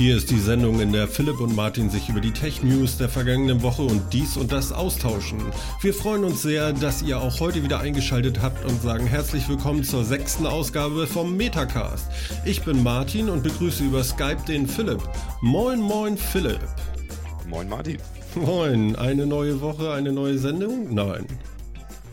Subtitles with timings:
[0.00, 3.60] Hier ist die Sendung, in der Philipp und Martin sich über die Tech-News der vergangenen
[3.60, 5.38] Woche und dies und das austauschen.
[5.82, 9.84] Wir freuen uns sehr, dass ihr auch heute wieder eingeschaltet habt und sagen herzlich willkommen
[9.84, 12.06] zur sechsten Ausgabe vom Metacast.
[12.46, 15.02] Ich bin Martin und begrüße über Skype den Philipp.
[15.42, 16.60] Moin, moin, Philipp.
[17.46, 17.98] Moin, Martin.
[18.34, 20.94] Moin, eine neue Woche, eine neue Sendung?
[20.94, 21.26] Nein.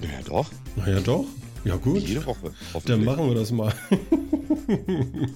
[0.02, 0.50] Ja, doch.
[0.76, 1.26] Na ja, doch.
[1.64, 2.02] Ja, gut.
[2.02, 2.54] Jede Woche.
[2.86, 3.74] Dann machen wir das mal.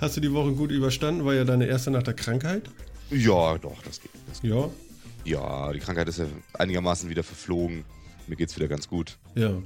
[0.00, 1.24] Hast du die Woche gut überstanden?
[1.24, 2.70] War ja deine erste nach der Krankheit?
[3.10, 4.10] Ja, doch, das geht.
[4.28, 4.50] Das geht.
[4.50, 4.68] Ja.
[5.24, 7.84] Ja, die Krankheit ist ja einigermaßen wieder verflogen.
[8.26, 9.18] Mir geht's wieder ganz gut.
[9.34, 9.50] Ja.
[9.50, 9.58] Ja.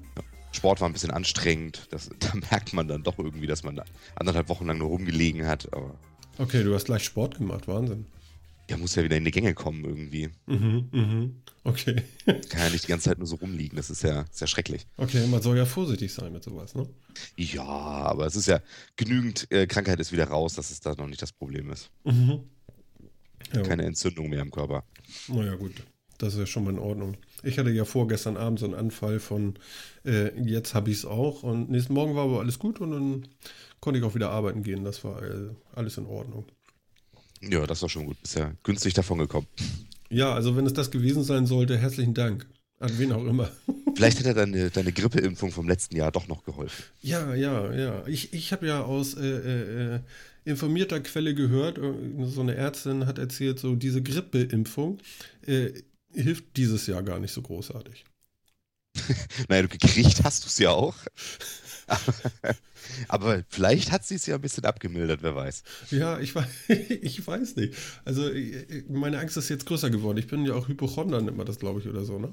[0.53, 1.87] Sport war ein bisschen anstrengend.
[1.91, 3.81] Das, da merkt man dann doch irgendwie, dass man
[4.15, 5.73] anderthalb Wochen lang nur rumgelegen hat.
[5.73, 5.95] Aber
[6.39, 8.07] Okay, du hast gleich Sport gemacht, Wahnsinn.
[8.71, 10.31] Ja, muss ja wieder in die Gänge kommen irgendwie.
[10.47, 11.37] Mhm, mhm.
[11.65, 12.03] Okay.
[12.27, 13.77] Kann ja nicht die ganze Zeit nur so rumliegen.
[13.77, 14.87] Das ist ja sehr schrecklich.
[14.97, 16.89] Okay, man soll ja vorsichtig sein mit sowas, ne?
[17.37, 18.61] Ja, aber es ist ja
[18.97, 21.91] genügend äh, Krankheit ist wieder raus, dass es da noch nicht das Problem ist.
[22.05, 22.41] Mhm.
[23.55, 24.85] Ja, Keine Entzündung mehr im Körper.
[25.29, 25.73] naja, gut.
[26.19, 27.17] Das ist ja schon mal in Ordnung.
[27.43, 29.59] Ich hatte ja vorgestern Abend so einen Anfall von,
[30.05, 31.43] äh, jetzt habe ich es auch.
[31.43, 33.29] Und nächsten Morgen war aber alles gut und dann
[33.81, 34.85] konnte ich auch wieder arbeiten gehen.
[34.85, 36.47] Das war äh, alles in Ordnung.
[37.41, 38.17] Ja, das war schon gut.
[38.23, 39.47] Ist ja günstig davon gekommen.
[40.11, 42.47] Ja, also wenn es das gewesen sein sollte, herzlichen Dank.
[42.81, 43.51] An wen auch immer.
[43.95, 46.85] Vielleicht hätte deine, deine Grippeimpfung vom letzten Jahr doch noch geholfen.
[47.01, 48.07] Ja, ja, ja.
[48.07, 50.01] Ich, ich habe ja aus äh, äh,
[50.45, 51.93] informierter Quelle gehört, äh,
[52.27, 54.99] so eine Ärztin hat erzählt, so diese Grippeimpfung
[55.47, 55.71] äh,
[56.13, 58.05] hilft dieses Jahr gar nicht so großartig.
[59.49, 60.95] Naja, du gekriegt hast du es ja auch.
[63.09, 65.63] Aber vielleicht hat sie es ja ein bisschen abgemildert, wer weiß.
[65.91, 66.47] Ja, ich, weiß-
[67.03, 67.75] ich weiß nicht.
[68.05, 68.31] Also
[68.89, 70.19] meine Angst ist jetzt größer geworden.
[70.19, 72.33] Ich bin ja auch Hypochonder, nennt man das, glaube ich, oder so, ne?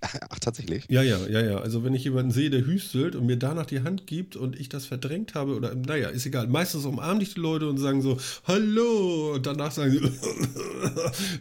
[0.00, 0.84] Ach, tatsächlich?
[0.88, 1.58] Ja, ja, ja, ja.
[1.58, 4.68] Also wenn ich jemanden sehe, der hüstelt und mir danach die Hand gibt und ich
[4.68, 6.46] das verdrängt habe, oder naja, ist egal.
[6.46, 10.10] Meistens umarmen dich die Leute und sagen so, hallo, und danach sagen sie,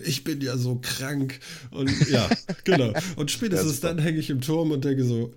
[0.03, 1.39] ich bin ja so krank.
[1.69, 2.27] Und ja,
[2.63, 2.93] genau.
[3.15, 5.33] Und spätestens dann hänge ich im Turm und denke so,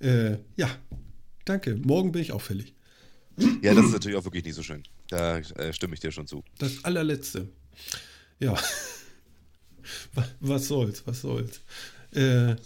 [0.00, 0.68] äh, ja,
[1.46, 2.74] danke, morgen bin ich auch fällig.
[3.62, 4.82] Ja, das ist natürlich auch wirklich nicht so schön.
[5.08, 6.42] Da äh, stimme ich dir schon zu.
[6.58, 7.48] Das allerletzte.
[8.38, 8.54] Ja.
[10.14, 11.60] Wa- Was soll's, was soll's.
[12.12, 12.56] Äh, Man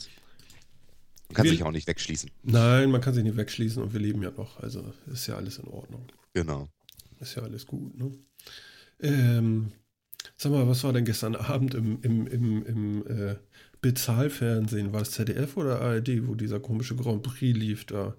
[1.35, 2.31] kann Wir- sich auch nicht wegschließen.
[2.43, 4.61] nein, man kann sich nicht wegschließen und wir leben ja noch.
[4.61, 6.07] Also ist ja alles in Ordnung.
[6.35, 6.69] Genau.
[7.21, 8.13] Ist ja alles gut, ne?
[9.01, 9.73] Ähm,
[10.37, 13.37] sag mal, was war denn gestern Abend im, im, im, im äh,
[13.81, 14.93] Bezahlfernsehen?
[14.93, 18.17] War es ZDF oder ARD, wo dieser komische Grand Prix lief da?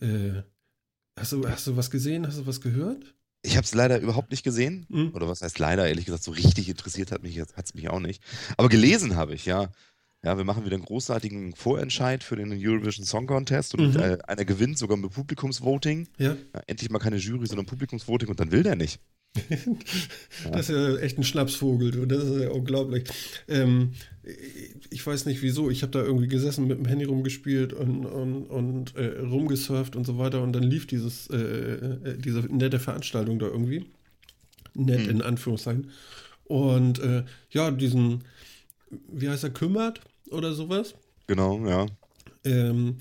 [0.00, 0.42] Äh,
[1.18, 2.26] hast, du, hast du was gesehen?
[2.26, 3.14] Hast du was gehört?
[3.42, 4.86] Ich habe es leider überhaupt nicht gesehen.
[4.90, 5.14] Hm?
[5.14, 5.86] Oder was heißt leider?
[5.88, 8.22] Ehrlich gesagt, so richtig interessiert hat mich hat's mich auch nicht.
[8.56, 9.70] Aber gelesen habe ich, ja.
[10.24, 14.00] Ja, wir machen wieder einen großartigen Vorentscheid für den Eurovision Song Contest und Mhm.
[14.00, 16.08] äh, einer gewinnt sogar mit Publikumsvoting.
[16.18, 16.36] Ja?
[16.52, 19.00] Ja, endlich mal keine Jury, sondern Publikumsvoting und dann will der nicht.
[20.52, 22.06] Das ist ja echt ein Schnapsvogel, du.
[22.06, 23.04] Das ist ja unglaublich.
[23.46, 23.92] Ähm,
[24.90, 25.70] ich weiß nicht wieso.
[25.70, 30.04] Ich habe da irgendwie gesessen, mit dem Handy rumgespielt und, und, und äh, rumgesurft und
[30.04, 30.42] so weiter.
[30.42, 33.86] Und dann lief dieses, äh, äh, diese nette Veranstaltung da irgendwie.
[34.74, 35.10] Nett Hm.
[35.10, 35.90] in Anführungszeichen.
[36.44, 38.24] Und äh, ja, diesen,
[38.90, 40.00] wie heißt er, kümmert
[40.30, 40.94] oder sowas.
[41.26, 41.86] Genau, ja.
[42.44, 42.98] Ähm,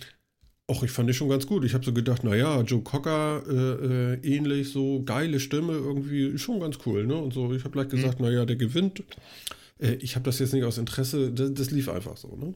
[0.68, 1.64] auch ich fand die schon ganz gut.
[1.64, 6.60] Ich habe so gedacht, naja, Joe Cocker äh, äh, ähnlich, so geile Stimme, irgendwie schon
[6.60, 7.16] ganz cool, ne?
[7.16, 9.04] Und so, ich habe gleich gesagt, naja, der gewinnt.
[9.80, 12.54] Äh, ich habe das jetzt nicht aus Interesse, das, das lief einfach so, ne?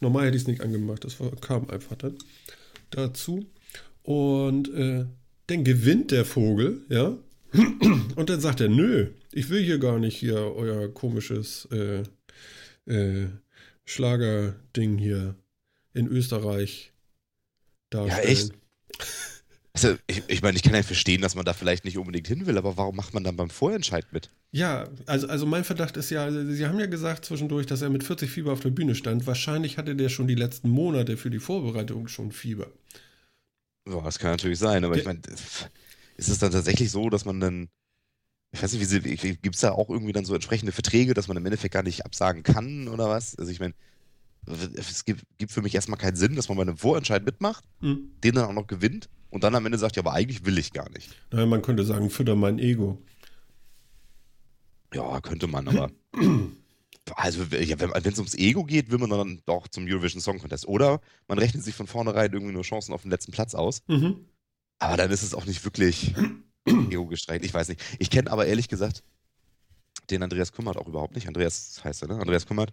[0.00, 2.16] Normal hätte ich es nicht angemacht, das war, kam einfach dann
[2.90, 3.46] dazu.
[4.02, 5.06] Und äh,
[5.46, 7.16] dann gewinnt der Vogel, ja?
[8.16, 12.02] Und dann sagt er, nö, ich will hier gar nicht hier euer komisches äh,
[12.92, 13.28] äh,
[13.84, 15.36] Schlagerding hier
[15.92, 16.93] in Österreich
[17.94, 18.52] darstellen.
[18.52, 18.54] echt?
[19.72, 22.46] Also, ich, ich meine, ich kann ja verstehen, dass man da vielleicht nicht unbedingt hin
[22.46, 24.30] will, aber warum macht man dann beim Vorentscheid mit?
[24.52, 28.04] Ja, also, also mein Verdacht ist ja, Sie haben ja gesagt zwischendurch, dass er mit
[28.04, 29.26] 40 Fieber auf der Bühne stand.
[29.26, 32.68] Wahrscheinlich hatte der schon die letzten Monate für die Vorbereitung schon Fieber.
[33.86, 35.20] Ja, das kann natürlich sein, aber ich Der- meine,
[36.16, 37.68] ist es dann tatsächlich so, dass man dann,
[38.52, 41.46] ich weiß nicht, gibt es da auch irgendwie dann so entsprechende Verträge, dass man im
[41.46, 43.36] Endeffekt gar nicht absagen kann oder was?
[43.38, 43.74] Also ich meine,
[44.46, 48.10] es gibt, gibt für mich erstmal keinen Sinn, dass man bei einem Vorentscheid mitmacht, Hm.
[48.22, 50.72] den dann auch noch gewinnt und dann am Ende sagt, ja, aber eigentlich will ich
[50.72, 51.10] gar nicht.
[51.30, 53.02] Naja, man könnte sagen, fütter mein Ego.
[54.94, 55.90] Ja, könnte man, aber.
[57.16, 60.66] Also, ja, wenn es ums Ego geht, will man dann doch zum Eurovision Song Contest.
[60.66, 63.82] Oder man rechnet sich von vornherein irgendwie nur Chancen auf den letzten Platz aus.
[63.88, 64.24] Mhm.
[64.78, 66.14] Aber dann ist es auch nicht wirklich
[66.66, 67.44] ego gestreicht.
[67.44, 67.82] Ich weiß nicht.
[67.98, 69.02] Ich kenne aber ehrlich gesagt
[70.10, 71.26] den Andreas Kümmert auch überhaupt nicht.
[71.26, 72.14] Andreas heißt er, ne?
[72.20, 72.72] Andreas Kümmert.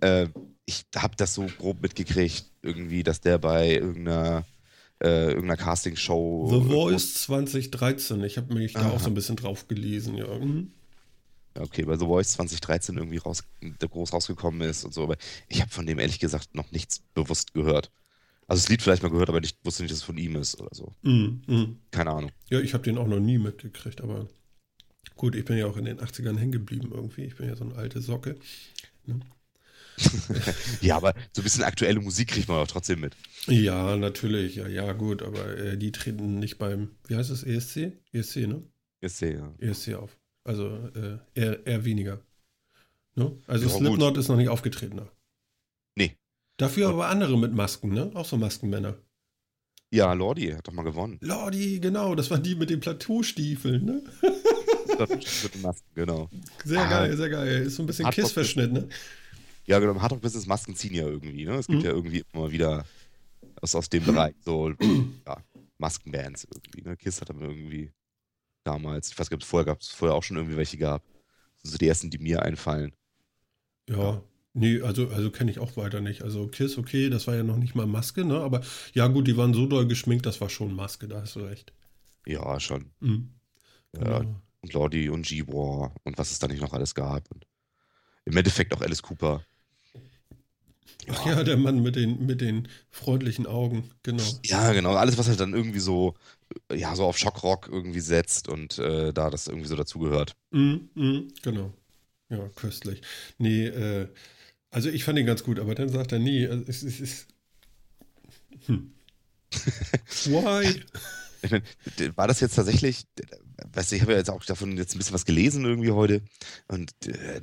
[0.00, 0.28] Äh,
[0.66, 4.44] ich habe das so grob mitgekriegt, irgendwie, dass der bei irgendeiner,
[5.02, 6.48] äh, irgendeiner Castingshow.
[6.50, 8.22] The Voice 2013.
[8.24, 10.26] Ich habe mich da auch so ein bisschen drauf gelesen, ja.
[10.26, 10.72] Mhm.
[11.58, 13.42] Okay, bei The Voice 2013 irgendwie raus,
[13.80, 15.16] groß rausgekommen ist und so, aber
[15.48, 17.90] ich habe von dem ehrlich gesagt noch nichts bewusst gehört.
[18.46, 20.58] Also das Lied vielleicht mal gehört, aber ich wusste nicht, dass es von ihm ist
[20.58, 20.92] oder so.
[21.02, 21.78] Mm, mm.
[21.90, 22.30] Keine Ahnung.
[22.48, 24.26] Ja, ich habe den auch noch nie mitgekriegt, aber
[25.18, 27.24] gut, ich bin ja auch in den 80ern hängen geblieben irgendwie.
[27.24, 28.36] Ich bin ja so eine alte Socke.
[29.04, 29.20] Ne?
[30.80, 33.16] ja, aber so ein bisschen aktuelle Musik kriegt man auch trotzdem mit.
[33.46, 34.56] Ja, natürlich.
[34.56, 37.92] Ja, ja gut, aber äh, die treten nicht beim, wie heißt es, ESC?
[38.12, 38.62] ESC, ne?
[39.00, 39.52] ESC, ja.
[39.58, 40.16] ESC auf.
[40.44, 42.20] Also äh, eher, eher weniger.
[43.16, 43.36] Ne?
[43.46, 44.18] Also ja, Slipknot gut.
[44.18, 44.96] ist noch nicht aufgetreten.
[44.96, 45.08] Ne?
[45.96, 46.16] Nee.
[46.56, 48.10] Dafür aber andere mit Masken, ne?
[48.14, 48.96] Auch so Maskenmänner.
[49.90, 51.18] Ja, Lordi hat doch mal gewonnen.
[51.22, 54.04] Lordi, genau, das waren die mit den Plateaustiefeln, ne?
[54.98, 56.28] mit Masken, genau.
[56.64, 57.62] Sehr ah, geil, sehr geil.
[57.62, 58.88] Ist so ein bisschen Kiss-Verschnitt, ne?
[59.66, 60.00] Ja, genau.
[60.00, 61.56] Hard Rock Business Masken ziehen ja irgendwie, ne?
[61.56, 61.84] Es gibt mhm.
[61.84, 62.84] ja irgendwie immer wieder
[63.60, 64.70] aus, aus dem Bereich so
[65.26, 65.36] ja,
[65.78, 66.96] Maskenbands irgendwie, ne?
[66.96, 67.92] Kiss hat dann irgendwie
[68.64, 69.10] damals.
[69.10, 71.02] Ich weiß nicht, ob es vorher gab, es vorher auch schon irgendwie welche gab.
[71.62, 72.92] So die ersten, die mir einfallen.
[73.90, 74.22] Ja,
[74.54, 76.22] nee, also, also kenne ich auch weiter nicht.
[76.22, 78.40] Also Kiss, okay, das war ja noch nicht mal Maske, ne?
[78.40, 78.62] Aber
[78.94, 81.72] ja, gut, die waren so doll geschminkt, das war schon Maske, da hast du recht.
[82.26, 82.90] Ja, schon.
[83.00, 83.34] Mhm.
[83.94, 84.40] Ja, genau.
[84.68, 87.30] Und Lordi und G-War und was es da nicht noch alles gab.
[87.30, 87.46] Und
[88.24, 89.42] im Endeffekt auch Alice Cooper.
[91.10, 94.24] Ach ja, der Mann mit den, mit den freundlichen Augen, genau.
[94.44, 94.94] Ja, genau.
[94.94, 96.14] Alles, was halt dann irgendwie so,
[96.70, 100.36] ja, so auf Schockrock irgendwie setzt und äh, da das irgendwie so dazugehört.
[100.50, 101.72] Mm, mm, genau.
[102.28, 103.00] Ja, köstlich.
[103.38, 104.08] Nee, äh,
[104.70, 107.26] also ich fand ihn ganz gut, aber dann sagt er, nee, also es, es ist.
[108.66, 108.92] Hm.
[110.26, 110.82] Why?
[111.40, 111.62] Ich mein,
[112.16, 113.04] war das jetzt tatsächlich,
[113.72, 116.22] weißt du, ich habe ja jetzt auch davon jetzt ein bisschen was gelesen irgendwie heute
[116.68, 117.40] und äh,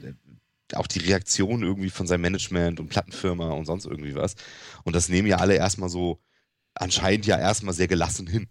[0.73, 4.35] auch die Reaktion irgendwie von seinem Management und Plattenfirma und sonst irgendwie was.
[4.83, 6.19] Und das nehmen ja alle erstmal so,
[6.73, 8.47] anscheinend ja erstmal sehr gelassen hin.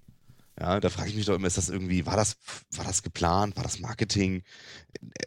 [0.58, 2.36] Ja, da frage ich mich doch immer, ist das irgendwie, war das,
[2.70, 4.44] war das geplant, war das Marketing?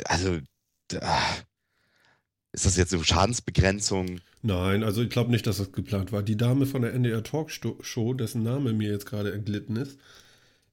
[0.05, 0.39] Also,
[2.53, 4.21] ist das jetzt eine Schadensbegrenzung?
[4.41, 6.23] Nein, also ich glaube nicht, dass das geplant war.
[6.23, 9.99] Die Dame von der NDR Talkshow, dessen Name mir jetzt gerade entglitten ist,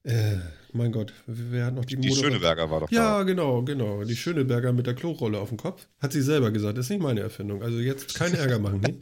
[0.05, 0.37] äh,
[0.73, 3.23] mein Gott, wer hat noch die Die Moder Schöneberger war doch Ja, da.
[3.23, 4.03] genau, genau.
[4.03, 5.87] Die Schöneberger mit der Klorolle auf dem Kopf.
[5.99, 7.63] Hat sie selber gesagt, das ist nicht meine Erfindung.
[7.63, 8.81] Also jetzt keinen Ärger machen.
[8.81, 8.97] Ne?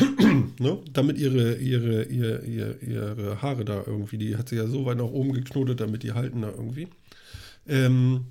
[0.58, 0.78] ne?
[0.92, 4.98] Damit ihre, ihre, ihre, ihre, ihre Haare da irgendwie, die hat sie ja so weit
[4.98, 6.88] nach oben geknotet, damit die halten da irgendwie.
[7.66, 8.26] Ähm,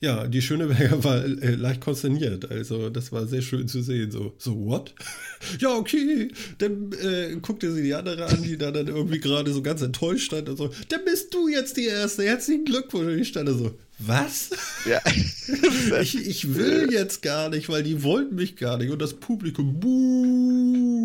[0.00, 2.50] ja, die Schöneberger war äh, leicht konsterniert.
[2.50, 4.10] Also, das war sehr schön zu sehen.
[4.10, 4.94] So, so what?
[5.58, 6.28] ja, okay.
[6.58, 10.26] Dann äh, guckte sie die andere an, die da dann irgendwie gerade so ganz enttäuscht
[10.26, 10.70] stand und so.
[10.88, 12.24] Dann bist du jetzt die Erste.
[12.24, 13.06] Herzlichen Glückwunsch.
[13.06, 14.50] Und ich stand da so, was?
[14.84, 15.00] Ja.
[16.00, 18.90] ich, ich will jetzt gar nicht, weil die wollten mich gar nicht.
[18.90, 20.95] Und das Publikum, buh.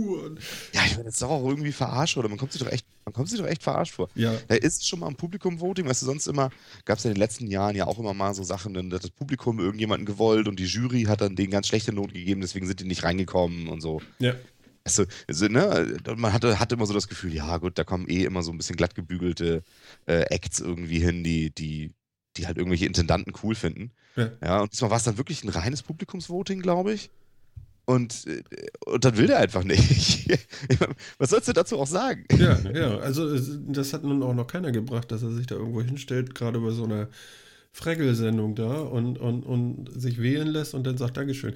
[0.73, 2.29] Ja, ich meine, das ist doch auch irgendwie verarscht, oder?
[2.29, 4.09] Man kommt sich doch echt, man kommt sich doch echt verarscht vor.
[4.15, 4.33] Ja.
[4.47, 6.49] Da ist schon mal ein Publikum-Voting, weißt du, sonst immer,
[6.85, 9.03] gab es ja in den letzten Jahren ja auch immer mal so Sachen, dann hat
[9.03, 12.67] das Publikum irgendjemanden gewollt und die Jury hat dann denen ganz schlechte Not gegeben, deswegen
[12.67, 14.01] sind die nicht reingekommen und so.
[14.19, 14.35] Ja.
[14.83, 18.23] Also, also, ne, man hatte, hatte immer so das Gefühl, ja gut, da kommen eh
[18.23, 19.61] immer so ein bisschen glatt gebügelte
[20.07, 21.93] äh, Acts irgendwie hin, die, die
[22.37, 23.91] die halt irgendwelche Intendanten cool finden.
[24.15, 24.31] Ja.
[24.41, 27.09] ja und diesmal war es dann wirklich ein reines Publikumsvoting, glaube ich.
[27.91, 28.41] Und, äh,
[28.85, 30.29] und dann will der einfach nicht.
[31.17, 32.25] Was sollst du dazu auch sagen?
[32.37, 35.81] Ja, ja, also das hat nun auch noch keiner gebracht, dass er sich da irgendwo
[35.81, 37.09] hinstellt, gerade bei so einer
[37.73, 41.53] Fregel-Sendung da und, und, und sich wählen lässt und dann sagt Dankeschön.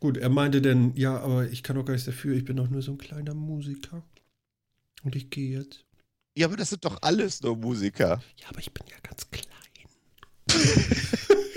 [0.00, 2.68] Gut, er meinte dann, ja, aber ich kann doch gar nichts dafür, ich bin doch
[2.68, 4.02] nur so ein kleiner Musiker.
[5.04, 5.84] Und ich gehe jetzt.
[6.36, 8.20] Ja, aber das sind doch alles nur Musiker.
[8.36, 9.46] Ja, aber ich bin ja ganz klein.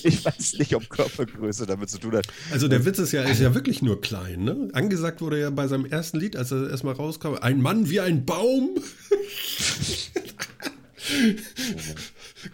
[0.04, 2.26] ich weiß nicht, ob Körpergröße damit zu tun hat.
[2.50, 4.68] Also der Witz ist ja, ist ja wirklich nur klein, ne?
[4.72, 8.24] Angesagt wurde ja bei seinem ersten Lied, als er erstmal rauskam, ein Mann wie ein
[8.24, 8.70] Baum.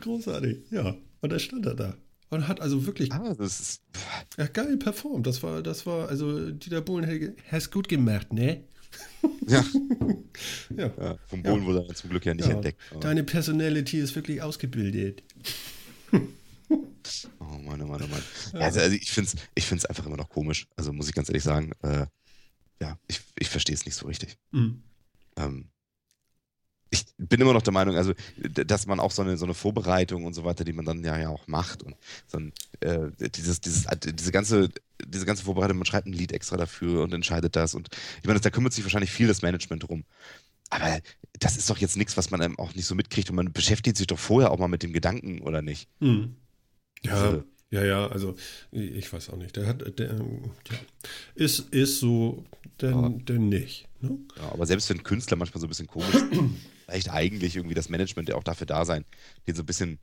[0.00, 0.96] Großartig, ja.
[1.20, 1.96] Und da stand er da.
[2.28, 3.82] Und hat also wirklich ah, das ist
[4.36, 5.26] ja, geil performt.
[5.26, 8.64] Das war, das war, also Dieter Bohlen hast gut gemacht, ne?
[9.46, 9.64] Ja.
[10.76, 10.90] ja.
[10.98, 11.18] ja.
[11.26, 11.66] Vom Bohlen ja.
[11.66, 12.80] wurde er zum Glück ja nicht entdeckt.
[13.00, 15.22] Deine Personality ist wirklich ausgebildet.
[17.40, 18.22] Oh Mann, oh Mann, oh Mann.
[18.62, 20.66] Also, also ich finde es ich find's einfach immer noch komisch.
[20.76, 22.06] Also muss ich ganz ehrlich sagen, äh,
[22.80, 24.36] ja, ich, ich verstehe es nicht so richtig.
[24.50, 24.82] Mhm.
[25.36, 25.70] Ähm,
[26.90, 30.24] ich bin immer noch der Meinung, also, dass man auch so eine, so eine Vorbereitung
[30.24, 31.96] und so weiter, die man dann ja, ja auch macht und
[32.26, 34.68] so ein, äh, dieses, dieses, diese ganze,
[35.04, 37.88] diese ganze Vorbereitung, man schreibt ein Lied extra dafür und entscheidet das und
[38.20, 40.04] ich meine, da kümmert sich wahrscheinlich viel das Management drum.
[40.70, 41.00] Aber
[41.38, 44.06] das ist doch jetzt nichts, was man auch nicht so mitkriegt und man beschäftigt sich
[44.06, 45.88] doch vorher auch mal mit dem Gedanken, oder nicht?
[46.00, 46.36] Mhm.
[47.06, 48.36] Ja, also, ja, ja, also
[48.70, 49.56] ich weiß auch nicht.
[49.56, 50.76] Der hat, der, ja,
[51.34, 52.44] ist, ist so,
[52.80, 53.08] denn, ja.
[53.08, 53.88] denn nicht.
[54.00, 54.18] Ne?
[54.36, 56.14] Ja, aber selbst wenn Künstler manchmal so ein bisschen komisch
[56.86, 59.04] vielleicht eigentlich irgendwie das Management ja auch dafür da sein,
[59.46, 59.98] den so ein bisschen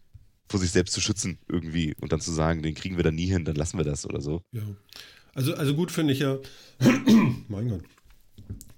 [0.49, 3.25] vor sich selbst zu schützen irgendwie und dann zu sagen, den kriegen wir dann nie
[3.25, 4.43] hin, dann lassen wir das oder so.
[4.51, 4.63] Ja.
[5.33, 6.37] Also, also gut finde ich ja,
[7.47, 7.83] mein Gott,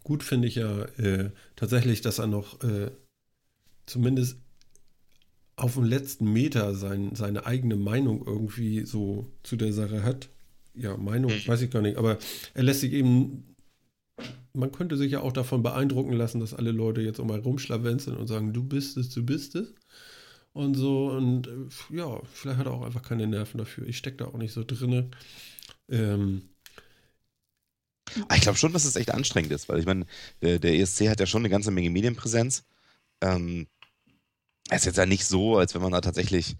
[0.03, 2.91] gut finde ich ja äh, tatsächlich, dass er noch äh,
[3.87, 4.37] zumindest
[5.65, 10.29] auf dem letzten Meter sein, seine eigene Meinung irgendwie so zu der Sache hat.
[10.75, 11.47] Ja, Meinung, mhm.
[11.47, 12.19] weiß ich gar nicht, aber
[12.53, 13.55] er lässt sich eben,
[14.53, 18.15] man könnte sich ja auch davon beeindrucken lassen, dass alle Leute jetzt um mal rumschlawenzeln
[18.15, 19.73] und sagen, du bist es, du bist es.
[20.53, 23.87] Und so, und äh, ja, vielleicht hat er auch einfach keine Nerven dafür.
[23.87, 25.09] Ich stecke da auch nicht so drinne.
[25.89, 26.43] Ähm,
[28.35, 30.05] ich glaube schon, dass es echt anstrengend ist, weil ich meine,
[30.43, 32.65] der, der, ESC hat ja schon eine ganze Menge Medienpräsenz.
[33.21, 33.65] Ähm,
[34.69, 36.57] es ist jetzt ja nicht so, als wenn man da tatsächlich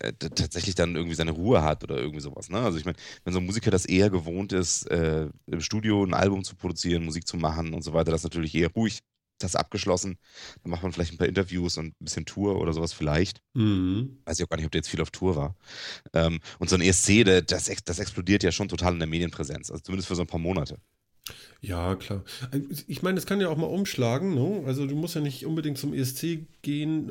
[0.00, 2.50] äh, tatsächlich dann irgendwie seine Ruhe hat oder irgendwie sowas.
[2.50, 2.58] Ne?
[2.58, 6.14] Also ich meine, wenn so ein Musiker das eher gewohnt ist, äh, im Studio ein
[6.14, 9.00] Album zu produzieren, Musik zu machen und so weiter, das ist natürlich eher ruhig,
[9.38, 10.18] das abgeschlossen.
[10.62, 13.40] Dann macht man vielleicht ein paar Interviews und ein bisschen Tour oder sowas vielleicht.
[13.54, 14.18] Mhm.
[14.24, 15.56] Weiß ich auch gar nicht, ob der jetzt viel auf Tour war.
[16.12, 19.82] Ähm, und so ein ESC, das, das explodiert ja schon total in der Medienpräsenz, also
[19.82, 20.78] zumindest für so ein paar Monate.
[21.60, 22.22] Ja, klar.
[22.86, 24.34] Ich meine, das kann ja auch mal umschlagen.
[24.34, 24.62] Ne?
[24.66, 27.10] Also du musst ja nicht unbedingt zum ESC gehen.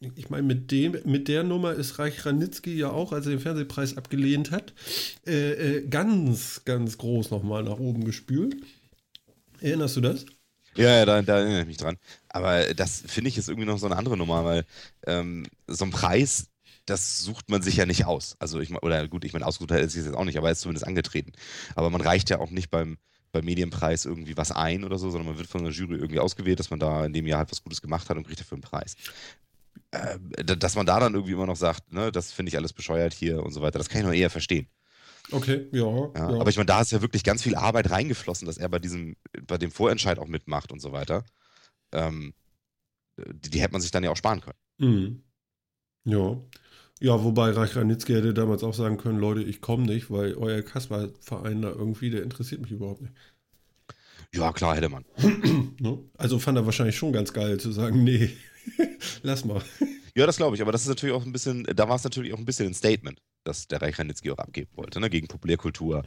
[0.00, 0.72] Äh, ich meine, mit,
[1.04, 4.72] mit der Nummer ist Reich Ranitzky ja auch, als er den Fernsehpreis abgelehnt hat,
[5.26, 8.56] äh, äh, ganz, ganz groß nochmal nach oben gespült.
[9.60, 10.24] Erinnerst du das?
[10.76, 11.98] Ja, ja, da, da, erinnere ich mich dran.
[12.28, 14.64] Aber das finde ich ist irgendwie noch so eine andere Nummer, weil
[15.06, 16.48] ähm, so ein Preis,
[16.86, 18.36] das sucht man sich ja nicht aus.
[18.38, 20.60] Also ich oder gut, ich meine, ausgesucht er sich jetzt auch nicht, aber er ist
[20.60, 21.32] zumindest angetreten.
[21.74, 22.96] Aber man reicht ja auch nicht beim
[23.32, 26.58] beim Medienpreis irgendwie was ein oder so, sondern man wird von der Jury irgendwie ausgewählt,
[26.58, 28.62] dass man da in dem Jahr halt was Gutes gemacht hat und kriegt dafür einen
[28.62, 28.96] Preis.
[29.90, 33.12] Äh, dass man da dann irgendwie immer noch sagt, ne, das finde ich alles bescheuert
[33.12, 34.66] hier und so weiter, das kann ich noch eher verstehen.
[35.30, 36.40] Okay, ja, ja, ja.
[36.40, 39.16] Aber ich meine, da ist ja wirklich ganz viel Arbeit reingeflossen, dass er bei diesem,
[39.46, 41.24] bei dem Vorentscheid auch mitmacht und so weiter.
[41.92, 42.32] Ähm,
[43.16, 44.58] die, die hätte man sich dann ja auch sparen können.
[44.78, 45.22] Mhm.
[46.04, 46.40] Ja.
[47.00, 50.62] Ja, wobei Reich Ranitzky hätte damals auch sagen können, Leute, ich komme nicht, weil euer
[50.62, 53.12] Kasper-Verein da irgendwie, der interessiert mich überhaupt nicht.
[54.34, 55.04] Ja, klar, hätte man.
[55.80, 55.96] Ne?
[56.16, 58.30] also fand er wahrscheinlich schon ganz geil zu sagen, nee,
[59.22, 59.62] lass mal.
[60.16, 62.32] Ja, das glaube ich, aber das ist natürlich auch ein bisschen, da war es natürlich
[62.34, 65.08] auch ein bisschen ein Statement, das der Reich Ranitzky auch abgeben wollte, ne?
[65.08, 66.02] gegen Populärkultur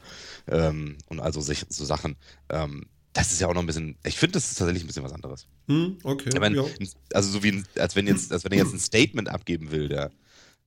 [0.48, 2.18] ähm, und also so Sachen.
[2.50, 5.04] Ähm, das ist ja auch noch ein bisschen, ich finde, das ist tatsächlich ein bisschen
[5.04, 5.48] was anderes.
[5.68, 6.30] Hm, okay.
[6.34, 6.66] Ich mein, ja.
[7.14, 10.12] Also so wie, als wenn jetzt, als wenn er jetzt ein Statement abgeben will, der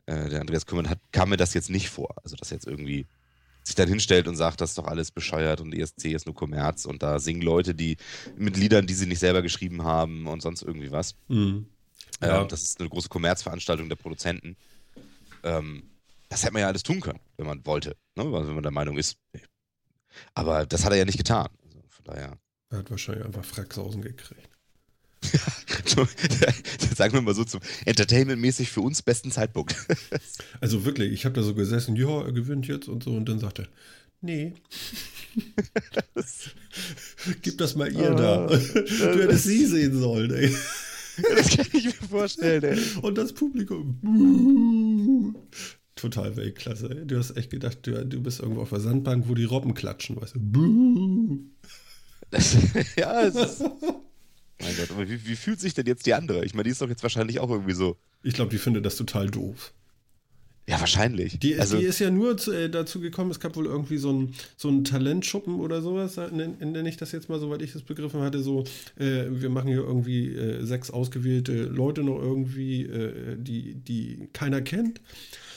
[0.06, 2.14] äh, der Andreas Kümmern hat, kam mir das jetzt nicht vor.
[2.22, 3.06] Also, dass jetzt irgendwie
[3.62, 6.84] sich dann hinstellt und sagt, das ist doch alles bescheuert und ESC ist nur Kommerz
[6.84, 7.96] und da singen Leute, die
[8.36, 11.14] mit Liedern, die sie nicht selber geschrieben haben und sonst irgendwie was.
[11.28, 11.66] Mhm.
[12.20, 12.42] Ja.
[12.42, 14.56] Ähm, das ist eine große Kommerzveranstaltung der Produzenten.
[15.42, 15.84] Ähm,
[16.28, 18.24] das hätte man ja alles tun können, wenn man wollte, ne?
[18.24, 19.16] wenn man der Meinung ist.
[20.34, 21.48] Aber das hat er ja nicht getan.
[21.64, 22.38] Also von daher.
[22.70, 24.48] Er hat wahrscheinlich einfach Fracksausen gekriegt.
[26.96, 29.74] sagen wir mal so zum Entertainment-mäßig für uns besten Zeitpunkt.
[30.60, 33.38] also wirklich, ich habe da so gesessen, ja, er gewinnt jetzt und so und dann
[33.38, 33.68] sagt er,
[34.20, 34.54] nee.
[37.42, 38.46] Gib das mal ihr oh, da.
[38.46, 40.54] Du hättest sie sehen sollen, ey.
[41.34, 42.78] Das kann ich mir vorstellen, ey.
[43.02, 45.36] Und das Publikum.
[45.96, 47.06] Total Weltklasse, ey.
[47.06, 50.20] Du hast echt gedacht, du, du bist irgendwo auf der Sandbank, wo die Robben klatschen,
[50.20, 51.40] weißt du.
[52.30, 52.56] Das,
[52.96, 53.64] ja, es ist,
[54.60, 56.44] mein Gott, aber wie, wie, fühlt sich denn jetzt die andere?
[56.44, 57.96] Ich meine, die ist doch jetzt wahrscheinlich auch irgendwie so.
[58.22, 59.72] Ich glaube, die findet das total doof.
[60.66, 61.38] Ja, wahrscheinlich.
[61.40, 64.10] Die, also, die ist ja nur zu, äh, dazu gekommen, es gab wohl irgendwie so
[64.10, 67.82] ein, so ein Talentschuppen oder sowas, nenne nenn ich das jetzt mal, soweit ich das
[67.82, 68.64] begriffen hatte, so,
[68.96, 74.62] äh, wir machen hier irgendwie äh, sechs ausgewählte Leute noch irgendwie, äh, die, die keiner
[74.62, 75.02] kennt.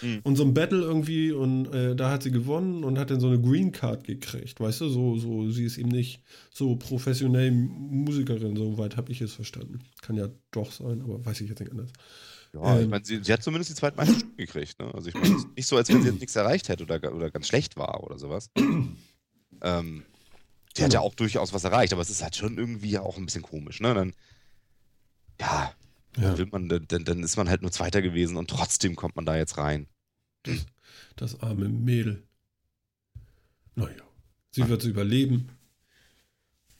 [0.01, 0.20] Mhm.
[0.24, 3.27] Und so ein Battle irgendwie und äh, da hat sie gewonnen und hat dann so
[3.27, 8.56] eine Green Card gekriegt, weißt du, so, so, sie ist eben nicht so professionell Musikerin,
[8.56, 9.80] soweit habe ich es verstanden.
[10.01, 11.92] Kann ja doch sein, aber weiß ich jetzt nicht anders.
[12.54, 14.80] Ja, ähm, ich meine, sie, sie, hat zumindest die zweitmeisten gekriegt.
[14.80, 14.94] Ne?
[14.94, 17.48] Also ich meine, nicht so, als wenn sie jetzt nichts erreicht hätte oder, oder ganz
[17.48, 18.50] schlecht war oder sowas.
[19.62, 20.04] ähm,
[20.75, 23.25] sie hat ja auch durchaus was erreicht, aber es ist halt schon irgendwie auch ein
[23.25, 23.82] bisschen komisch.
[23.82, 23.94] Ne?
[23.94, 24.13] Dann,
[25.39, 25.74] ja,
[26.17, 26.33] ja.
[26.33, 29.38] Dann, man, dann, dann, ist man halt nur Zweiter gewesen und trotzdem kommt man da
[29.38, 29.88] jetzt rein.
[31.15, 32.24] Das, arme Mädel.
[33.75, 34.03] Naja,
[34.51, 34.69] sie Ach.
[34.69, 35.50] wird es überleben.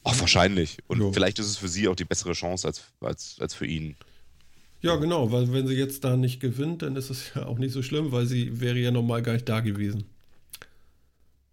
[0.04, 0.78] Ach, wahrscheinlich.
[0.88, 1.12] Und jo.
[1.12, 3.96] vielleicht ist es für sie auch die bessere Chance als, als, als für ihn.
[4.82, 7.74] Ja, genau, weil wenn sie jetzt da nicht gewinnt, dann ist es ja auch nicht
[7.74, 10.06] so schlimm, weil sie wäre ja normal gar nicht da gewesen.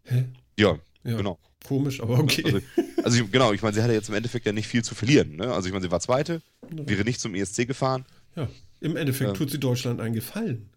[0.04, 0.26] Hä?
[0.58, 1.16] Ja, ja.
[1.16, 1.38] genau.
[1.66, 2.44] Komisch, aber okay.
[2.44, 2.60] Also,
[3.02, 5.36] also genau, ich meine, sie hatte jetzt im Endeffekt ja nicht viel zu verlieren.
[5.36, 5.52] Ne?
[5.52, 6.88] Also ich meine, sie war Zweite, ja.
[6.88, 8.04] wäre nicht zum ESC gefahren.
[8.36, 8.48] Ja,
[8.80, 9.36] im Endeffekt ähm.
[9.36, 10.70] tut sie Deutschland einen Gefallen.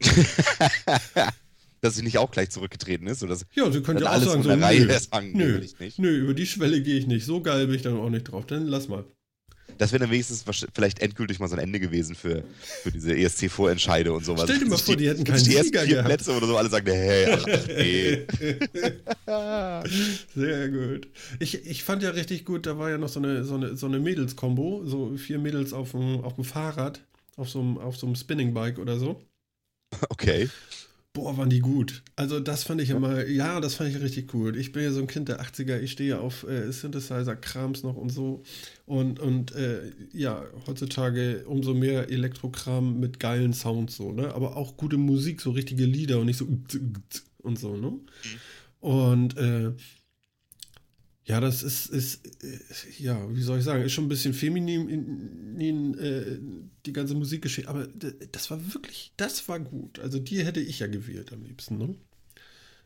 [1.80, 3.22] dass sie nicht auch gleich zurückgetreten ist.
[3.22, 6.34] Oder Ja, sie dann ja auch alles sagen, so, nö, sagen, nö, ich nö, über
[6.34, 7.26] die Schwelle gehe ich nicht.
[7.26, 8.46] So geil bin ich dann auch nicht drauf.
[8.46, 9.04] Dann lass mal.
[9.78, 12.44] Das wäre dann wenigstens vielleicht endgültig mal so ein Ende gewesen für,
[12.82, 14.44] für diese ESC-Vorentscheide und sowas.
[14.44, 16.02] Stell dir mal vor, die hätten dass keinen die ersten vier.
[16.02, 18.26] Plätze oder so, alle sagen, hey, ach, nee.
[20.34, 21.08] Sehr gut.
[21.38, 23.86] Ich, ich fand ja richtig gut, da war ja noch so eine, so eine, so
[23.86, 27.00] eine Mädels-Kombo, so vier Mädels auf dem, auf dem Fahrrad,
[27.36, 29.20] auf so einem, auf so einem Spinning-Bike oder so.
[30.08, 30.48] Okay.
[31.16, 32.02] Boah, waren die gut.
[32.16, 34.56] Also das fand ich immer, ja, das fand ich richtig gut.
[34.56, 37.94] Ich bin ja so ein Kind der 80er, ich stehe ja auf äh, Synthesizer-Krams noch
[37.94, 38.42] und so.
[38.84, 44.34] Und, und äh, ja, heutzutage umso mehr Elektrokram mit geilen Sounds so, ne?
[44.34, 46.48] Aber auch gute Musik, so richtige Lieder und nicht so
[47.42, 47.92] und so, ne?
[48.80, 49.72] Und äh,
[51.26, 52.58] ja, das ist, ist äh,
[52.98, 56.38] ja, wie soll ich sagen, ist schon ein bisschen feminin, in, in, äh,
[56.84, 57.86] die ganze Musikgeschichte, aber
[58.32, 59.98] das war wirklich, das war gut.
[60.00, 61.94] Also die hätte ich ja gewählt am liebsten, ne?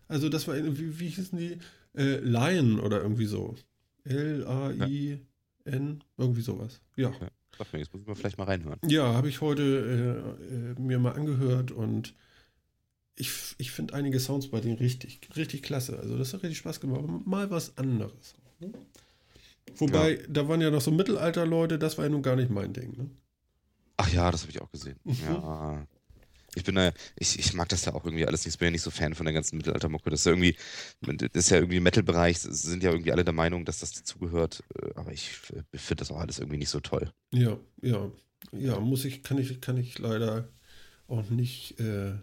[0.06, 1.58] Also das war, wie, wie hießen die?
[1.94, 3.56] Äh, Lion oder irgendwie so.
[4.04, 6.80] L-A-I-N, irgendwie sowas.
[6.96, 7.10] Ja.
[7.10, 8.78] Mir, jetzt muss ich mal vielleicht mal reinhören.
[8.86, 12.14] Ja, habe ich heute äh, äh, mir mal angehört und
[13.18, 15.98] ich, ich finde einige Sounds bei denen richtig, richtig klasse.
[15.98, 17.02] Also das hat richtig Spaß gemacht.
[17.26, 18.34] Mal was anderes.
[18.60, 18.72] Ne?
[19.76, 22.96] Wobei, da waren ja noch so Mittelalter-Leute, das war ja nun gar nicht mein Ding.
[22.96, 23.10] Ne?
[23.96, 24.98] Ach ja, das habe ich auch gesehen.
[25.04, 25.16] Mhm.
[25.26, 25.86] Ja.
[26.54, 28.54] Ich bin da, ich, ich mag das ja auch irgendwie alles nicht.
[28.54, 30.10] Ich bin ja nicht so Fan von der ganzen Mittelaltermucke.
[30.10, 30.56] Das ist ja irgendwie,
[31.00, 34.64] das ist ja irgendwie Metal-Bereich, sind ja irgendwie alle der Meinung, dass das dazugehört.
[34.94, 37.12] Aber ich finde das auch alles irgendwie nicht so toll.
[37.32, 38.10] Ja, ja.
[38.52, 40.48] Ja, muss ich, kann ich, kann ich leider
[41.06, 42.14] auch nicht äh,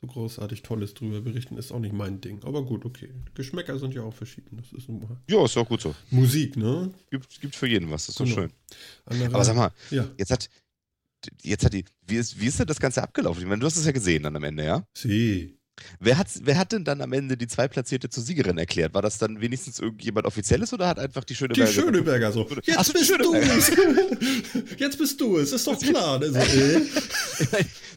[0.00, 1.56] so großartig Tolles drüber berichten.
[1.58, 2.42] Ist auch nicht mein Ding.
[2.44, 3.10] Aber gut, okay.
[3.34, 4.56] Geschmäcker sind ja auch verschieden.
[4.56, 5.94] Das ist nun mal Ja, ist auch gut so.
[6.10, 6.90] Musik, ne?
[7.10, 8.34] Gibt, gibt für jeden was, das ist Genau.
[8.34, 8.52] schön.
[9.04, 10.48] Andere, Aber sag mal, Ja, jetzt hat,
[11.42, 13.42] jetzt hat die, wie ist, wie ist denn das Ganze abgelaufen?
[13.42, 14.84] Ich meine, du hast es ja gesehen dann am Ende, ja?
[14.96, 15.59] sie.
[15.98, 18.92] Wer hat, wer hat denn dann am Ende die Zweitplatzierte zur Siegerin erklärt?
[18.92, 21.72] War das dann wenigstens irgendjemand Offizielles oder hat einfach die Die Schöneberger...
[21.72, 22.46] Schöneberger so.
[22.50, 23.56] Ach Jetzt die bist du Schöneberger.
[23.56, 23.70] es.
[24.78, 25.52] Jetzt bist du es.
[25.52, 26.18] Ist doch klar.
[26.18, 26.30] Ne?
[26.32, 26.80] So, äh.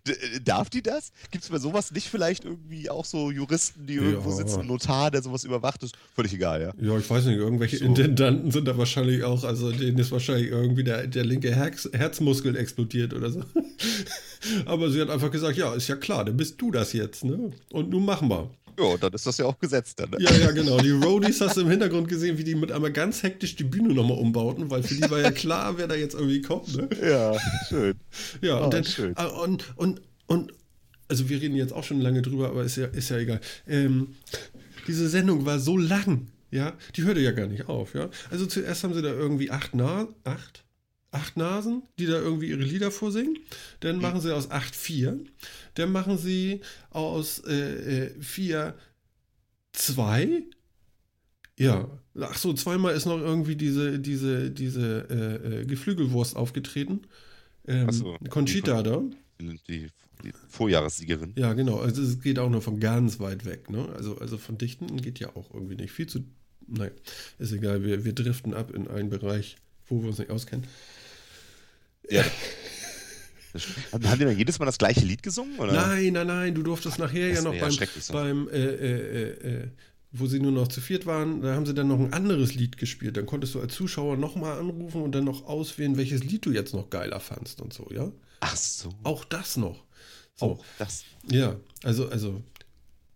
[0.06, 1.12] D- Darf die das?
[1.32, 4.36] Gibt es bei sowas nicht vielleicht irgendwie auch so Juristen, die irgendwo Ja.
[4.36, 5.82] sitzen, Notar, der sowas überwacht?
[5.84, 6.74] Ist völlig egal, ja.
[6.82, 7.86] Ja, ich weiß nicht, irgendwelche So.
[7.86, 12.58] Intendanten sind da wahrscheinlich auch, also denen ist wahrscheinlich irgendwie der, der linke Herz, Herzmuskel
[12.58, 13.44] explodiert oder so.
[14.66, 17.52] Aber sie hat einfach gesagt, ja, ist ja klar, dann bist du das jetzt, ne?
[17.74, 18.50] Und nun machen wir.
[18.80, 20.10] Ja, dann ist das ja auch gesetzt dann.
[20.12, 20.18] Ne?
[20.20, 20.78] Ja, ja, genau.
[20.80, 23.94] Die Roadies hast du im Hintergrund gesehen, wie die mit einmal ganz hektisch die Bühne
[23.94, 26.88] nochmal umbauten, weil für die war ja klar, wer da jetzt irgendwie kommt, ne?
[27.08, 27.36] Ja,
[27.70, 27.96] schön.
[28.42, 29.14] Ja, Oh, und dann, schön.
[29.16, 30.54] ah, und, und, und,
[31.08, 33.42] also wir reden jetzt auch schon lange drüber, aber ist ja, ist ja egal.
[33.68, 34.16] Ähm,
[34.88, 38.10] diese Sendung war so lang, ja, die hörte ja gar nicht auf, ja.
[38.32, 40.64] Also zuerst haben sie da irgendwie acht, Na acht,
[41.12, 43.38] acht Nasen, die da irgendwie ihre Lieder vorsingen.
[43.82, 45.20] Dann machen sie aus acht vier.
[45.76, 48.76] Dann machen sie aus äh, äh, vier
[49.72, 50.44] zwei.
[51.58, 51.88] Ja,
[52.20, 57.02] ach so, zweimal ist noch irgendwie diese, diese, diese äh, äh, Geflügelwurst aufgetreten.
[57.68, 58.18] Ähm, so.
[58.30, 59.04] Conchita da.
[59.40, 59.90] Die,
[60.24, 61.34] die Vorjahressiegerin.
[61.36, 61.80] Ja, genau.
[61.80, 63.70] Also es geht auch nur von ganz weit weg.
[63.70, 63.88] Ne?
[63.96, 65.92] Also, also von Dichten geht ja auch irgendwie nicht.
[65.92, 66.24] Viel zu.
[66.68, 66.92] Nein,
[67.40, 67.84] ist egal.
[67.84, 69.58] Wir, wir driften ab in einen Bereich,
[69.88, 70.66] wo wir uns nicht auskennen.
[72.10, 72.24] Ja.
[73.92, 75.58] Haben die dann jedes Mal das gleiche Lied gesungen?
[75.60, 75.74] Oder?
[75.74, 76.56] Nein, nein, nein.
[76.56, 78.14] Du durftest nachher ja noch beim, so.
[78.14, 79.68] beim äh, äh, äh, äh,
[80.12, 82.78] wo sie nur noch zu viert waren, da haben sie dann noch ein anderes Lied
[82.78, 83.18] gespielt.
[83.18, 86.74] Dann konntest du als Zuschauer nochmal anrufen und dann noch auswählen, welches Lied du jetzt
[86.74, 88.12] noch geiler fandst und so, ja?
[88.40, 88.90] Ach so.
[89.04, 89.84] Auch das noch.
[90.36, 90.46] So.
[90.46, 91.04] Oh, das.
[91.32, 92.42] Ja, also, also,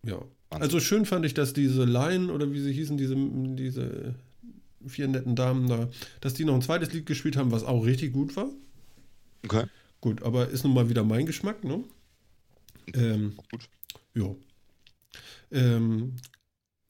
[0.04, 0.16] ja.
[0.50, 0.62] Wahnsinn.
[0.62, 4.14] Also schön fand ich, dass diese Laien oder wie sie hießen, diese, diese
[4.86, 5.88] vier netten Damen da,
[6.20, 8.48] dass die noch ein zweites Lied gespielt haben, was auch richtig gut war.
[9.44, 9.64] Okay.
[10.00, 11.84] Gut, aber ist nun mal wieder mein Geschmack, ne?
[12.94, 13.68] Ähm, Auch gut.
[14.14, 14.34] ja.
[15.50, 16.16] Ähm,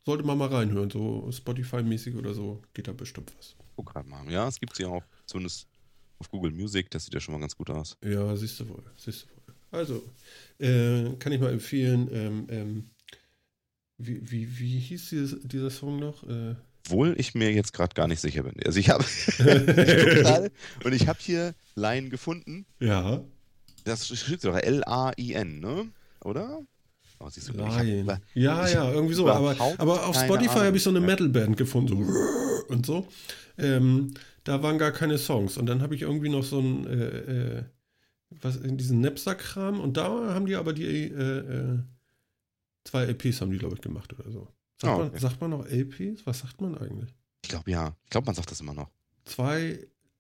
[0.05, 3.57] sollte man mal reinhören, so Spotify-mäßig oder so, geht da bestimmt was.
[3.77, 4.31] Guck gerade mal.
[4.31, 5.03] Ja, es gibt sie auch.
[5.27, 5.69] Zumindest
[6.19, 6.91] auf Google Music.
[6.91, 7.97] Das sieht ja schon mal ganz gut aus.
[8.03, 9.55] Ja, siehst du wohl, siehst du wohl.
[9.71, 10.03] Also,
[10.59, 12.91] äh, kann ich mal empfehlen, ähm, ähm,
[13.99, 16.23] wie, wie, wie hieß dieses, dieser Song noch?
[16.25, 16.55] Äh,
[16.91, 18.55] Obwohl ich mir jetzt gerade gar nicht sicher bin.
[18.65, 19.05] Also ich habe
[20.85, 22.67] und ich habe hier Line gefunden.
[22.81, 23.23] ja,
[23.85, 25.89] Das steht doch L-A-I-N, ne?
[26.25, 26.61] Oder?
[27.21, 27.85] Oh, siehst du, hab-
[28.35, 29.29] Ja, ja, irgendwie so.
[29.29, 31.01] Aber, aber auf Spotify habe ich so eine.
[31.01, 33.09] Metalband gefunden, so und so.
[33.59, 35.57] Ähm, da waren gar keine Songs.
[35.57, 37.65] Und dann habe ich irgendwie noch so ein, äh, äh,
[38.31, 39.81] was in diesen Napster-Kram.
[39.81, 41.79] Und da haben die aber die äh, äh,
[42.85, 44.49] zwei LPs haben die, glaube ich, gemacht oder so.
[44.81, 45.19] Sagt, man, okay.
[45.19, 46.25] sagt man noch LPs?
[46.27, 47.11] Was sagt man eigentlich?
[47.45, 47.97] Ich glaube ja.
[48.05, 48.89] Ich glaube, man sagt das immer noch.
[49.25, 49.79] Zwei,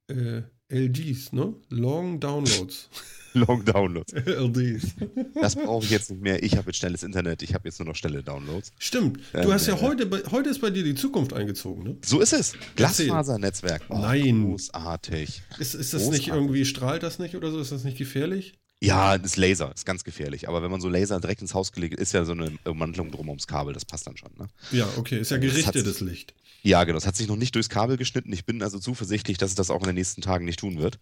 [0.09, 1.55] äh, LDs, ne?
[1.71, 2.91] Long Downloads.
[3.35, 4.13] Long Downloads.
[4.27, 4.95] LDs.
[5.41, 6.43] Das brauche ich jetzt nicht mehr.
[6.43, 8.73] Ich habe jetzt schnelles Internet, ich habe jetzt nur noch schnelle Downloads.
[8.79, 9.19] Stimmt.
[9.33, 11.97] Du Ähm, hast ja äh, heute, bei- heute ist bei dir die Zukunft eingezogen, ne?
[12.05, 12.55] So ist es.
[12.77, 13.83] Glasfasernetzwerk.
[13.89, 14.45] Oh, Nein.
[14.45, 15.43] Großartig.
[15.59, 16.29] Ist, ist das nicht Großartig.
[16.29, 17.61] irgendwie, strahlt das nicht oder so?
[17.61, 18.59] Ist das nicht gefährlich?
[18.81, 20.49] Ja, das Laser ist ganz gefährlich.
[20.49, 23.29] Aber wenn man so Laser direkt ins Haus gelegt ist ja so eine Ummantelung drum
[23.29, 24.31] ums Kabel, das passt dann schon.
[24.39, 24.47] Ne?
[24.71, 25.19] Ja, okay.
[25.19, 26.35] Ist ja gerichtetes Licht.
[26.63, 26.99] Ja, genau.
[26.99, 28.33] Es hat sich noch nicht durchs Kabel geschnitten.
[28.33, 30.99] Ich bin also zuversichtlich, dass es das auch in den nächsten Tagen nicht tun wird.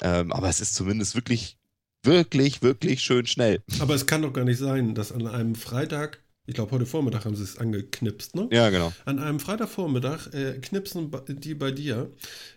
[0.00, 1.56] Ähm, aber es ist zumindest wirklich,
[2.04, 3.62] wirklich, wirklich schön schnell.
[3.80, 7.24] Aber es kann doch gar nicht sein, dass an einem Freitag, ich glaube heute Vormittag
[7.24, 8.48] haben sie es angeknipst, ne?
[8.52, 8.92] Ja, genau.
[9.04, 12.10] An einem Freitagvormittag äh, knipsen die bei dir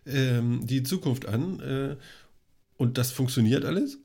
[0.05, 1.95] ähm, die Zukunft an äh,
[2.77, 3.99] und das funktioniert alles?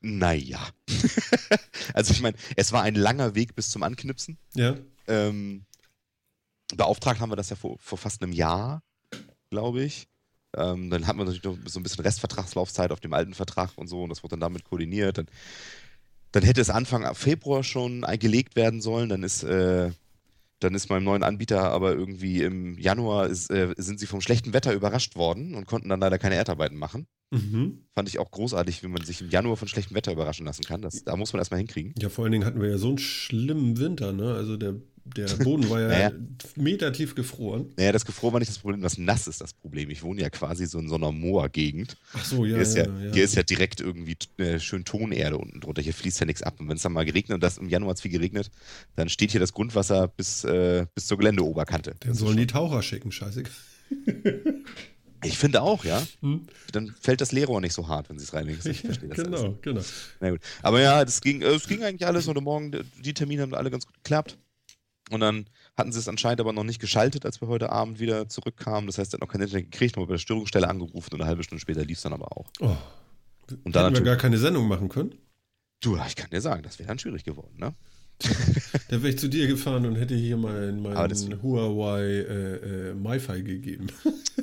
[0.00, 0.60] Naja.
[1.94, 4.38] also ich meine, es war ein langer Weg bis zum Anknipsen.
[4.54, 4.76] Ja.
[5.06, 5.64] Ähm,
[6.74, 8.82] beauftragt haben wir das ja vor, vor fast einem Jahr,
[9.50, 10.08] glaube ich.
[10.56, 13.88] Ähm, dann hatten wir natürlich noch so ein bisschen Restvertragslaufzeit auf dem alten Vertrag und
[13.88, 15.18] so und das wurde dann damit koordiniert.
[15.18, 15.26] Dann,
[16.32, 19.08] dann hätte es Anfang Februar schon eingelegt werden sollen.
[19.08, 19.90] Dann ist, äh,
[20.60, 24.52] dann ist meinem neuen Anbieter aber irgendwie im Januar ist, äh, sind sie vom schlechten
[24.52, 27.06] Wetter überrascht worden und konnten dann leider keine Erdarbeiten machen.
[27.30, 27.84] Mhm.
[27.94, 30.80] Fand ich auch großartig, wie man sich im Januar von schlechtem Wetter überraschen lassen kann.
[30.80, 31.94] Das, da muss man erstmal hinkriegen.
[31.98, 34.34] Ja, vor allen Dingen hatten wir ja so einen schlimmen Winter, ne?
[34.34, 34.76] Also der,
[35.16, 36.12] der Boden war ja Naja.
[36.56, 37.72] metertief gefroren.
[37.76, 39.90] Naja, das Gefroren war nicht das Problem, das Nass ist das Problem.
[39.90, 41.96] Ich wohne ja quasi so in so einer Moor-Gegend.
[42.12, 42.54] Ach so, ja.
[42.54, 43.12] hier, ist ja, ja, ja.
[43.14, 45.82] hier ist ja direkt irgendwie äh, schön Tonerde unten drunter.
[45.82, 46.60] Hier fließt ja nichts ab.
[46.60, 48.50] Und wenn es dann mal geregnet und das im Januar hat viel geregnet,
[48.96, 51.94] dann steht hier das Grundwasser bis, äh, bis zur Geländeoberkante.
[52.04, 53.44] Ist sollen die Taucher schicken, scheiße.
[55.24, 56.00] Ich finde auch, ja.
[56.20, 56.46] Hm?
[56.70, 58.60] Dann fällt das Leerrohr nicht so hart, wenn sie es reinlegen.
[58.70, 59.18] Ich verstehe das.
[59.18, 59.40] alles.
[59.40, 59.80] genau, genau.
[60.20, 60.40] Na gut.
[60.62, 62.28] Aber ja, das ging, äh, es ging eigentlich alles.
[62.28, 64.38] Heute Morgen, die- die Termine haben alle ganz gut geklappt.
[65.10, 68.28] Und dann hatten sie es anscheinend aber noch nicht geschaltet, als wir heute Abend wieder
[68.28, 68.86] zurückkamen.
[68.86, 71.20] Das heißt, er hat noch kein Internet gekriegt, haben wir bei der Störungsstelle angerufen und
[71.20, 72.50] eine halbe Stunde später lief es dann aber auch.
[72.60, 72.76] Oh.
[73.64, 75.14] Und dann Hätten wir gar keine Sendung machen können.
[75.80, 77.74] Du, ich kann dir sagen, das wäre dann schwierig geworden, ne?
[78.90, 82.90] Da wäre ich zu dir gefahren und hätte hier mein, Aber das- mein Huawei äh,
[82.90, 83.88] äh, MiFi gegeben.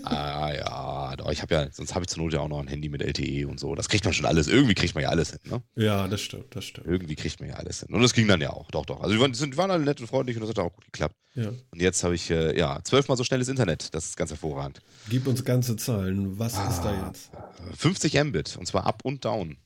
[0.04, 2.90] ah ja, ich habe ja, sonst habe ich zur Not ja auch noch ein Handy
[2.90, 3.74] mit LTE und so.
[3.74, 4.48] Das kriegt man schon alles.
[4.48, 5.64] Irgendwie kriegt man ja alles hin, ne?
[5.76, 6.86] ja, das stimmt, das stimmt.
[6.86, 7.94] Irgendwie kriegt man ja alles hin.
[7.94, 9.02] Und das ging dann ja auch, doch, doch.
[9.02, 11.16] Also die waren, sind, waren alle nett und freundlich und das hat auch gut geklappt.
[11.34, 11.50] Ja.
[11.50, 13.94] Und jetzt habe ich, äh, ja, zwölfmal so schnelles Internet.
[13.96, 14.80] Das ist ganz hervorragend.
[15.10, 16.38] Gib uns ganze Zahlen.
[16.38, 16.82] Was ist Ah.
[16.84, 17.32] da jetzt?
[17.78, 19.58] 50 Mbit und zwar up und down.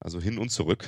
[0.00, 0.84] Also hin und zurück.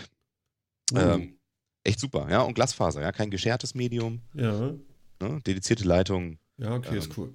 [0.92, 1.37] Uh, Ähm,
[1.84, 2.42] echt super, ja.
[2.42, 3.12] Und Glasfaser, ja.
[3.12, 4.72] Kein geschertes Medium, ja,
[5.20, 5.40] ne?
[5.46, 6.38] dedizierte Leitung.
[6.58, 7.32] ja, okay, ähm, ist cool.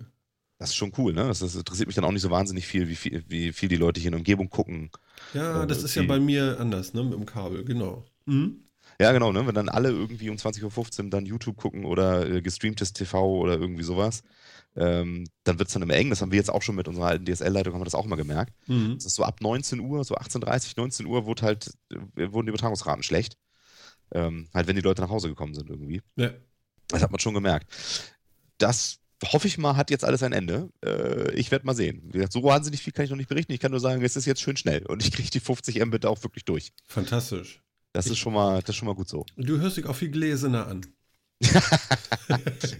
[0.60, 1.28] Das ist schon cool, ne?
[1.28, 3.76] Das, das interessiert mich dann auch nicht so wahnsinnig viel, wie viel, wie viel die
[3.76, 4.92] Leute hier in der Umgebung gucken.
[5.34, 8.06] Ja, äh, das ist ja bei mir anders, ne, mit dem Kabel, genau.
[8.26, 8.64] Mhm.
[9.00, 9.46] Ja, genau, ne?
[9.46, 13.58] Wenn dann alle irgendwie um 20.15 Uhr dann YouTube gucken oder äh, gestreamtes TV oder
[13.60, 14.24] irgendwie sowas,
[14.76, 16.10] ähm, dann wird es dann immer eng.
[16.10, 18.16] Das haben wir jetzt auch schon mit unserer alten DSL-Leitung, haben wir das auch mal
[18.16, 18.54] gemerkt.
[18.68, 18.96] Mhm.
[18.96, 22.52] Das ist so ab 19 Uhr, so 18.30 19 Uhr, wurde halt, äh, wurden die
[22.52, 23.38] Übertragungsraten schlecht.
[24.14, 26.02] Ähm, halt, wenn die Leute nach Hause gekommen sind irgendwie.
[26.16, 26.32] Ja.
[26.88, 27.68] Das hat man schon gemerkt.
[28.58, 29.00] Das
[29.32, 30.70] hoffe ich mal, hat jetzt alles ein Ende.
[30.84, 32.02] Äh, ich werde mal sehen.
[32.06, 33.52] Wie gesagt, so wahnsinnig viel kann ich noch nicht berichten.
[33.54, 36.06] Ich kann nur sagen, es ist jetzt schön schnell und ich kriege die 50 Mbit
[36.06, 36.74] auch wirklich durch.
[36.86, 37.62] Fantastisch.
[37.94, 39.26] Das ist schon mal, das ist schon mal gut so.
[39.38, 40.86] Du hörst dich auch viel gläserner an.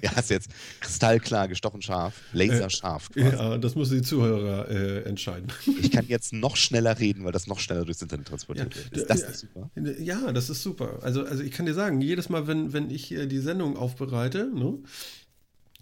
[0.02, 3.10] ja, ist jetzt kristallklar, gestochen scharf, laserscharf.
[3.12, 3.36] quasi.
[3.36, 5.52] Ja, das müssen die Zuhörer äh, entscheiden.
[5.82, 8.98] Ich kann jetzt noch schneller reden, weil das noch schneller durchs Internet transportiert Ja, wird.
[8.98, 9.34] Ist das ja.
[9.34, 9.70] super?
[10.00, 11.00] Ja, das ist super.
[11.02, 14.50] Also, also ich kann dir sagen, jedes Mal, wenn, wenn ich hier die Sendung aufbereite,
[14.54, 14.78] ne,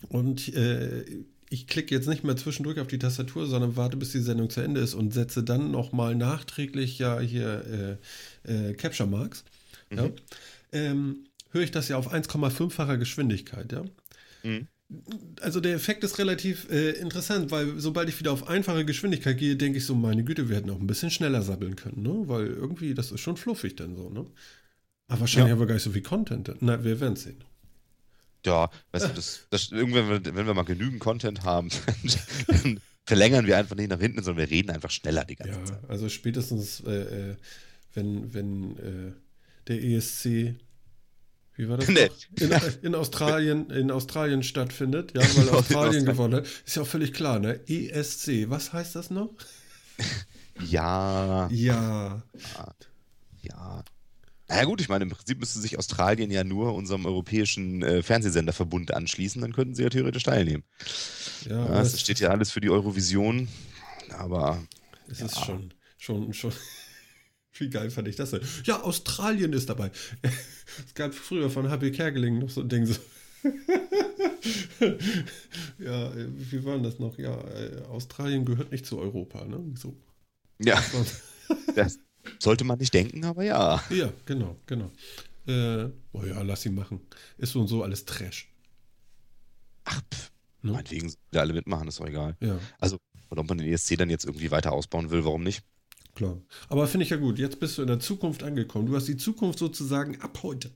[0.10, 1.04] und äh,
[1.50, 4.62] ich klicke jetzt nicht mehr zwischendurch auf die Tastatur, sondern warte, bis die Sendung zu
[4.62, 7.98] Ende ist und setze dann nochmal nachträglich ja hier
[8.46, 9.44] äh, äh, Capture Marks,
[9.94, 10.12] ja, Mhm.
[10.72, 11.16] ähm,
[11.52, 13.84] höre ich das ja auf 1,5-facher Geschwindigkeit, ja.
[14.44, 14.68] Mhm.
[15.42, 19.56] Also der Effekt ist relativ äh, interessant, weil sobald ich wieder auf einfache Geschwindigkeit gehe,
[19.56, 22.24] denke ich so, meine Güte, wir hätten auch ein bisschen schneller sabbeln können, ne?
[22.28, 24.26] Weil irgendwie, das ist schon fluffig dann so, ne?
[25.10, 25.54] Aber wahrscheinlich Ja.
[25.54, 26.52] haben wir gar nicht so viel Content.
[26.62, 27.44] Na, wir werden sehen.
[28.46, 31.70] Ja, weißt du, das, das, irgendwann, wenn wenn wir mal genügend Content haben,
[32.48, 35.64] dann verlängern wir einfach nicht nach hinten, sondern wir reden einfach schneller die ganze Ja,
[35.64, 35.80] Zeit.
[35.88, 37.36] also spätestens, äh, äh,
[37.94, 39.14] wenn, wenn äh,
[39.68, 40.56] der ESC,
[41.56, 41.88] wie war das?
[41.90, 42.10] Nee.
[42.40, 46.48] In, in, Australien, in Australien stattfindet, ja, weil Australien gewonnen hat.
[46.66, 47.60] Ist ja auch völlig klar, ne?
[47.68, 49.30] ESC, was heißt das noch?
[50.68, 52.24] Ja, Ja.
[53.42, 53.84] ja.
[54.48, 58.04] Na ja, gut, ich meine, im Prinzip müsste sich Australien ja nur unserem europäischen äh,
[58.04, 60.64] Fernsehsenderverbund anschließen, dann könnten sie ja theoretisch teilnehmen.
[61.50, 63.48] Ja, Ja, steht ja alles für die Eurovision,
[64.10, 64.62] aber
[65.08, 66.52] Es ist schon, schon, schon.
[67.62, 68.42] Wie geil fand ich das denn?
[68.64, 69.92] Ja, Australien ist dabei.
[70.88, 72.96] Es gab früher von HP Kerkeling noch so ein Ding so.
[75.80, 77.18] ja, äh, wie war denn das noch?
[77.18, 79.60] Ja, äh, Australien gehört nicht zu Europa, ne?
[79.76, 79.94] So.
[80.60, 80.82] Ja,
[81.76, 82.00] das
[82.40, 83.84] sollte man nicht denken, aber ja.
[83.90, 84.92] Ja, genau, genau.
[85.46, 87.02] Äh, oh ja, lass ihn machen.
[87.38, 88.48] Ist so und so alles Trash.
[89.84, 90.32] Ach, pff,
[90.64, 90.72] Ne?
[90.74, 92.38] meinetwegen alle mitmachen, ist doch egal.
[92.40, 92.98] Ja, Also,
[93.30, 95.64] und ob man den ESC dann jetzt irgendwie weiter ausbauen will, warum nicht?
[96.16, 96.38] Klar.
[96.70, 97.40] Aber finde ich ja gut.
[97.40, 98.86] Jetzt bist du in der Zukunft angekommen.
[98.88, 100.72] Du hast die Zukunft sozusagen ab heute.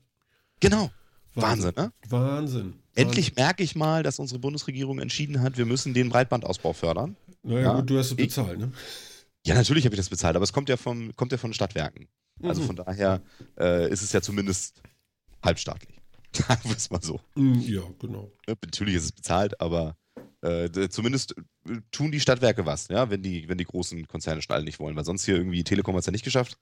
[0.60, 0.90] Genau.
[1.34, 1.92] Wahnsinn, ne?
[2.08, 2.74] Wahnsinn.
[2.94, 7.14] Endlich merke ich mal, dass unsere Bundesregierung entschieden hat, wir müssen den Breitbandausbau fördern.
[7.42, 8.72] Naja, Ja, gut, du hast es ich- bezahlt, ne?
[9.44, 12.08] Ja, natürlich habe ich das bezahlt, aber es kommt ja, vom, kommt ja von Stadtwerken.
[12.42, 12.66] Also Mhm.
[12.66, 13.20] von daher
[13.58, 14.82] äh, ist es ja zumindest
[15.44, 15.96] halbstaatlich.
[16.32, 17.20] Sagen wir es mal so.
[17.34, 18.32] Mm, Ja, genau.
[18.46, 19.96] Natürlich ist es bezahlt, aber
[20.46, 21.36] äh, zumindest
[21.68, 24.80] äh, tun die Stadtwerke was, ja, wenn die, wenn die großen Konzerne schon alle nicht
[24.80, 24.96] wollen.
[24.96, 26.58] Weil sonst hier irgendwie Telekom hat es ja nicht geschafft.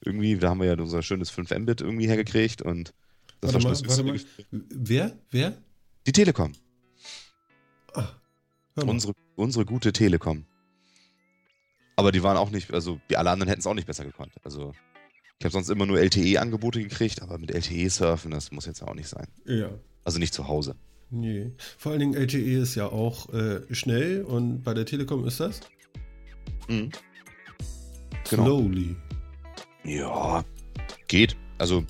[0.00, 2.94] Irgendwie, da haben wir ja unser schönes 5 Mbit irgendwie hergekriegt und
[3.40, 4.20] das Warte war mal, schon das warte mal.
[4.50, 5.18] Wer?
[5.30, 5.58] Wer?
[6.06, 6.52] Die Telekom.
[8.84, 8.88] Mal.
[8.88, 10.44] Unsere, unsere gute Telekom.
[11.96, 14.32] Aber die waren auch nicht, also die alle anderen hätten es auch nicht besser gekonnt.
[14.44, 14.72] Also
[15.38, 18.94] ich habe sonst immer nur LTE-Angebote gekriegt, aber mit LTE surfen, das muss jetzt auch
[18.94, 19.26] nicht sein.
[19.46, 19.70] Ja.
[20.04, 20.76] Also nicht zu Hause.
[21.10, 21.52] Nee.
[21.78, 25.60] Vor allen Dingen LTE ist ja auch äh, schnell und bei der Telekom ist das
[26.68, 26.90] Mhm.
[28.28, 28.44] Genau.
[28.44, 28.94] slowly.
[29.84, 30.44] Ja,
[31.06, 31.34] geht.
[31.56, 31.84] Also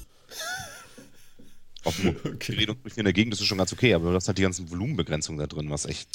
[1.84, 2.54] auf dem Okay.
[2.54, 4.42] Gerät und in der Gegend ist es schon ganz okay, aber du hast halt die
[4.42, 6.08] ganzen Volumenbegrenzungen da drin, was echt,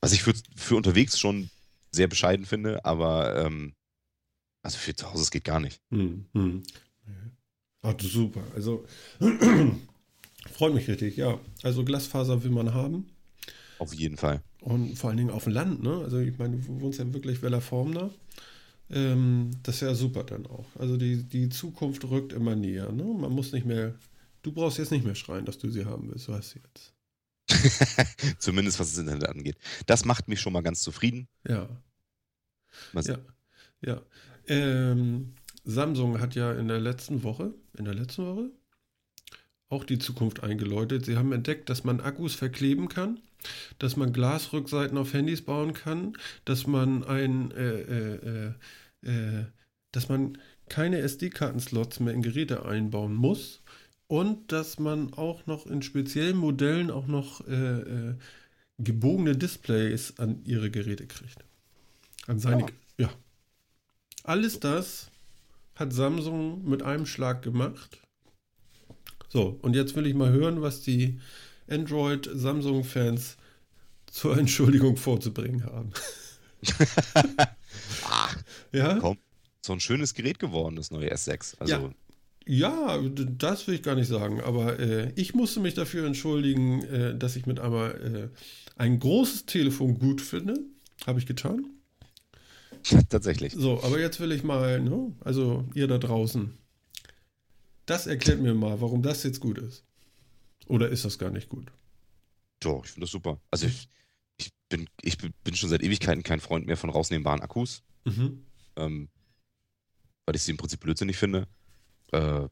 [0.00, 1.50] was ich für, für unterwegs schon
[1.90, 3.74] sehr bescheiden finde, aber ähm,
[4.62, 5.80] also für zu Hause, es geht gar nicht.
[5.90, 6.62] Hm, hm.
[7.82, 8.42] Ach, super.
[8.54, 8.84] Also
[10.52, 11.38] freut mich richtig, ja.
[11.62, 13.06] Also Glasfaser will man haben.
[13.78, 14.42] Auf jeden Fall.
[14.60, 16.02] Und vor allen Dingen auf dem Land, ne?
[16.04, 18.10] Also ich meine, du wohnst ja wirklich Weller Formner.
[18.90, 20.66] Ähm, das ist ja super dann auch.
[20.78, 23.04] Also die, die Zukunft rückt immer näher, ne?
[23.04, 23.94] Man muss nicht mehr,
[24.42, 26.28] du brauchst jetzt nicht mehr schreien, dass du sie haben willst.
[26.28, 26.92] Du hast sie jetzt.
[28.38, 29.56] Zumindest was das Internet angeht.
[29.86, 31.28] Das macht mich schon mal ganz zufrieden.
[31.48, 31.68] Ja.
[32.92, 33.18] Mal Ja.
[33.82, 34.02] Ja.
[34.46, 35.34] Ähm,
[35.64, 38.50] Samsung hat ja in der letzten Woche, in der letzten Woche,
[39.70, 41.06] auch die Zukunft eingeläutet.
[41.06, 43.20] Sie haben entdeckt, dass man Akkus verkleben kann,
[43.78, 48.52] dass man Glasrückseiten auf Handys bauen kann, dass man ein, äh, äh,
[49.02, 49.44] äh, äh,
[49.92, 50.36] dass man
[50.68, 53.62] keine SD-Kartenslots mehr in Geräte einbauen muss
[54.08, 58.14] und dass man auch noch in speziellen Modellen auch noch äh, äh,
[58.78, 61.44] gebogene Displays an ihre Geräte kriegt.
[62.26, 62.62] An seine,
[62.98, 63.06] Ja.
[63.06, 63.10] ja.
[64.24, 65.10] Alles das
[65.74, 68.00] hat Samsung mit einem Schlag gemacht.
[69.32, 71.18] So, und jetzt will ich mal hören, was die
[71.68, 73.36] Android-Samsung-Fans
[74.10, 75.90] zur Entschuldigung vorzubringen haben.
[78.04, 78.28] Ah,
[78.72, 78.98] Ja?
[78.98, 79.16] komm.
[79.62, 81.54] So ein schönes Gerät geworden, das neue S6.
[81.58, 81.90] Also, Ja.
[82.46, 82.98] Ja,
[83.38, 87.36] das will ich gar nicht sagen, aber äh, ich musste mich dafür entschuldigen, äh, dass
[87.36, 90.58] ich mit einmal äh, ein großes Telefon gut finde.
[91.06, 91.66] Habe ich getan.
[93.10, 93.52] tatsächlich.
[93.52, 96.54] So, aber jetzt will ich mal, ne, also ihr da draußen,
[97.86, 99.84] das erklärt mir mal, warum das jetzt gut ist.
[100.66, 101.66] Oder ist das gar nicht gut?
[102.60, 103.40] Doch, ich finde das super.
[103.50, 103.88] Also ich,
[104.36, 108.44] ich, bin, ich bin schon seit Ewigkeiten kein Freund mehr von rausnehmbaren Akkus, Mhm.
[108.76, 109.08] ähm,
[110.26, 111.48] weil ich sie im Prinzip blödsinnig finde.
[112.12, 112.48] Äh,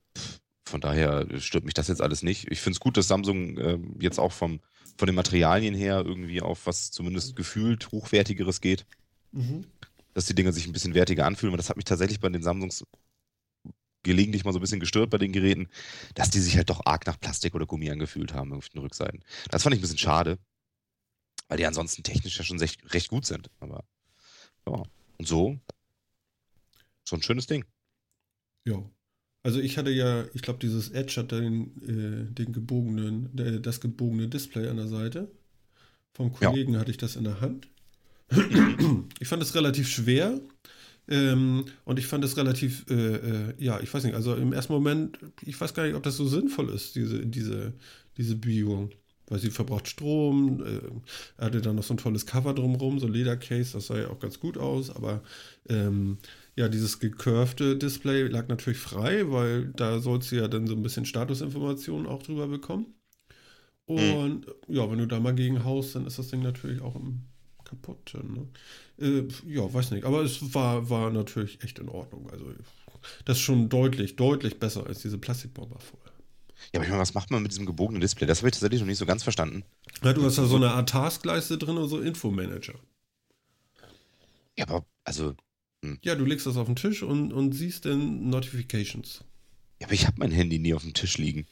[0.66, 2.50] von daher stört mich das jetzt alles nicht.
[2.50, 4.60] Ich finde es gut, dass Samsung ähm, jetzt auch vom,
[4.96, 8.84] von den Materialien her irgendwie auf was zumindest gefühlt hochwertigeres geht,
[9.32, 9.64] Mhm.
[10.14, 11.52] dass die Dinger sich ein bisschen wertiger anfühlen.
[11.52, 12.84] Und das hat mich tatsächlich bei den Samsungs
[14.08, 15.68] gelegentlich mal so ein bisschen gestört bei den Geräten,
[16.14, 19.22] dass die sich halt doch arg nach Plastik oder Gummi angefühlt haben auf den Rückseiten.
[19.50, 20.38] Das fand ich ein bisschen schade,
[21.48, 23.50] weil die ansonsten technisch ja schon recht, recht gut sind.
[23.60, 23.84] Aber
[24.66, 24.82] ja,
[25.18, 25.58] und so,
[27.04, 27.64] so ein schönes Ding.
[28.66, 28.82] Ja.
[29.44, 33.80] Also ich hatte ja, ich glaube, dieses Edge hat den, äh, den gebogenen, der, das
[33.80, 35.30] gebogene Display an der Seite.
[36.12, 36.50] Vom Ja.
[36.50, 37.68] Kollegen hatte ich das in der Hand.
[39.20, 40.40] Ich fand es relativ schwer.
[41.08, 44.72] Ähm, und ich fand es relativ, äh, äh, ja, ich weiß nicht, also im ersten
[44.72, 47.72] Moment, ich weiß gar nicht, ob das so sinnvoll ist, diese, diese,
[48.16, 48.90] diese Biegung.
[49.30, 53.74] Weil sie verbraucht Strom, äh, hatte dann noch so ein tolles Cover drumherum, so Ledercase,
[53.74, 55.22] das sah ja auch ganz gut aus, aber
[55.68, 56.18] ähm,
[56.56, 60.82] ja, dieses gecurvte Display lag natürlich frei, weil da sollst du ja dann so ein
[60.82, 62.86] bisschen Statusinformationen auch drüber bekommen.
[63.86, 67.22] Und ja, wenn du da mal gegen haust, dann ist das Ding natürlich auch im
[67.68, 68.14] kaputt.
[68.14, 68.48] Ne?
[69.00, 70.04] Äh, ja, weiß nicht.
[70.04, 72.28] Aber es war, war natürlich echt in Ordnung.
[72.30, 72.46] Also
[73.24, 76.12] das ist schon deutlich, deutlich besser als diese Plastikbomber vorher.
[76.72, 78.26] Ja, aber ich meine, was macht man mit diesem gebogenen Display?
[78.26, 79.64] Das habe ich tatsächlich noch nicht so ganz verstanden.
[80.02, 82.74] Ja, du hast da so eine Art Taskleiste drin und so Infomanager.
[84.56, 85.34] Ja, aber also,
[86.02, 89.22] Ja, du legst das auf den Tisch und, und siehst dann Notifications.
[89.80, 91.46] ja, aber ich habe mein Handy nie auf dem Tisch liegen.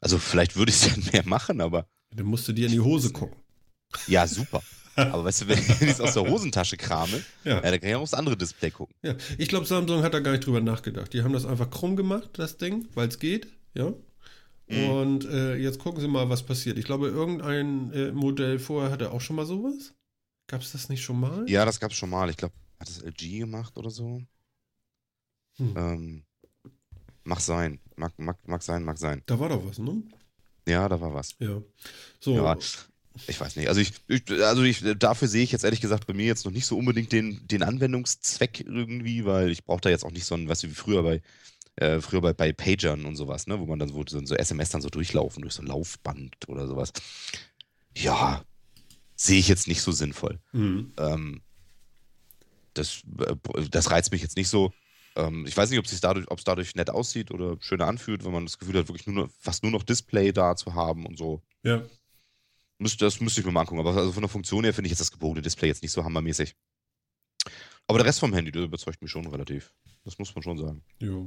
[0.00, 2.78] Also vielleicht würde ich es dann mehr machen, aber Dann musst du dir in die
[2.80, 3.36] Hose gucken.
[4.06, 4.64] Ja, super.
[4.96, 7.56] Aber weißt du, wenn ich es aus der Hosentasche krame, Ja.
[7.56, 8.94] ja, dann kann ich auch aufs andere Display gucken.
[9.02, 11.12] Ja, ich glaube, Samsung hat da gar nicht drüber nachgedacht.
[11.12, 13.92] Die haben das einfach krumm gemacht, das Ding, weil es geht, ja.
[14.68, 14.88] Mhm.
[14.90, 16.78] Und äh, jetzt gucken Sie mal, was passiert.
[16.78, 19.94] Ich glaube, irgendein äh, Modell vorher hatte auch schon mal sowas.
[20.46, 21.48] Gab es das nicht schon mal?
[21.48, 22.28] Ja, das gab es schon mal.
[22.30, 24.22] Ich glaube, hat das LG gemacht oder so?
[25.56, 25.74] Hm.
[25.76, 26.24] Ähm,
[27.24, 27.80] mag sein.
[27.96, 29.22] Mag, mag, mag sein, mag sein.
[29.26, 30.02] Da war doch was, ne?
[30.66, 31.34] Ja, da war was.
[31.38, 31.60] Ja.
[32.20, 32.34] So.
[32.36, 32.56] Ja,
[33.26, 33.68] ich weiß nicht.
[33.68, 36.52] Also ich, ich also ich, dafür sehe ich jetzt ehrlich gesagt bei mir jetzt noch
[36.52, 40.34] nicht so unbedingt den, den Anwendungszweck irgendwie, weil ich brauche da jetzt auch nicht so
[40.34, 41.22] ein, weißt du, wie früher bei,
[41.76, 44.70] äh, früher bei, bei Pagern und sowas, ne, wo man dann wo so, so SMS
[44.70, 46.92] dann so durchlaufen durch so ein Laufband oder sowas.
[47.96, 48.44] Ja,
[49.16, 50.38] sehe ich jetzt nicht so sinnvoll.
[50.52, 50.92] Hm.
[50.96, 51.42] Ähm,
[52.74, 53.34] das, äh,
[53.70, 54.72] das reizt mich jetzt nicht so.
[55.16, 58.46] Ähm, ich weiß nicht, ob es dadurch, dadurch nett aussieht oder schöner anfühlt, wenn man
[58.46, 61.42] das Gefühl hat, wirklich nur noch, fast nur noch Display da zu haben und so.
[61.64, 61.82] Ja.
[62.80, 63.80] Müsste, das müsste ich mir mal angucken.
[63.80, 66.02] Aber also von der Funktion her finde ich jetzt das gebogene Display jetzt nicht so
[66.02, 66.54] hammermäßig.
[67.86, 69.72] Aber der Rest vom Handy, der überzeugt mich schon relativ.
[70.04, 70.82] Das muss man schon sagen.
[71.00, 71.26] Ja.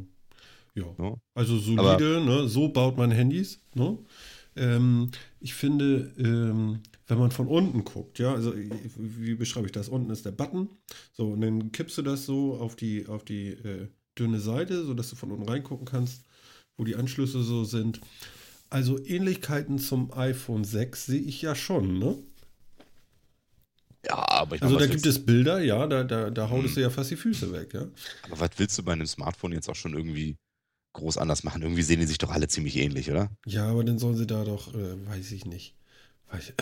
[0.75, 0.95] Ja.
[0.97, 1.15] Ja.
[1.35, 2.47] Also solide, ne?
[2.47, 3.61] so baut man Handys.
[3.75, 3.97] Ne?
[4.55, 9.71] Ähm, ich finde, ähm, wenn man von unten guckt, ja, also wie wie beschreibe ich
[9.71, 9.89] das?
[9.89, 10.69] Unten ist der Button,
[11.11, 13.87] so, und dann kippst du das so auf die, auf die äh,
[14.17, 16.23] dünne Seite, sodass du von unten reingucken kannst,
[16.77, 17.99] wo die Anschlüsse so sind.
[18.73, 22.17] Also Ähnlichkeiten zum iPhone 6 sehe ich ja schon, ne?
[24.05, 26.75] Ja, aber ich Also meine, da was gibt es Bilder, ja, da, da, da hautest
[26.75, 26.75] Hm.
[26.75, 27.87] du ja fast die Füße weg, ja.
[28.23, 30.37] aber was willst du bei einem Smartphone jetzt auch schon irgendwie
[30.93, 31.61] groß anders machen?
[31.61, 33.31] Irgendwie sehen die sich doch alle ziemlich ähnlich, oder?
[33.45, 35.75] Ja, aber dann sollen sie da doch, äh, weiß ich nicht.
[36.31, 36.53] Weiß,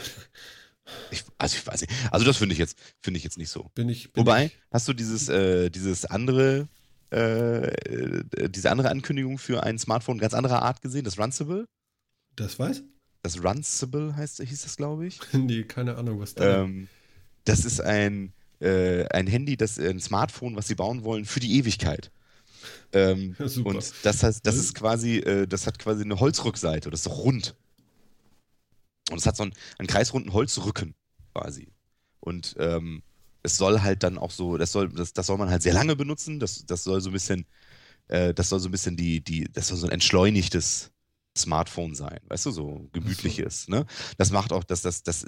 [1.11, 1.93] Ich, also ich weiß nicht.
[2.11, 3.69] Also das finde ich jetzt, finde ich jetzt nicht so.
[3.75, 4.11] bin ich.
[4.11, 6.67] Bin Wobei, ich, hast du dieses, äh, dieses andere,
[7.11, 11.65] äh, äh, diese andere Ankündigung für ein Smartphone ganz anderer Art gesehen, das Runcible?
[12.35, 12.83] Das weiß?
[13.23, 15.19] Das Runcible heißt, hieß das, glaube ich.
[15.33, 16.63] nee, keine Ahnung, was da.
[16.63, 16.87] Ähm,
[17.45, 21.57] das ist ein, äh, ein Handy, das ein Smartphone, was sie bauen wollen für die
[21.57, 22.11] Ewigkeit.
[22.93, 23.69] Ähm, Ja, super.
[23.69, 27.19] und das heißt, das ist quasi, äh, das hat quasi eine Holzrückseite, das ist doch
[27.19, 27.55] rund.
[29.09, 30.95] Und es hat so einen, einen kreisrunden Holzrücken
[31.33, 31.67] quasi.
[32.19, 33.03] Und ähm,
[33.43, 35.95] es soll halt dann auch so, das soll, das, das soll man halt sehr lange
[35.95, 36.39] benutzen.
[36.39, 37.45] Das, das soll so ein bisschen,
[38.09, 40.90] äh, das soll so ein bisschen die, die, das soll so ein entschleunigtes
[41.37, 43.85] Smartphone sein, weißt du, so gemütliches, ne?
[44.17, 45.25] Das macht auch, dass das, das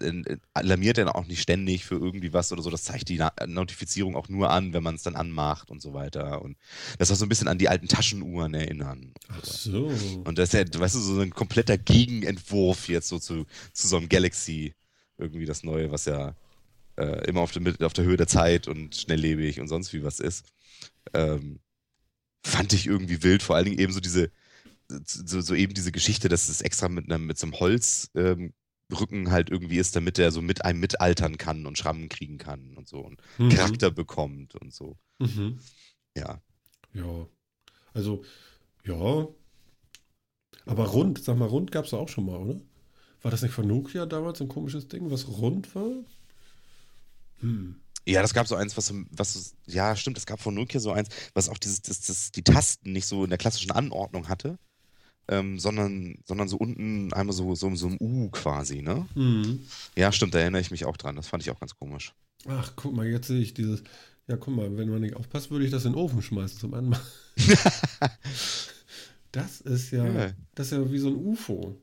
[0.54, 2.70] alarmiert dann auch nicht ständig für irgendwie was oder so.
[2.70, 5.94] Das zeigt die Na Notifizierung auch nur an, wenn man es dann anmacht und so
[5.94, 6.42] weiter.
[6.42, 6.58] Und
[6.98, 9.14] das soll so ein bisschen an die alten Taschenuhren erinnern.
[9.30, 9.94] Ach so.
[10.26, 13.96] Und das ist ja, weißt du, so ein kompletter Gegenentwurf jetzt so zu, zu so
[13.96, 14.74] einem Galaxy,
[15.18, 16.36] irgendwie das Neue, was ja
[16.98, 20.04] äh, immer auf der, mit- auf der Höhe der Zeit und schnelllebig und sonst wie
[20.04, 20.48] was ist.
[21.14, 21.60] Ähm,
[22.46, 24.30] fand ich irgendwie wild, vor allen Dingen eben so diese,
[25.06, 28.54] so, so eben diese Geschichte, dass es extra mit einem, mit so einem Holzrücken
[28.92, 32.76] Rücken halt irgendwie ist, damit er so mit einem mitaltern kann und Schrammen kriegen kann
[32.78, 33.50] und so und Mhm.
[33.50, 34.98] Charakter bekommt und so.
[35.20, 35.58] Mhm.
[36.16, 36.42] Ja.
[36.94, 37.28] Ja.
[37.94, 38.24] Also,
[38.86, 39.28] ja.
[40.66, 42.60] Aber rund, sag mal, rund gab es auch schon mal, oder?
[43.22, 46.04] War das nicht von Nokia damals ein komisches Ding, was rund war?
[47.40, 47.80] Hm.
[48.06, 50.92] Ja, das gab so eins, was, so- was, ja, stimmt, es gab von Nokia so
[50.92, 54.60] eins, was auch dieses, das, das, die Tasten nicht so in der klassischen Anordnung hatte,
[55.30, 59.08] ähm, sondern, sondern so unten einmal so, so, so ein U quasi, ne?
[59.16, 59.62] Mhm.
[59.96, 61.16] Ja, stimmt, da erinnere ich mich auch dran.
[61.16, 62.14] Das fand ich auch ganz komisch.
[62.48, 63.84] Ach, guck mal, jetzt sehe ich dieses.
[64.28, 66.74] Ja, guck mal, wenn man nicht aufpasst, würde ich das in den Ofen schmeißen zum
[66.74, 67.06] Anmachen.
[69.32, 70.32] Das ist ja, Ja.
[70.54, 71.76] das ist ja wie so ein UFO.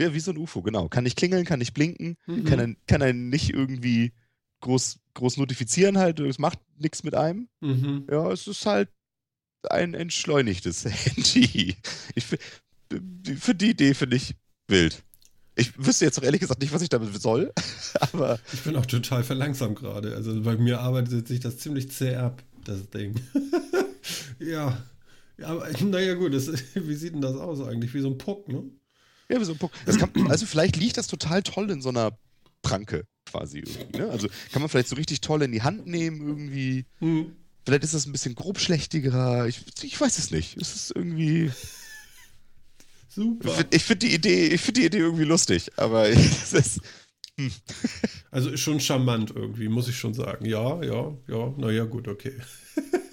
[0.00, 0.88] Ja, wie so ein UFO, genau.
[0.88, 2.44] Kann nicht klingeln, kann nicht blinken, Mhm.
[2.44, 4.12] kann, er, kann er nicht irgendwie
[4.62, 7.48] groß, groß notifizieren halt, es macht nichts mit einem.
[7.60, 8.06] Mhm.
[8.10, 8.90] Ja, es ist halt
[9.70, 11.76] ein entschleunigtes Handy.
[12.16, 12.26] Ich,
[13.38, 14.34] für die Idee finde ich
[14.66, 15.02] wild.
[15.56, 17.52] Ich wüsste jetzt auch ehrlich gesagt nicht, was ich damit soll,
[18.00, 20.14] aber Ich bin auch total verlangsamt gerade.
[20.14, 23.20] Also bei mir arbeitet sich das ziemlich zäh ab, das Ding.
[24.38, 24.78] ja.
[25.36, 25.46] ja.
[25.46, 27.92] Aber naja, gut, das, wie sieht denn das aus eigentlich?
[27.92, 28.62] Wie so ein Puck, ne?
[29.28, 29.72] ja, wie so ein Puck.
[29.84, 32.16] Kann, also vielleicht liegt das total toll in so einer
[32.62, 33.98] Pranke quasi irgendwie.
[33.98, 34.10] Ne?
[34.10, 36.86] Also kann man vielleicht so richtig toll in die Hand nehmen irgendwie.
[36.98, 37.36] Hm.
[37.64, 39.46] Vielleicht ist das ein bisschen grobschlächtiger.
[39.46, 40.56] Ich, ich weiß es nicht.
[40.56, 41.50] Es ist irgendwie.
[43.18, 43.64] Super.
[43.70, 46.80] Ich finde die Idee, ich finde die Idee irgendwie lustig, aber es ist,
[48.30, 50.44] Also ist schon charmant irgendwie, muss ich schon sagen.
[50.44, 51.54] Ja, ja, ja.
[51.56, 52.32] Naja, gut, okay.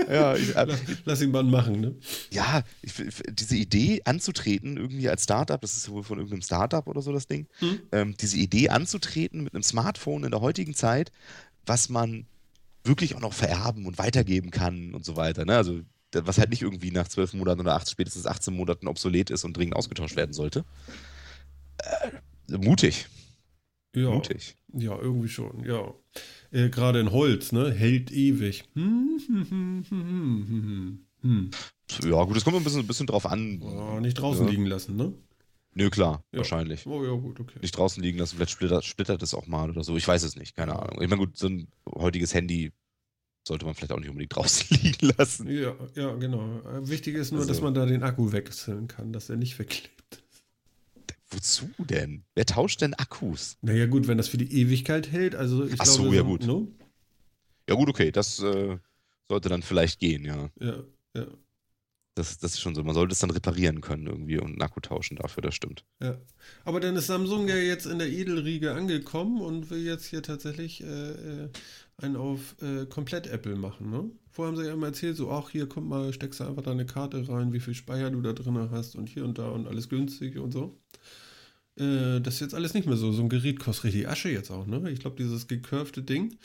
[0.10, 1.95] ja, ich, Lass, lass ihn mal machen, ne?
[2.32, 2.93] ja, ich,
[3.32, 7.28] diese Idee anzutreten, irgendwie als Startup, das ist wohl von irgendeinem Startup oder so das
[7.28, 7.80] Ding, Hm?
[7.91, 11.12] ähm, diese Idee anzutreten mit einem Smartphone in der heutigen Zeit,
[11.66, 12.26] was man
[12.84, 15.45] wirklich auch noch vererben und weitergeben kann und so weiter.
[15.45, 15.56] Ne?
[15.56, 15.82] Also,
[16.24, 19.55] was halt nicht irgendwie nach zwölf Monaten oder acht, spätestens 18 Monaten obsolet ist und
[19.55, 20.66] dringend ausgetauscht werden sollte.
[22.49, 23.07] Äh, mutig.
[23.95, 24.57] Ja, Mutig.
[24.74, 25.93] ja, irgendwie schon, ja.
[26.51, 27.72] Äh, Gerade in Holz, ne?
[27.72, 28.66] Hält ewig.
[28.74, 31.51] Hm, hm, hm, hm, hm, hm, hm.
[32.09, 33.61] Ja, gut, es kommt ein bisschen, ein bisschen drauf an.
[33.61, 34.51] Oh, nicht draußen Ja.
[34.51, 35.13] liegen lassen, ne?
[35.76, 36.39] Nö, klar, Ja.
[36.39, 36.86] wahrscheinlich.
[36.86, 37.59] Oh ja, gut, okay.
[37.61, 39.95] Nicht draußen liegen lassen, vielleicht splittert, splittert es auch mal oder so.
[39.95, 41.01] Ich weiß es nicht, keine Ahnung.
[41.01, 42.72] Ich meine, gut, so ein heutiges Handy
[43.47, 45.47] sollte man vielleicht auch nicht unbedingt draußen liegen lassen.
[45.49, 46.61] Ja, ja, genau.
[46.87, 49.91] Wichtig ist nur, Also- dass man da den Akku wechseln kann, dass er nicht wegklebt.
[51.31, 52.23] Wozu denn?
[52.35, 53.57] Wer tauscht denn Akkus?
[53.61, 56.45] Naja, gut, wenn das für die Ewigkeit hält, also ich Ach so, glaube, ja, gut.
[56.45, 56.67] Ne?
[57.67, 58.77] Ja, gut, okay, das äh,
[59.27, 60.49] sollte dann vielleicht gehen, ja.
[60.59, 60.83] Ja,
[61.15, 61.25] ja,
[62.13, 62.83] Das, das ist schon so.
[62.83, 65.83] Man sollte es dann reparieren können irgendwie und einen Akku tauschen dafür, das stimmt.
[66.01, 66.15] ja.
[66.63, 70.81] Aber dann ist Samsung ja jetzt in der Edelriege angekommen und will jetzt hier tatsächlich
[70.83, 70.85] äh,
[71.45, 71.49] äh,
[71.97, 74.09] einen auf äh, komplett Apple machen, ne?
[74.29, 76.85] Vorher haben sie ja immer erzählt, so, ach, hier, komm mal, steckst du einfach deine
[76.85, 79.87] Karte rein, wie viel Speicher du da drin hast und hier und da und alles
[79.87, 80.77] günstig und so.
[81.77, 83.11] Äh, das ist jetzt alles nicht mehr so.
[83.11, 84.89] So ein Gerät kostet richtig Asche jetzt auch, ne?
[84.91, 86.37] Ich glaube, dieses gecurvte Ding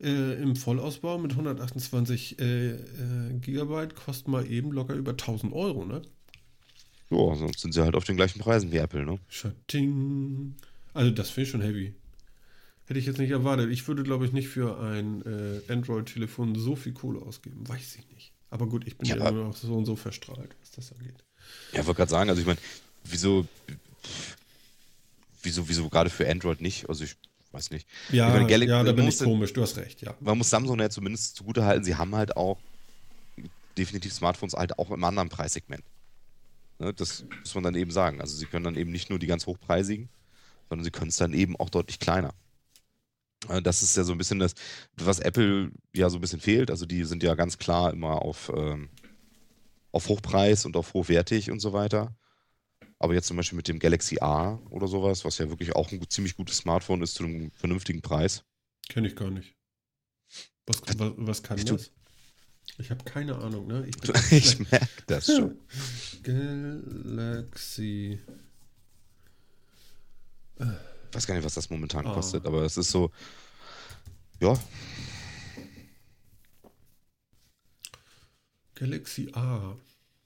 [0.00, 2.78] äh, im Vollausbau mit 128 äh, äh,
[3.40, 6.02] Gigabyte kostet mal eben locker über 1000 Euro, ne?
[7.10, 9.18] Ja, sonst sind sie halt auf den gleichen Preisen wie Apple, ne?
[9.28, 10.54] Schatting.
[10.92, 11.94] Also das finde ich schon heavy.
[12.88, 13.70] Hätte ich jetzt nicht erwartet.
[13.70, 17.68] Ich würde, glaube ich, nicht für ein äh, Android-Telefon so viel Kohle ausgeben.
[17.68, 18.32] Weiß ich nicht.
[18.50, 21.22] Aber gut, ich bin Ja, ja, nur noch so und so verstrahlt, was das angeht.
[21.72, 22.58] Ja, wollte gerade sagen, also ich meine,
[23.04, 23.46] wieso,
[25.42, 26.88] wieso, wieso gerade für Android nicht?
[26.88, 27.16] Also ich
[27.52, 27.86] weiß nicht.
[28.10, 29.52] Ja, Ich meine, Galaxy- ja da bin ich den- komisch.
[29.52, 30.14] Du hast recht, ja.
[30.20, 32.58] Man muss Samsung ja zumindest zugute halten, sie haben halt auch
[33.76, 35.84] definitiv Smartphones halt auch im anderen Preissegment.
[36.78, 38.20] Ne, das muss man dann eben sagen.
[38.20, 40.08] Also sie können dann eben nicht nur die ganz hochpreisigen,
[40.68, 42.32] sondern sie können es dann eben auch deutlich kleiner.
[43.48, 44.54] Äh, Das ist ja so ein bisschen das,
[44.96, 46.70] was Apple ja so ein bisschen fehlt.
[46.70, 48.88] Also die sind ja ganz klar immer auf, ähm,
[49.92, 52.16] auf Hochpreis und auf hochwertig und so weiter.
[52.98, 56.00] Aber jetzt zum Beispiel mit dem Galaxy A oder sowas, was ja wirklich auch ein
[56.00, 58.42] gut, ziemlich gutes Smartphone ist zu einem vernünftigen Preis.
[58.88, 59.54] Kenne ich gar nicht.
[60.66, 61.92] Was, was, was kann Ich das?
[62.78, 63.86] Ich habe keine Ahnung, ne?
[63.86, 63.96] Ich
[64.32, 65.58] Ich merke das schon.
[66.22, 68.20] Galaxy.
[71.10, 72.14] Ich weiß gar nicht, was das momentan Ah.
[72.14, 73.10] kostet, aber es ist so,
[74.40, 74.54] ja,
[78.74, 79.74] Galaxy A.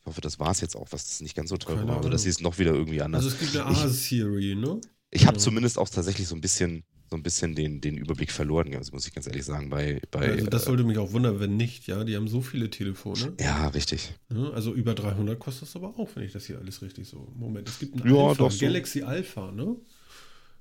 [0.01, 2.01] ich hoffe, das war es jetzt auch, was das nicht ganz so teuer Keine war,
[2.01, 2.25] oder dass Ahnung.
[2.25, 3.25] sie es noch wieder irgendwie anders.
[3.25, 4.81] Also es gibt eine A-Serie, ne?
[5.11, 5.43] Ich habe Ja.
[5.43, 9.07] zumindest auch tatsächlich so ein bisschen, so ein bisschen den, den Überblick verloren, also muss
[9.07, 11.87] ich ganz ehrlich sagen, bei, bei Also das äh, sollte mich auch wundern, wenn nicht,
[11.87, 12.05] ja.
[12.05, 13.35] Die haben so viele Telefone.
[13.41, 14.13] ja, richtig.
[14.29, 14.51] Ne?
[14.53, 17.33] Also über 300 kostet es aber auch, wenn ich das hier alles richtig so.
[17.35, 18.67] Moment, es gibt ein Ja, Alpha, doch so.
[18.67, 19.77] Galaxy Alpha, ne?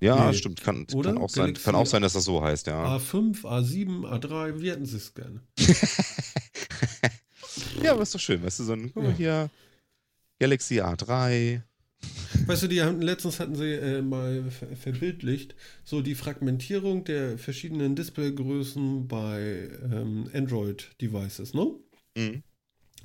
[0.01, 0.37] Ja, Nee.
[0.37, 2.97] stimmt, kann, kann, auch sein, Galaxy- kann auch sein, dass das so heißt, ja.
[2.97, 5.41] A5, A7, A3, wie hätten sie es gerne?
[7.83, 9.15] Ja, aber ist doch schön, weißt du, so ein, guck mal Ja.
[9.17, 9.49] hier,
[10.39, 11.61] Galaxy A3,
[12.47, 17.37] Weißt du, die haben, letztens hatten sie äh, mal ver verbildlicht, so die Fragmentierung der
[17.37, 21.75] verschiedenen Displaygrößen bei ähm, Android-Devices, ne?
[22.17, 22.41] mhm.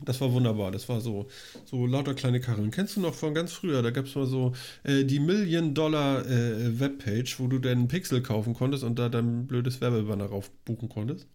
[0.05, 0.70] Das war wunderbar.
[0.70, 1.28] Das war so,
[1.64, 2.70] so lauter kleine Karren.
[2.70, 3.82] Kennst du noch von ganz früher?
[3.82, 4.53] Da gab es mal so
[4.84, 10.26] äh, die Million-Dollar-Webpage, wo du dann einen Pixel kaufen konntest und da dann blödes Werbebanner
[10.26, 11.26] rauf buchen konntest.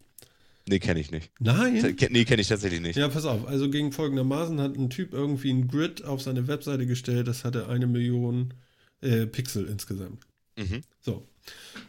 [0.68, 1.32] nee, kenne ich nicht.
[1.40, 1.96] Nein.
[2.12, 2.98] Nee, kenne ich tatsächlich nicht.
[2.98, 3.48] Ja, pass auf.
[3.48, 7.28] Also ging folgendermaßen hat ein Typ irgendwie ein Grid auf seine Webseite gestellt.
[7.28, 8.54] Das hatte eine Million
[9.02, 10.26] äh, Pixel insgesamt.
[10.58, 10.82] Mhm.
[11.00, 11.28] So.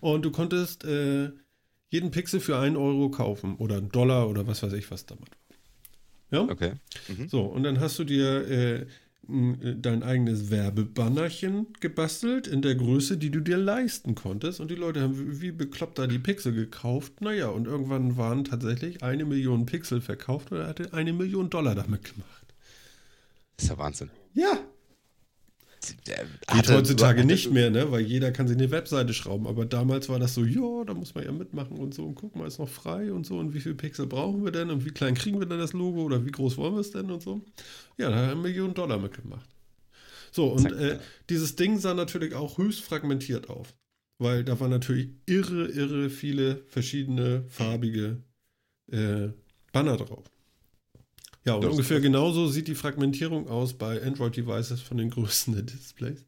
[0.00, 1.30] Und du konntest äh,
[1.90, 5.30] jeden Pixel für einen Euro kaufen oder einen Dollar oder was weiß ich, was damals
[5.30, 5.36] war.
[6.32, 6.42] Ja?
[6.42, 6.72] Okay.
[7.08, 7.28] Mhm.
[7.28, 8.86] So, und dann hast du dir äh,
[9.28, 14.58] m, dein eigenes Werbebannerchen gebastelt in der Größe, die du dir leisten konntest.
[14.60, 17.20] Und die Leute haben wie, wie bekloppt da die Pixel gekauft.
[17.20, 22.04] Naja, und irgendwann waren tatsächlich eine Million Pixel verkauft oder hatte eine Million Dollar damit
[22.04, 22.54] gemacht.
[23.56, 24.10] Das ist ja Wahnsinn.
[24.34, 24.58] Ja.
[26.52, 27.90] Geht heutzutage nicht mehr, ne?
[27.90, 29.46] Weil jeder kann sich eine Webseite schrauben.
[29.46, 32.04] Aber damals war das so, ja, da muss man ja mitmachen und so.
[32.04, 33.38] Und guck mal, ist noch frei und so.
[33.38, 34.70] Und wie viel Pixel brauchen wir denn?
[34.70, 36.02] Und wie klein kriegen wir denn das Logo?
[36.02, 37.44] Oder wie groß wollen wir es denn und so?
[37.98, 39.48] Ja, da haben Millionen Dollar mitgemacht.
[40.30, 43.74] So, und äh, dieses Ding sah natürlich auch höchst fragmentiert auf.
[44.18, 48.22] Weil da waren natürlich irre, irre viele verschiedene farbige
[48.90, 49.30] äh,
[49.72, 50.31] Banner drauf.
[51.44, 55.62] Ja, und Das ungefähr genauso sieht die Fragmentierung aus bei Android-Devices von den Größen der
[55.64, 56.24] Displays.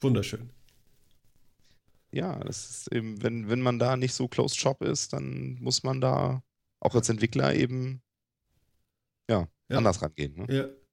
[0.00, 0.50] Wunderschön.
[2.12, 5.84] Ja, das ist eben, wenn, wenn man da nicht so closed shop ist, dann muss
[5.84, 6.42] man da
[6.80, 8.02] auch als Entwickler eben
[9.30, 9.78] ja, Ja.
[9.78, 10.34] anders rangehen.
[10.36, 10.46] Ne?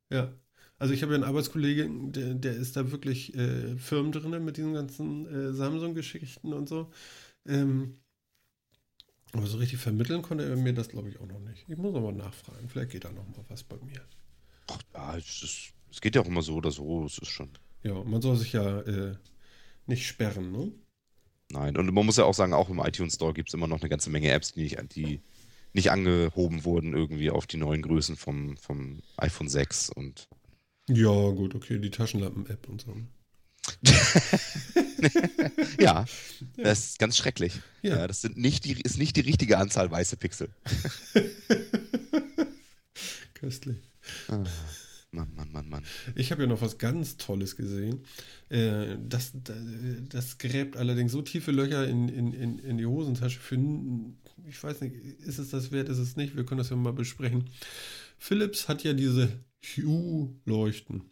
[0.10, 0.34] Ja, ja.
[0.80, 4.58] Also ich habe ja einen Arbeitskollegen, der, der ist da wirklich äh, firm drin mit
[4.58, 6.92] diesen ganzen äh, Samsung-Geschichten und so.
[7.48, 7.96] Ähm,
[9.34, 11.66] aber so richtig vermitteln konnte er mir das, glaube ich, auch noch nicht.
[11.68, 12.70] Ich muss aber nachfragen.
[12.70, 14.02] Vielleicht geht da noch mal was bei mir.
[14.68, 17.06] Ach, ja, es, ist, es geht ja auch immer so oder so.
[17.06, 17.50] Es ist schon.
[17.84, 19.16] Ja, man soll sich ja äh,
[19.86, 20.72] nicht sperren, ne?
[21.50, 23.80] Nein, und man muss ja auch sagen, auch im iTunes Store gibt es immer noch
[23.80, 25.22] eine ganze Menge Apps, die nicht, die
[25.74, 30.28] nicht angehoben wurden irgendwie auf die neuen Größen vom, vom iPhone 6 und.
[30.90, 32.96] Ja, gut, okay, die Taschenlampen-App und so.
[35.80, 36.06] ja,
[36.58, 37.54] das ist ganz schrecklich.
[37.82, 37.98] Ja.
[37.98, 38.08] ja.
[38.08, 40.50] das sind nicht die, ist nicht die richtige Anzahl weiße Pixel.
[43.34, 43.78] Köstlich.
[44.30, 44.44] Ah,
[45.12, 45.84] Mann, Mann, Mann, Mann.
[46.16, 48.04] Ich habe ja noch was ganz Tolles gesehen.
[48.50, 49.32] Äh, das,
[50.10, 53.58] das gräbt allerdings so tiefe Löcher in, in, in, in die Hosentasche für,
[54.48, 56.36] ich weiß nicht, ist es das wert, ist es nicht?
[56.36, 57.50] Wir können das ja mal besprechen.
[58.18, 59.30] Philips hat ja diese
[59.64, 61.04] Hue-Leuchten.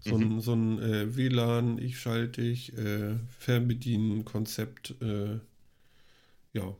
[0.00, 0.36] So mhm.
[0.36, 5.38] ein, so ein äh, WLAN, ich schalte dich, äh, Fernbedienen-Konzept, äh,
[6.52, 6.74] ja.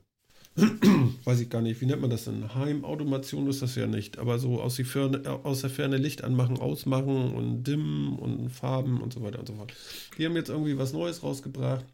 [1.25, 2.55] Weiß ich gar nicht, wie nennt man das denn?
[2.55, 7.35] Heimautomation ist das ja nicht, aber so aus, Ferne, aus der Ferne Licht anmachen, ausmachen
[7.35, 9.75] und dimmen und Farben und so weiter und so fort.
[10.18, 11.85] Die haben jetzt irgendwie was Neues rausgebracht.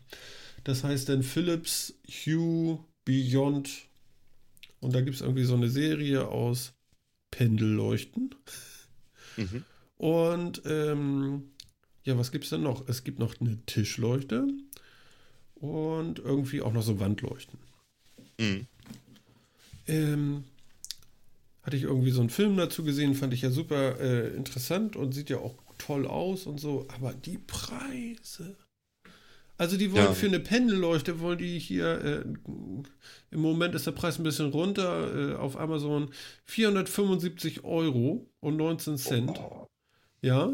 [0.65, 3.87] Das heißt dann Philips Hue Beyond.
[4.81, 6.73] Und da gibt es irgendwie so eine Serie aus
[7.31, 8.35] Pendelleuchten.
[9.37, 9.65] Mhm.
[9.99, 11.51] Und ähm,
[12.05, 12.89] ja, was gibt es denn noch?
[12.89, 14.47] Es gibt noch eine Tischleuchte
[15.55, 17.59] und irgendwie auch noch so Wandleuchten.
[18.39, 18.67] Mhm.
[19.87, 20.45] Ähm,
[21.63, 25.13] hatte ich irgendwie so einen Film dazu gesehen, fand ich ja super äh, interessant und
[25.13, 28.57] sieht ja auch toll aus und so, aber die Preise.
[29.59, 30.13] Also die wollen ja.
[30.13, 32.25] für eine Pendelleuchte, wollen die hier, äh,
[33.31, 36.11] im Moment ist der Preis ein bisschen runter, äh, auf Amazon
[36.45, 39.41] 475 Euro und 19 Cent.
[39.41, 39.66] Oh.
[40.23, 40.53] Ja,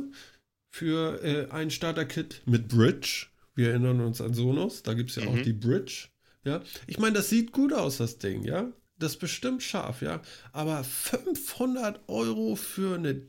[0.70, 3.26] für äh, ein Starter-Kit mit Bridge.
[3.54, 5.28] Wir erinnern uns an Sonos, da gibt es ja mhm.
[5.28, 6.08] auch die Bridge.
[6.44, 8.72] Ja, ich meine, das sieht gut aus, das Ding, ja.
[8.98, 10.22] Das ist bestimmt scharf, ja.
[10.52, 13.28] Aber 500 Euro für eine.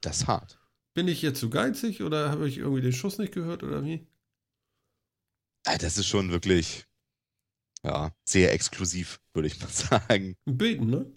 [0.00, 0.58] Das ist hart.
[0.94, 4.06] Bin ich jetzt zu geizig oder habe ich irgendwie den Schuss nicht gehört oder wie?
[5.64, 6.84] Das ist schon wirklich,
[7.82, 9.68] ja, sehr exklusiv, würde ich mal
[10.08, 10.36] sagen.
[10.44, 11.12] Beten, ne?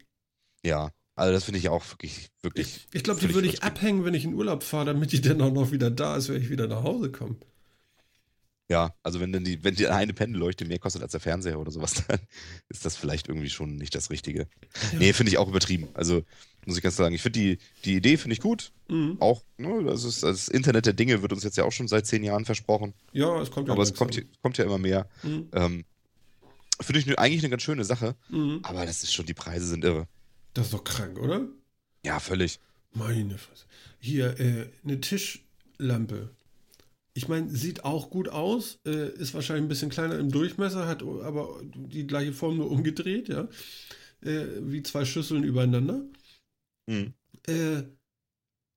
[0.64, 2.88] Ja, also das finde ich auch wirklich, wirklich.
[2.92, 5.42] Ich, ich glaube, die würde ich abhängen, wenn ich in Urlaub fahre, damit die dann
[5.42, 7.36] auch noch wieder da ist, wenn ich wieder nach Hause komme.
[8.70, 11.72] Ja, also wenn dann die, wenn die eine Pendelleuchte mehr kostet als der Fernseher oder
[11.72, 12.20] sowas, dann
[12.70, 14.48] ist das vielleicht irgendwie schon nicht das Richtige.
[14.92, 15.00] Ja.
[15.00, 15.88] Nee, finde ich auch übertrieben.
[15.96, 16.22] Also
[16.68, 18.72] muss ich ganz sagen, ich finde die, die Idee finde ich gut.
[18.88, 19.18] Mhm.
[19.20, 22.06] Auch, ne, das, ist, das Internet der Dinge wird uns jetzt ja auch schon seit
[22.06, 22.94] zehn Jahren versprochen.
[23.14, 25.10] Ja, es kommt ja Aber es kommt, kommt, ja immer mehr.
[25.24, 25.48] Mhm.
[25.54, 25.86] Ähm,
[26.80, 28.16] finde ich eigentlich eine ganz schöne Sache.
[28.30, 28.60] Mhm.
[28.64, 30.08] Aber das ist schon, die Preise sind irre.
[30.58, 31.48] Das ist doch krank, oder?
[32.04, 32.60] Ja, völlig.
[32.92, 33.66] Meine Fresse.
[34.00, 36.36] Hier, äh, eine Tischlampe.
[37.14, 41.04] Ich meine, sieht auch gut aus, äh, ist wahrscheinlich ein bisschen kleiner im Durchmesser, hat
[41.04, 43.48] aber die gleiche Form nur umgedreht, ja.
[44.22, 46.04] Äh, wie zwei Schüsseln übereinander.
[46.88, 47.14] Mhm.
[47.46, 47.84] Äh,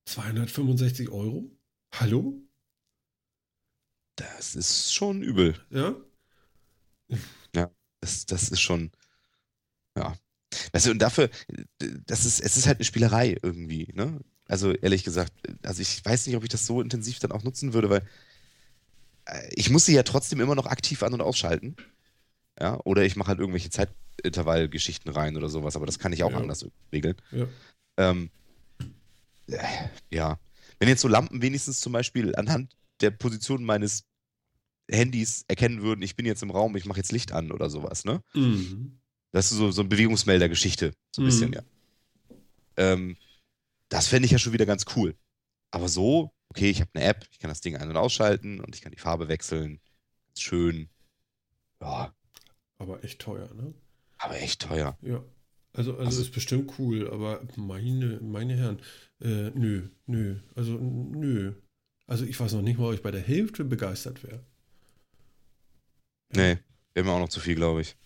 [0.05, 1.51] 265 Euro?
[1.95, 2.43] Hallo?
[4.17, 5.55] Das ist schon übel.
[5.71, 5.97] Ja?
[7.55, 7.71] Ja,
[8.01, 8.93] das, das ist schon.
[9.97, 10.15] Ja,
[10.73, 11.31] Weißt du, und dafür,
[12.07, 14.21] das ist, es ist halt eine Spielerei irgendwie, ne?
[14.47, 15.33] Also ehrlich gesagt,
[15.63, 18.03] also ich weiß nicht, ob ich das so intensiv dann auch nutzen würde, weil
[19.27, 21.77] äh, ich muss sie ja trotzdem immer noch aktiv an- und ausschalten.
[22.59, 26.33] Ja, oder ich mache halt irgendwelche Zeitintervallgeschichten rein oder sowas, aber das kann ich auch
[26.33, 26.39] ja.
[26.39, 27.17] anders regeln.
[27.31, 27.47] Ja.
[27.97, 28.31] Ähm,
[29.47, 29.59] äh,
[30.11, 30.39] ja.
[30.79, 34.05] Wenn jetzt so Lampen wenigstens zum Beispiel anhand der Position meines
[34.91, 38.05] Handys erkennen würden, ich bin jetzt im Raum, ich mache jetzt Licht an oder sowas,
[38.05, 38.23] ne?
[38.35, 39.00] Mhm.
[39.33, 40.93] Das ist so, so eine Bewegungsmelder-Geschichte.
[41.15, 41.29] So ein mhm.
[41.29, 41.63] bisschen, ja.
[42.77, 43.17] Ähm,
[43.89, 45.15] das fände ich ja schon wieder ganz cool.
[45.71, 48.75] Aber so, okay, ich habe eine App, ich kann das Ding ein- und ausschalten und
[48.75, 49.81] ich kann die Farbe wechseln.
[50.37, 50.89] Schön.
[51.81, 52.15] Ja.
[52.79, 53.75] Aber echt teuer, ne?
[54.19, 54.99] Aber echt teuer.
[55.03, 55.23] Ja.
[55.73, 58.81] Also, also, also ist bestimmt cool, aber meine, meine Herren,
[59.21, 60.41] äh, nö, nö.
[60.57, 61.55] Also, nö.
[62.09, 64.45] Also ich weiß noch nicht mal, ob ich bei der Hälfte begeistert wäre.
[66.33, 66.59] Nee,
[66.93, 67.97] wäre mir auch noch zu viel, glaube ich.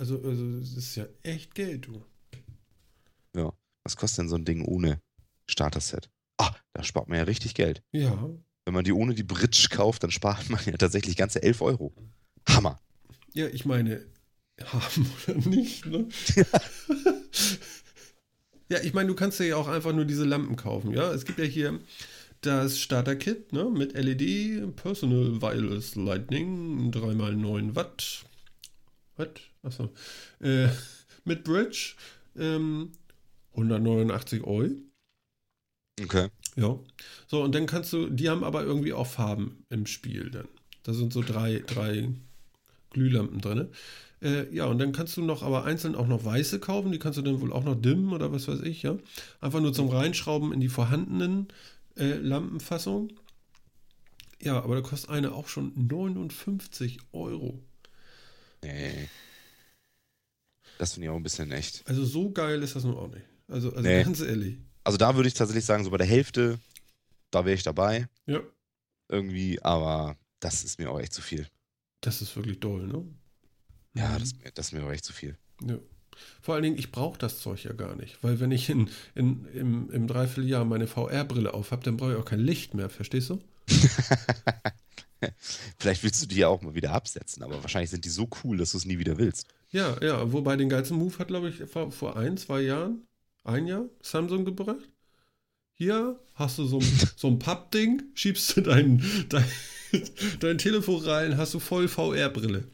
[0.00, 2.02] Also, also das ist ja echt Geld, du.
[3.36, 3.52] Ja.
[3.84, 4.98] Was kostet denn so ein Ding ohne
[5.46, 6.08] Starter-Set?
[6.38, 7.82] Ah, da spart man ja richtig Geld.
[7.92, 8.30] Ja.
[8.64, 11.92] Wenn man die ohne die Bridge kauft, dann spart man ja tatsächlich ganze 11 Euro.
[12.48, 12.80] Hammer.
[13.34, 14.06] Ja, ich meine,
[14.64, 16.08] haben oder nicht, ne?
[18.70, 21.12] ja, ich meine, du kannst ja auch einfach nur diese Lampen kaufen, ja?
[21.12, 21.78] Es gibt ja hier
[22.40, 23.64] das Starter-Kit, ne?
[23.66, 28.24] Mit LED, Personal Wireless Lightning, 3x9 Watt,
[29.18, 29.28] was?
[29.62, 29.92] Achso.
[30.40, 30.68] Äh,
[31.24, 31.94] mit Bridge
[32.36, 32.92] ähm,
[33.52, 34.70] 189 Euro.
[36.02, 36.28] Okay.
[36.56, 36.78] Ja.
[37.26, 40.48] So, und dann kannst du, die haben aber irgendwie auch Farben im Spiel dann.
[40.82, 42.08] Da sind so drei, drei
[42.90, 43.68] Glühlampen drin.
[44.22, 47.18] Äh, ja, und dann kannst du noch aber einzeln auch noch weiße kaufen, die kannst
[47.18, 48.96] du dann wohl auch noch dimmen oder was weiß ich, ja.
[49.40, 51.48] Einfach nur zum Reinschrauben in die vorhandenen
[51.96, 53.12] äh, Lampenfassung.
[54.42, 57.62] Ja, aber da kostet eine auch schon 59 Euro.
[58.62, 59.08] Nee.
[60.80, 61.86] Das finde ich auch ein bisschen echt.
[61.86, 63.26] Also so geil ist das nun auch nicht.
[63.48, 64.02] Also, also Nee.
[64.02, 64.56] ganz ehrlich.
[64.82, 66.58] Also da würde ich tatsächlich sagen, so bei der Hälfte,
[67.30, 68.08] da wäre ich dabei.
[68.24, 68.40] Ja.
[69.08, 71.46] Irgendwie, aber das ist mir auch echt zu viel.
[72.00, 73.04] Das ist wirklich doll, ne?
[73.94, 74.14] Ja, Mhm.
[74.14, 75.36] das, ist mir- das ist mir auch echt zu viel.
[75.62, 75.78] Ja.
[76.40, 78.16] Vor allen Dingen, ich brauche das Zeug ja gar nicht.
[78.22, 82.16] Weil wenn ich in, in, im, im Dreivierteljahr meine VR-Brille auf habe, dann brauche ich
[82.18, 83.38] auch kein Licht mehr, verstehst du?
[85.78, 88.56] Vielleicht willst du die ja auch mal wieder absetzen, aber wahrscheinlich sind die so cool,
[88.56, 89.46] dass du es nie wieder willst.
[89.70, 93.06] Ja, ja, wobei den geilsten Move hat, glaube ich, vor, vor ein, zwei Jahren,
[93.44, 94.88] ein Jahr, Samsung gebracht.
[95.74, 99.44] Hier hast du so ein, so ein Pappding, schiebst du dein, dein,
[100.40, 102.64] dein Telefon rein, hast du voll VR-Brille.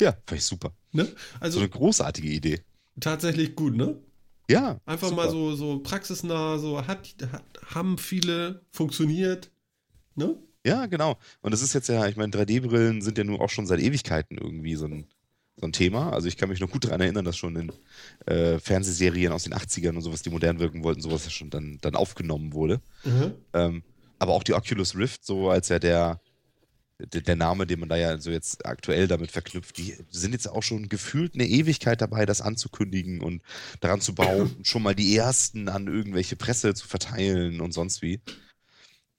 [0.00, 0.72] Ja, fand ich super.
[0.92, 1.04] Ne?
[1.06, 2.62] So Also eine großartige Idee.
[3.00, 4.00] tatsächlich gut, ne?
[4.50, 4.80] Ja.
[4.86, 5.22] Einfach super.
[5.24, 7.44] mal so, so praxisnah, so hat, hat,
[7.74, 9.50] haben viele, funktioniert.
[10.14, 10.36] Ne?
[10.66, 11.18] Ja, genau.
[11.42, 14.36] Und das ist jetzt ja, ich meine, 3D-Brillen sind ja nun auch schon seit Ewigkeiten
[14.38, 15.06] irgendwie so ein,
[15.56, 16.12] so ein Thema.
[16.12, 17.72] Also ich kann mich noch gut daran erinnern, dass schon in
[18.26, 21.78] äh, Fernsehserien aus den 80ern und sowas, die modern wirken wollten, sowas ja schon dann,
[21.80, 22.80] dann aufgenommen wurde.
[23.54, 23.82] Ähm,
[24.18, 26.20] aber auch die Oculus Rift, so als ja der,
[26.98, 30.48] der, der Name, den man da ja so jetzt aktuell damit verknüpft, die sind jetzt
[30.48, 33.42] auch schon gefühlt eine Ewigkeit dabei, das anzukündigen und
[33.80, 38.02] daran zu bauen und schon mal die ersten an irgendwelche Presse zu verteilen und sonst
[38.02, 38.20] wie.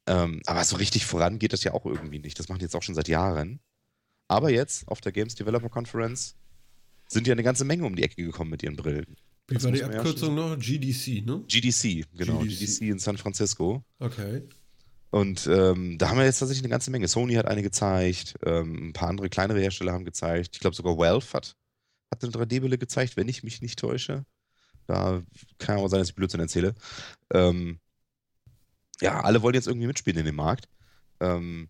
[0.08, 2.40] Ähm, aber so richtig voran geht das ja auch irgendwie nicht.
[2.40, 3.60] Das machen die jetzt auch schon seit Jahren.
[4.28, 6.36] Aber jetzt auf der Games Developer Conference
[7.08, 9.16] sind ja eine ganze Menge um die Ecke gekommen mit ihren Brillen.
[9.48, 10.58] Wie Das war die Abkürzung noch?
[10.60, 11.44] GDC, ne?
[11.48, 12.60] GDC, genau, GDC.
[12.60, 13.84] GDC in San Francisco.
[14.00, 14.44] Okay.
[15.10, 17.08] Und ähm, da haben wir jetzt tatsächlich eine ganze Menge.
[17.08, 20.50] Sony hat eine gezeigt, ähm, ein paar andere kleinere Hersteller haben gezeigt.
[20.54, 21.56] Ich glaube sogar Valve hat,
[22.12, 24.26] hat eine 3D-Brille gezeigt, wenn ich mich nicht täusche.
[24.86, 25.24] Da
[25.60, 26.76] kann auch sein, dass ich Blödsinn erzähle.
[27.34, 27.80] Ähm,
[29.00, 30.68] ja, alle wollen jetzt irgendwie mitspielen in dem Markt.
[31.20, 31.70] Ähm,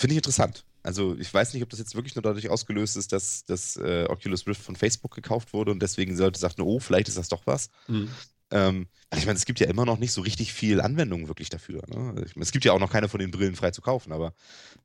[0.00, 0.64] Finde ich interessant.
[0.82, 4.06] Also ich weiß nicht, ob das jetzt wirklich nur dadurch ausgelöst ist, dass das äh,
[4.08, 7.46] Oculus Rift von Facebook gekauft wurde und deswegen Leute sagten, oh, vielleicht ist das doch
[7.46, 7.70] was.
[7.86, 8.08] Mhm.
[8.50, 11.48] Ähm, weil ich meine, es gibt ja immer noch nicht so richtig viel Anwendung wirklich
[11.48, 11.82] dafür.
[11.88, 12.10] Ne?
[12.10, 14.12] Also Ich meine, es gibt ja auch noch keine von den Brillen frei zu kaufen,
[14.12, 14.34] aber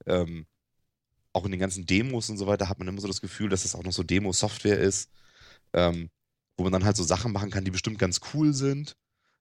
[0.05, 0.45] ähm,
[1.33, 3.65] auch in den ganzen Demos und so weiter hat man immer so das Gefühl, dass
[3.65, 5.09] es auch noch so Demo-Software ist,
[5.73, 6.09] ähm,
[6.55, 8.95] wo man dann halt so Sachen machen kann, die bestimmt ganz cool sind.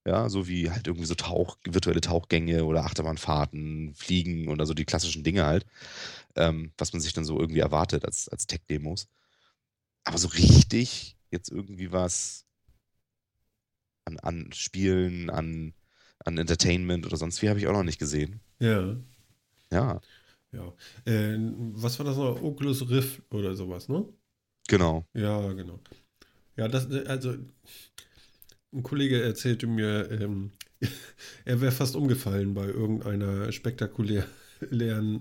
[0.07, 4.85] Ja, so wie halt irgendwie so Tauch, virtuelle Tauchgänge oder Achterbahnfahrten, Fliegen oder so die
[4.85, 5.67] klassischen Dinge halt,
[6.37, 9.09] ähm, was man sich dann so irgendwie erwartet als, als Tech-Demos.
[10.05, 12.45] Aber so richtig jetzt irgendwie was
[14.05, 15.75] an, an Spielen, an,
[16.25, 18.41] an Entertainment oder sonst wie habe ich auch noch nicht gesehen.
[18.61, 18.97] Ja.
[19.73, 20.01] Ja,
[20.53, 20.73] Ja.
[21.05, 21.37] Äh,
[21.73, 22.41] was war das noch?
[22.41, 24.07] Oculus Rift oder sowas, ne?
[24.69, 25.05] genau.
[25.15, 25.81] Ja, genau.
[26.57, 27.37] Ja, das, also,
[28.77, 30.53] ein Kollege erzählte mir, ähm,
[31.45, 34.27] er wäre fast umgefallen bei irgendeiner spektakulären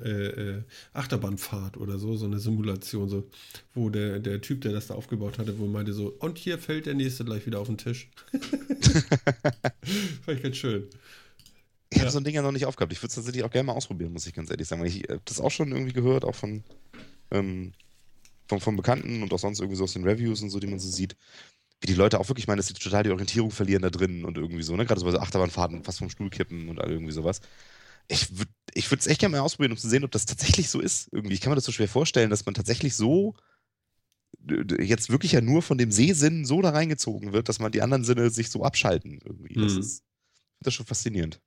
[0.01, 0.27] äh,
[0.57, 3.29] äh, Achterbahnfahrt oder so, so eine Simulation, so,
[3.73, 6.85] wo der, der Typ, der das da aufgebaut hatte, wohl meinte so, und hier fällt
[6.87, 8.09] der nächste gleich wieder auf den Tisch.
[10.25, 10.89] Fand ich ganz schön.
[11.89, 12.11] Ich habe Ja.
[12.11, 12.91] so ein Ding ja noch nicht aufgehabt.
[12.93, 14.81] Ich würde es tatsächlich auch gerne mal ausprobieren, muss ich ganz ehrlich sagen.
[14.81, 16.63] Weil ich habe das auch schon irgendwie gehört, auch von,
[17.31, 17.73] ähm,
[18.49, 20.79] von, von Bekannten und auch sonst irgendwie so aus den Reviews und so, die man
[20.79, 21.15] so sieht.
[21.81, 24.37] Wie die Leute auch wirklich meinen, dass sie total die Orientierung verlieren da drin und
[24.37, 24.85] irgendwie so, ne?
[24.85, 27.41] Gerade so bei so Achterbahnfahrten, fast vom Stuhl kippen und all irgendwie sowas.
[28.07, 30.79] Ich würde ich es echt gerne mal ausprobieren, um zu sehen, ob das tatsächlich so
[30.81, 31.09] ist.
[31.11, 31.33] Irgendwie.
[31.35, 33.35] Ich kann mir das so schwer vorstellen, dass man tatsächlich so
[34.79, 38.03] jetzt wirklich ja nur von dem Sehsinn so da reingezogen wird, dass man die anderen
[38.03, 39.57] Sinne sich so abschalten irgendwie.
[39.57, 39.77] Das Mhm.
[39.77, 40.03] ist
[40.61, 41.41] das ist schon faszinierend.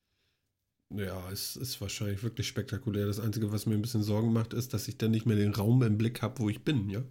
[0.90, 3.06] Ja, es ist wahrscheinlich wirklich spektakulär.
[3.06, 5.54] Das Einzige, was mir ein bisschen Sorgen macht, ist, dass ich dann nicht mehr den
[5.54, 7.02] Raum im Blick habe, wo ich bin, ja?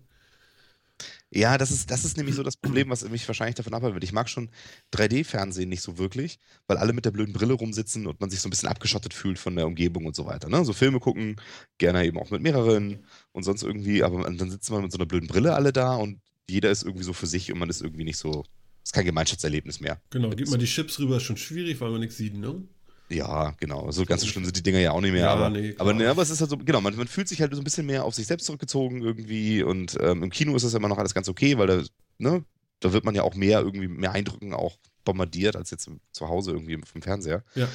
[1.30, 4.04] Ja, das ist, das ist nämlich so das Problem, was mich wahrscheinlich davon abhalten wird.
[4.04, 4.50] Ich mag schon
[4.94, 8.48] 3D-Fernsehen nicht so wirklich, weil alle mit der blöden Brille rumsitzen und man sich so
[8.48, 10.50] ein bisschen abgeschottet fühlt von der Umgebung und so weiter.
[10.50, 10.64] Ne?
[10.64, 11.36] So Filme gucken,
[11.78, 15.06] gerne eben auch mit mehreren und sonst irgendwie, aber dann sitzt man mit so einer
[15.06, 18.06] blöden Brille alle da und jeder ist irgendwie so für sich und man ist irgendwie
[18.06, 18.46] nicht so,
[18.84, 20.02] ist kein Gemeinschaftserlebnis mehr.
[20.10, 22.64] Genau, gibt man die Chips rüber, ist schon schwierig, weil man nichts sieht, ne?
[23.10, 23.90] Ja, genau.
[23.92, 25.22] So ganz so schlimm sind die Dinger ja auch nicht mehr.
[25.22, 27.40] Ja, aber, nee, aber, ne, aber es ist halt so, genau, man, man fühlt sich
[27.42, 30.64] halt so ein bisschen mehr auf sich selbst zurückgezogen irgendwie und ähm, im Kino ist
[30.64, 31.84] das immer noch alles ganz okay, weil da,
[32.18, 32.44] ne,
[32.82, 36.28] da wird man ja auch mehr irgendwie, mehr Eindrücken auch bombardiert als jetzt im- zu
[36.28, 37.44] Hause irgendwie vom Fernseher.
[37.56, 37.70] Ja.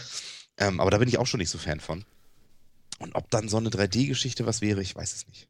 [0.58, 2.04] Ähm, aber da bin ich auch schon nicht so Fan von.
[2.98, 5.48] Und ob dann so eine 3D-Geschichte was wäre, ich weiß es nicht.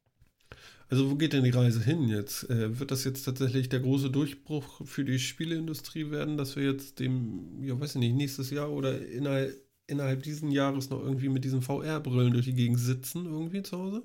[0.88, 2.48] Also wo geht denn die Reise hin jetzt?
[2.50, 7.00] Äh, wird das jetzt tatsächlich der große Durchbruch für die Spieleindustrie werden, dass wir jetzt
[7.00, 11.44] dem, ja weiß ich nicht, nächstes Jahr oder innerhalb, innerhalb diesen Jahres noch irgendwie mit
[11.44, 14.02] diesen VR-Brillen durch die Gegend sitzen, irgendwie zu Hause?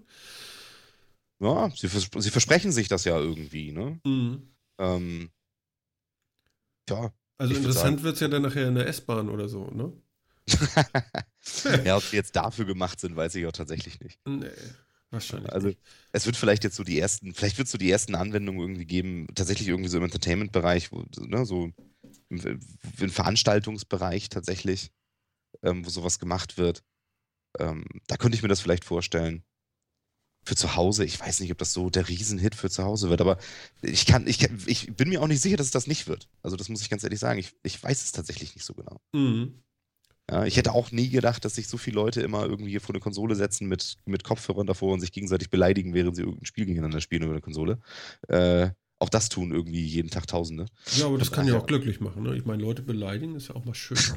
[1.39, 3.99] Ja, sie, vers sie versprechen sich das ja irgendwie, ne?
[4.05, 4.41] Mhm.
[4.79, 5.29] Ähm,
[6.89, 9.93] ja, Also interessant wird es ja dann nachher in der S-Bahn oder so, ne?
[11.85, 14.19] ja, ob die jetzt dafür gemacht sind, weiß ich auch tatsächlich nicht.
[14.25, 14.47] Nee,
[15.11, 15.51] wahrscheinlich.
[15.51, 15.79] Also, nicht.
[16.13, 18.85] es wird vielleicht jetzt so die ersten, vielleicht wird es so die ersten Anwendungen irgendwie
[18.85, 21.69] geben, tatsächlich irgendwie so im Entertainment-Bereich, ne, so
[22.29, 22.59] im,
[22.99, 24.91] im Veranstaltungsbereich tatsächlich,
[25.63, 26.83] ähm, wo sowas gemacht wird.
[27.59, 29.43] Ähm, da könnte ich mir das vielleicht vorstellen.
[30.43, 33.19] Für zu Hause, ich weiß nicht, ob das so der Riesenhit für zu Hause wird,
[33.19, 33.37] aber
[33.81, 36.29] ich kann, ich, kann, ich bin mir auch nicht sicher, dass es das nicht wird.
[36.41, 37.39] Also, das muss ich ganz ehrlich sagen.
[37.39, 39.01] Ich, ich weiß es tatsächlich nicht so genau.
[39.13, 39.61] Mhm.
[40.29, 42.99] Ja, ich hätte auch nie gedacht, dass sich so viele Leute immer irgendwie vor eine
[43.01, 46.99] Konsole setzen mit, mit Kopfhörern davor und sich gegenseitig beleidigen, während sie irgendein Spiel gegeneinander
[46.99, 47.79] spielen über eine Konsole.
[48.27, 50.65] Äh, auch das tun irgendwie jeden Tag Tausende.
[50.95, 52.23] Ja, aber das Von kann ja auch glücklich machen.
[52.23, 52.35] Ne?
[52.35, 53.97] Ich meine, Leute beleidigen ist ja auch mal schön.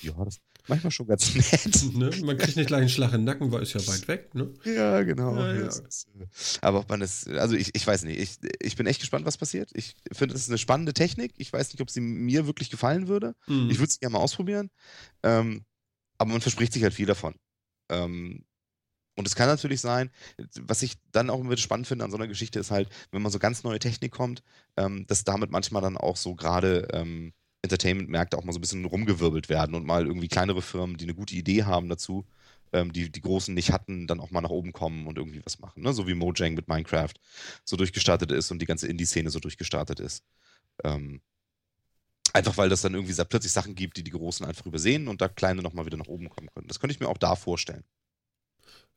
[0.00, 1.94] Ja, das ist manchmal schon ganz nett.
[1.96, 2.10] ne?
[2.24, 4.32] Man kriegt nicht gleich einen Schlag in den Nacken, weil ist ja weit weg.
[4.32, 4.54] Ne?
[4.64, 5.34] Ja, genau.
[5.34, 5.62] Ja, ja.
[5.62, 6.26] Das ist, äh,
[6.60, 9.36] aber ob man das, also ich, ich weiß nicht, ich, ich bin echt gespannt, was
[9.36, 9.70] passiert.
[9.74, 11.32] Ich finde, es ist eine spannende Technik.
[11.36, 13.34] Ich weiß nicht, ob sie mir wirklich gefallen würde.
[13.48, 13.70] Mhm.
[13.70, 14.70] Ich würde es gerne mal ausprobieren.
[15.24, 15.64] Ähm,
[16.18, 17.34] aber man verspricht sich halt viel davon.
[17.88, 18.44] Ähm,
[19.18, 20.10] und es kann natürlich sein,
[20.60, 23.32] was ich dann auch immer spannend finde an so einer Geschichte, ist halt, wenn man
[23.32, 24.44] so ganz neue Technik kommt,
[24.76, 28.84] ähm, dass damit manchmal dann auch so gerade ähm, Entertainment-Märkte auch mal so ein bisschen
[28.84, 32.26] rumgewirbelt werden und mal irgendwie kleinere Firmen, die eine gute Idee haben dazu,
[32.72, 35.58] ähm, die die großen nicht hatten, dann auch mal nach oben kommen und irgendwie was
[35.58, 35.82] machen.
[35.82, 35.92] Ne?
[35.92, 37.14] So wie Mojang mit Minecraft
[37.64, 40.22] so durchgestartet ist und die ganze Indie-Szene so durchgestartet ist.
[40.84, 41.20] Ähm,
[42.32, 45.28] einfach weil das dann irgendwie plötzlich Sachen gibt, die die Großen einfach übersehen und da
[45.28, 46.68] kleine nochmal wieder nach oben kommen können.
[46.68, 47.82] Das könnte ich mir auch da vorstellen.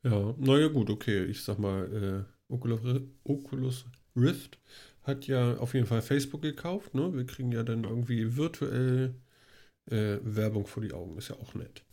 [0.04, 1.26] Ja, naja, gut, okay.
[1.26, 3.86] Ich sag mal, äh, Oculus, Ri- Oculus
[4.16, 4.60] Rift
[5.04, 6.94] hat ja auf jeden Fall Facebook gekauft.
[6.96, 7.14] Ne?
[7.14, 9.16] Wir kriegen ja dann irgendwie virtuell
[9.90, 11.18] äh, Werbung vor die Augen.
[11.18, 11.84] Ist ja auch nett.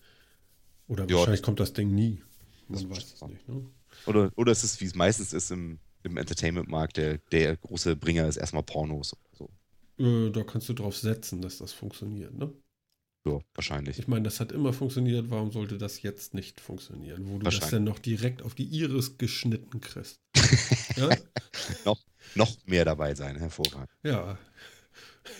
[0.88, 2.22] Oder Ja, wahrscheinlich das- kommt das Ding nie.
[2.68, 3.48] Man weiß es nicht.
[3.48, 3.64] Ne?
[4.06, 8.26] Oder, oder es ist, wie es meistens ist im, im Entertainment-Markt, der, der große Bringer
[8.28, 9.14] ist erstmal Pornos.
[9.14, 9.48] oder
[9.98, 10.04] So.
[10.04, 12.34] Äh, da kannst du drauf setzen, dass das funktioniert.
[12.34, 12.52] Ne?
[13.34, 13.98] Ja, wahrscheinlich.
[13.98, 15.30] Ich meine, das hat immer funktioniert.
[15.30, 17.28] Warum sollte das jetzt nicht funktionieren?
[17.28, 20.20] Wo du das dann noch direkt auf die Iris geschnitten kriegst.
[20.96, 21.08] ja?
[21.84, 21.98] noch,
[22.34, 23.90] noch mehr dabei sein, hervorragend.
[24.02, 24.38] Ja.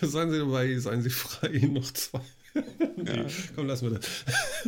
[0.02, 2.20] Seien Sie dabei, seien Sie frei, noch zwei.
[2.96, 3.26] nee, Ja.
[3.54, 4.08] komm, lassen wir das.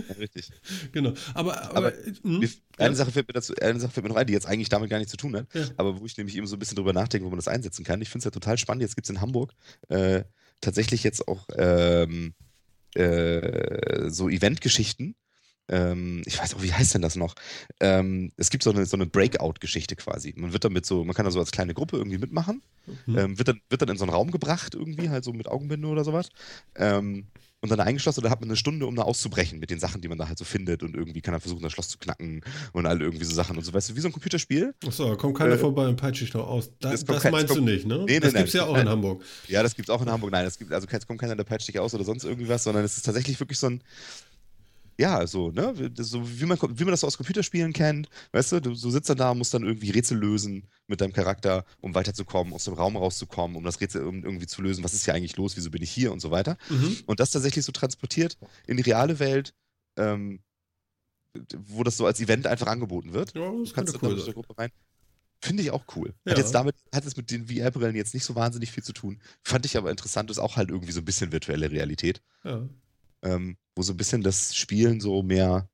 [0.09, 0.51] Ja, richtig.
[0.93, 1.14] Genau.
[1.35, 1.93] Aber, aber, Aber
[2.23, 2.49] hm?
[2.79, 2.95] Eine.
[2.95, 4.99] Sache fällt mir dazu, eine Sache fällt mir noch ein, die jetzt eigentlich damit gar
[4.99, 5.64] nichts zu tun hat, Ja.
[5.77, 8.01] aber wo ich nämlich eben so ein bisschen drüber nachdenke, wo man das einsetzen kann.
[8.01, 8.83] Ich finde es ja total spannend.
[8.83, 9.53] Jetzt gibt es in Hamburg
[9.89, 10.25] äh,
[10.61, 12.35] tatsächlich jetzt auch ähm,
[12.95, 15.14] äh, so Eventgeschichten.
[15.68, 17.34] Ähm, ich weiß auch, wie heißt denn das noch?
[17.78, 20.34] Ähm, es gibt so eine, so eine Breakout-Geschichte quasi.
[20.36, 22.62] Man wird damit so, man kann da so als kleine Gruppe irgendwie mitmachen,
[23.05, 23.18] Hm.
[23.18, 25.86] ähm, wird, dann, wird dann in so einen Raum gebracht, irgendwie, halt so mit Augenbinde
[25.86, 26.30] oder sowas.
[26.74, 27.26] Ähm,
[27.63, 30.09] und dann eingeschlossen, da hat man eine Stunde, um da auszubrechen mit den Sachen, die
[30.09, 32.43] man da halt so findet und irgendwie kann er versuchen, das Schloss zu knacken
[32.73, 34.75] und all irgendwie so Sachen und so, weißt du, wie so ein Computerspiel.
[34.87, 36.71] Achso, da kommt keiner Äh, vorbei und peitscht dich noch aus.
[36.81, 37.99] Da, das das kommt kein- meinst es du kommt- nicht, ne?
[37.99, 39.23] Nee, nee, das nein, gibt's ja es auch kommt in Hamburg.
[39.49, 40.31] Ja, das gibt's auch in Hamburg.
[40.33, 42.65] Nein, es gibt, also es kommt keiner, der peitscht dich aus oder sonst irgendwie was,
[42.65, 43.83] sondern es ist tatsächlich wirklich so ein,
[45.01, 48.61] ja, so, ne, so wie man, wie man das so aus Computerspielen kennt, weißt du,
[48.61, 52.53] du, du sitzt dann da, musst dann irgendwie Rätsel lösen mit deinem Charakter, um weiterzukommen,
[52.53, 55.57] aus dem Raum rauszukommen, um das Rätsel irgendwie zu lösen, was ist hier eigentlich los,
[55.57, 56.59] wieso bin ich hier und so weiter.
[56.68, 56.98] Mhm.
[57.07, 58.36] Und das tatsächlich so transportiert
[58.66, 59.55] in die reale Welt,
[59.96, 60.40] ähm,
[61.57, 63.34] wo das so als Event einfach angeboten wird.
[63.34, 64.34] Ja, das Du kannst dann cool mit der.
[64.34, 64.70] Gruppe rein.
[65.42, 66.12] Finde ich auch cool.
[66.26, 66.32] Ja.
[66.32, 69.18] Hat jetzt damit, hat es mit den VR-Brillen jetzt nicht so wahnsinnig viel zu tun.
[69.42, 72.68] Fand ich aber interessant, ist auch halt irgendwie so ein bisschen virtuelle Realität, Ja.
[73.23, 75.68] Ähm, wo so ein bisschen das Spielen so mehr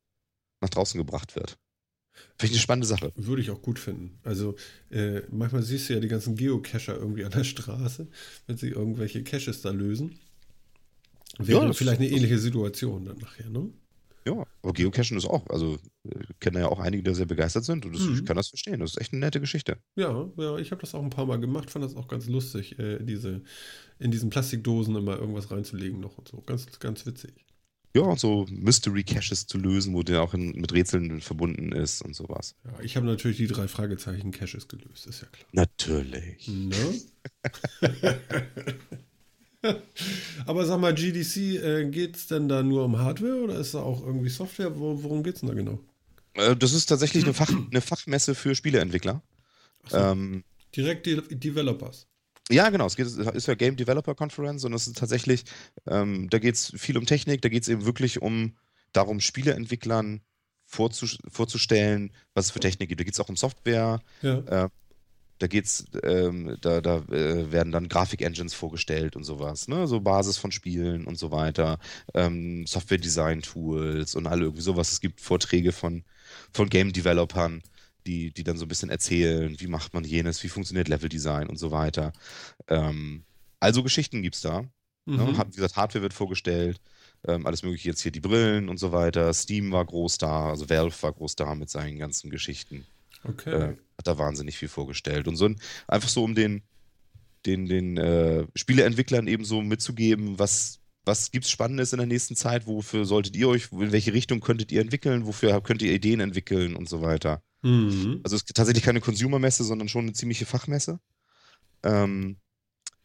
[0.61, 1.59] nach draußen gebracht wird.
[2.38, 3.12] Finde ich eine spannende Sache.
[3.14, 4.18] Würde ich auch gut finden.
[4.22, 4.57] Also
[4.90, 8.09] äh, manchmal siehst du ja die ganzen Geocacher irgendwie an der Straße,
[8.47, 10.18] wenn sie irgendwelche Caches da lösen.
[11.38, 13.70] Wäre das- vielleicht eine ähnliche Situation dann nachher, ne?
[14.26, 17.64] Ja, aber Geocachen ist auch, also äh, kennen ja auch einige, die da sehr begeistert
[17.64, 18.14] sind und das, Mhm.
[18.14, 18.80] ich kann das verstehen.
[18.80, 19.78] Das ist echt eine nette Geschichte.
[19.94, 22.78] Ja, ja, ich habe das auch ein paar Mal gemacht, fand das auch ganz lustig,
[22.78, 23.42] äh, diese,
[24.00, 26.40] in diesen Plastikdosen immer irgendwas reinzulegen noch und so.
[26.42, 27.44] Ganz, ganz witzig.
[27.94, 32.02] Ja, und so Mystery Caches zu lösen, wo der auch in, mit Rätseln verbunden ist
[32.02, 32.54] und sowas.
[32.64, 35.48] Ja, ich habe natürlich die drei Fragezeichen Caches gelöst, ist ja klar.
[35.52, 36.46] Natürlich.
[36.48, 37.00] Ne?
[40.46, 43.80] Aber sag mal, GDC, äh, geht es denn da nur um Hardware oder ist da
[43.80, 44.78] auch irgendwie Software?
[44.78, 45.78] Wo, worum geht es denn da genau?
[46.34, 49.22] Äh, Das ist tatsächlich eine, Fach, eine Fachmesse für Spieleentwickler.
[49.88, 50.44] So, Ähm,
[50.74, 52.06] direkt die Developers.
[52.50, 52.86] Ja, genau.
[52.86, 55.44] Es geht, ist ja Game Developer Conference und es ist tatsächlich,
[55.86, 58.56] ähm, da geht es viel um Technik, da geht es eben wirklich um
[58.92, 60.20] darum, Spieleentwicklern
[60.64, 63.00] vorzus vorzustellen, was es für Technik gibt.
[63.00, 64.70] Da geht es auch um Software, Ja.
[65.39, 69.87] Da geht's, ähm, da, da äh, werden dann Grafik-Engines vorgestellt und sowas, ne?
[69.87, 71.78] So Basis von Spielen und so weiter,
[72.14, 74.93] ähm, Software-Design-Tools und alle irgendwie sowas.
[74.93, 76.05] Es gibt Vorträge von,
[76.53, 77.62] von Game-Developern,
[78.07, 81.59] die, die dann so ein bisschen erzählen, wie macht man jenes, wie funktioniert Level-Design und
[81.59, 82.12] so weiter.
[82.68, 83.24] Ähm,
[83.61, 84.62] also Geschichten gibt's da.
[85.09, 85.22] Ne?
[85.24, 85.39] Mhm.
[85.39, 86.80] Hab- Wie gesagt, Hardware wird vorgestellt.
[87.26, 89.32] Ähm, alles mögliche jetzt hier die Brillen und so weiter.
[89.34, 92.87] Steam war groß da, also Valve war groß da mit seinen ganzen Geschichten.
[93.24, 93.51] Okay.
[93.51, 95.28] Äh, hat da wahnsinnig viel vorgestellt.
[95.28, 96.62] Und so ein, einfach so, um den,
[97.44, 102.36] den, den äh, Spieleentwicklern eben so mitzugeben, was, was gibt es Spannendes in der nächsten
[102.36, 106.20] Zeit, wofür solltet ihr euch, in welche Richtung könntet ihr entwickeln, wofür könnt ihr Ideen
[106.20, 107.42] entwickeln und so weiter.
[107.62, 108.20] Mhm.
[108.24, 111.01] Also es ist tatsächlich keine Consumer-Messe, sondern schon eine ziemliche Fachmesse.
[111.82, 112.36] Ähm,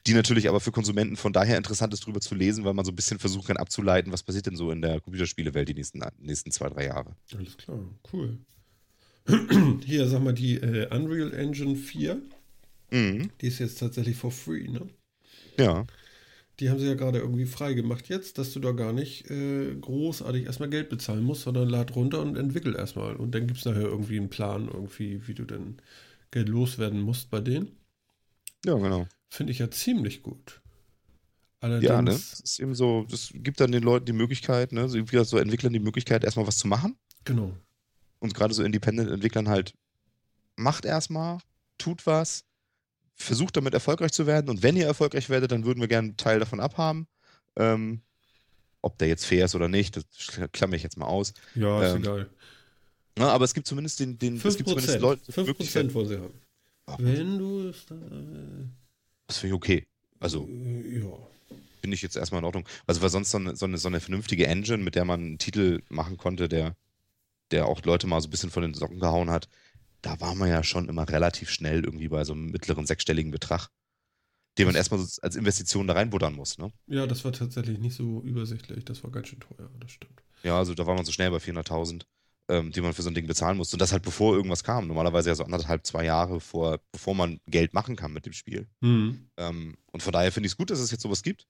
[0.08, 2.92] die natürlich aber für Konsumenten von daher interessant ist, darüber zu lesen, weil man so
[2.92, 6.52] ein bisschen versuchen kann abzuleiten, was passiert denn so in der Computerspielewelt die nächsten, nächsten
[6.52, 7.16] zwei, drei Jahre.
[7.36, 7.80] Alles klar,
[8.12, 8.40] cool.
[9.86, 12.22] Hier, sag mal, die äh, Unreal Engine 4,
[12.92, 13.30] Mhm.
[13.42, 14.88] die ist jetzt tatsächlich for free, ne?
[15.58, 15.86] Ja.
[16.60, 19.74] Die haben sie ja gerade irgendwie frei gemacht jetzt, dass du da gar nicht äh,
[19.76, 23.16] großartig erstmal Geld bezahlen musst, sondern lad runter und entwickel erstmal.
[23.16, 25.78] Und dann gibt es nachher irgendwie einen Plan, irgendwie, wie du denn
[26.32, 27.72] Geld loswerden musst bei denen.
[28.66, 29.08] Ja, genau.
[29.30, 30.62] Finde ich ja ziemlich gut.
[31.80, 32.12] Ja, ne?
[32.12, 35.38] Allerdings, Das ist eben so, das gibt dann den Leuten die Möglichkeit, ne, so, so
[35.38, 36.98] Entwicklern die Möglichkeit, erstmal was zu machen.
[37.26, 37.58] genau.
[38.22, 39.74] Und gerade so Independent-Entwicklern halt,
[40.56, 41.40] macht erstmal,
[41.78, 42.46] tut was,
[43.16, 44.50] versucht damit erfolgreich zu werden.
[44.50, 47.08] Und wenn ihr erfolgreich werdet, dann würden wir gerne einen Teil davon abhaben.
[47.58, 48.02] Ähm,
[48.82, 50.06] ob der jetzt fair ist oder nicht, das
[50.54, 51.34] klammer ich jetzt mal aus.
[51.56, 52.30] Ja, ist Ähm, egal.
[53.20, 55.94] Ja, aber es gibt zumindest den, den es gibt zumindest 5%, Leute, die 5% Möglichkeit-
[55.94, 56.34] wollen sie haben.
[56.88, 57.96] Ja, Wenn du es da.
[57.96, 58.68] Äh,
[59.28, 59.88] Das finde ich okay.
[60.20, 61.18] Also äh, ja.
[61.82, 62.68] finde ich jetzt erstmal in Ordnung.
[62.88, 65.38] Also weil sonst so eine, so, eine, so eine vernünftige Engine, mit der man einen
[65.38, 66.76] Titel machen konnte, der,
[67.52, 69.48] der auch Leute mal so ein bisschen von den Socken gehauen hat,
[70.02, 73.70] da war man ja schon immer relativ schnell irgendwie bei so einem mittleren sechsstelligen Betrag,
[74.58, 76.58] den man erstmal so als Investition da reinbuddern muss.
[76.58, 76.72] Ne?
[76.88, 78.84] ja, das war tatsächlich nicht so übersichtlich.
[78.86, 80.24] Das war ganz schön teuer, das stimmt.
[80.44, 82.04] Ja, also da war man so schnell bei 400.000,
[82.50, 83.76] ähm, die man für so ein Ding bezahlen musste.
[83.76, 84.88] Und das halt bevor irgendwas kam.
[84.88, 88.68] Normalerweise ja so anderthalb, zwei Jahre vor, bevor man Geld machen kann mit dem Spiel.
[88.82, 89.30] Mhm.
[89.38, 91.48] Ähm, und von daher finde ich es gut, dass es jetzt sowas gibt.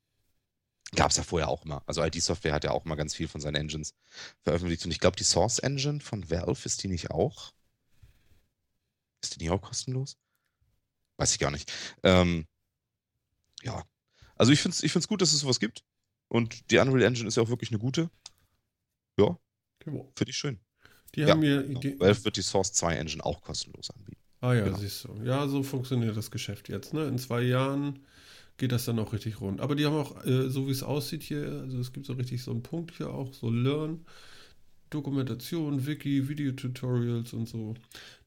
[0.96, 1.84] Gab es ja vorher auch immer.
[1.86, 3.94] Also ID-Software hat ja auch mal ganz viel von seinen Engines
[4.44, 4.84] veröffentlicht.
[4.86, 7.54] Und ich glaube, die Source Engine von Valve ist die nicht auch?
[9.24, 10.18] Ist die nicht auch kostenlos?
[11.18, 11.72] Weiß ich gar nicht.
[12.04, 12.46] Ähm,
[13.64, 13.84] ja.
[14.36, 15.84] Also ich finde es ich find's gut, dass es sowas gibt.
[16.28, 18.10] Und die Unreal Engine ist ja auch wirklich eine gute.
[19.18, 19.38] Ja,
[19.80, 20.12] Genau.
[20.16, 20.60] finde ich schön.
[21.16, 21.64] Die Ja, haben mir.
[21.64, 21.80] Genau.
[21.80, 24.20] Die, Valve wird die Source 2 Engine auch kostenlos anbieten.
[24.42, 24.78] ah ja, genau.
[24.78, 25.22] siehst du.
[25.24, 26.94] Ja, so funktioniert das Geschäft jetzt.
[26.94, 27.06] Ne?
[27.08, 28.06] In zwei Jahren
[28.62, 29.60] geht das dann auch richtig rund.
[29.60, 32.44] Aber die haben auch, äh, so wie es aussieht hier, also es gibt so richtig
[32.44, 34.06] so einen Punkt hier auch, so Learn.
[34.92, 37.74] Dokumentation, Wiki, Videotutorials und so.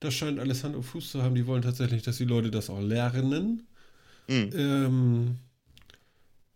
[0.01, 1.37] Das scheint alles Hand und Fuß zu haben.
[1.37, 3.69] Die wollen tatsächlich, dass die Leute das auch lernen.
[4.27, 4.51] Mhm.
[4.55, 5.37] Ähm,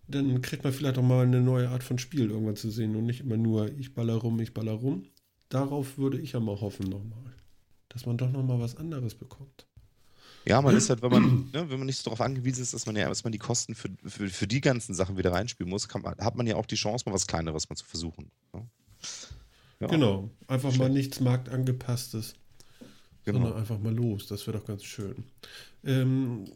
[0.09, 3.07] dann kriegt man vielleicht auch mal eine neue Art von Spiel irgendwann zu sehen und
[3.07, 5.05] nicht immer nur ich baller rum, ich baller rum.
[5.51, 7.33] Darauf würde ich ja mal hoffen nochmal.
[7.91, 9.68] Dass man doch nochmal was anderes bekommt.
[10.45, 12.87] Ja, man ist halt, wenn man, ne, wenn man nicht so darauf angewiesen ist, dass
[12.87, 15.89] man ja, dass man die Kosten für, für, für die ganzen Sachen wieder reinspielen muss,
[15.89, 18.31] kann man, hat man ja auch die Chance, mal was Kleineres mal zu versuchen.
[18.55, 18.67] Ne?
[19.81, 20.31] Ja, Genau.
[20.47, 20.79] Einfach Schön.
[20.81, 22.35] mal nichts marktangepasstes,
[23.25, 23.55] sondern genau.
[23.55, 24.27] einfach mal los.
[24.27, 25.25] Das wäre doch ganz schön.
[25.85, 26.47] Ähm,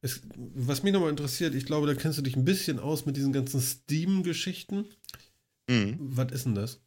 [0.00, 3.16] es, was mich nochmal interessiert, ich glaube, da kennst du dich ein bisschen aus mit
[3.16, 4.86] diesen ganzen Steam-Geschichten.
[5.68, 5.96] Mhm.
[5.98, 6.80] Was ist denn das?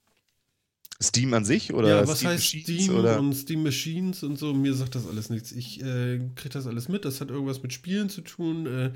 [1.01, 3.19] Steam an sich oder ja, was Steam heißt Machines Steam oder?
[3.19, 4.53] und Steam Machines und so?
[4.53, 5.51] Mir sagt das alles nichts.
[5.51, 7.05] Ich äh, kriege das alles mit.
[7.05, 8.65] Das hat irgendwas mit Spielen zu tun.
[8.67, 8.91] Äh,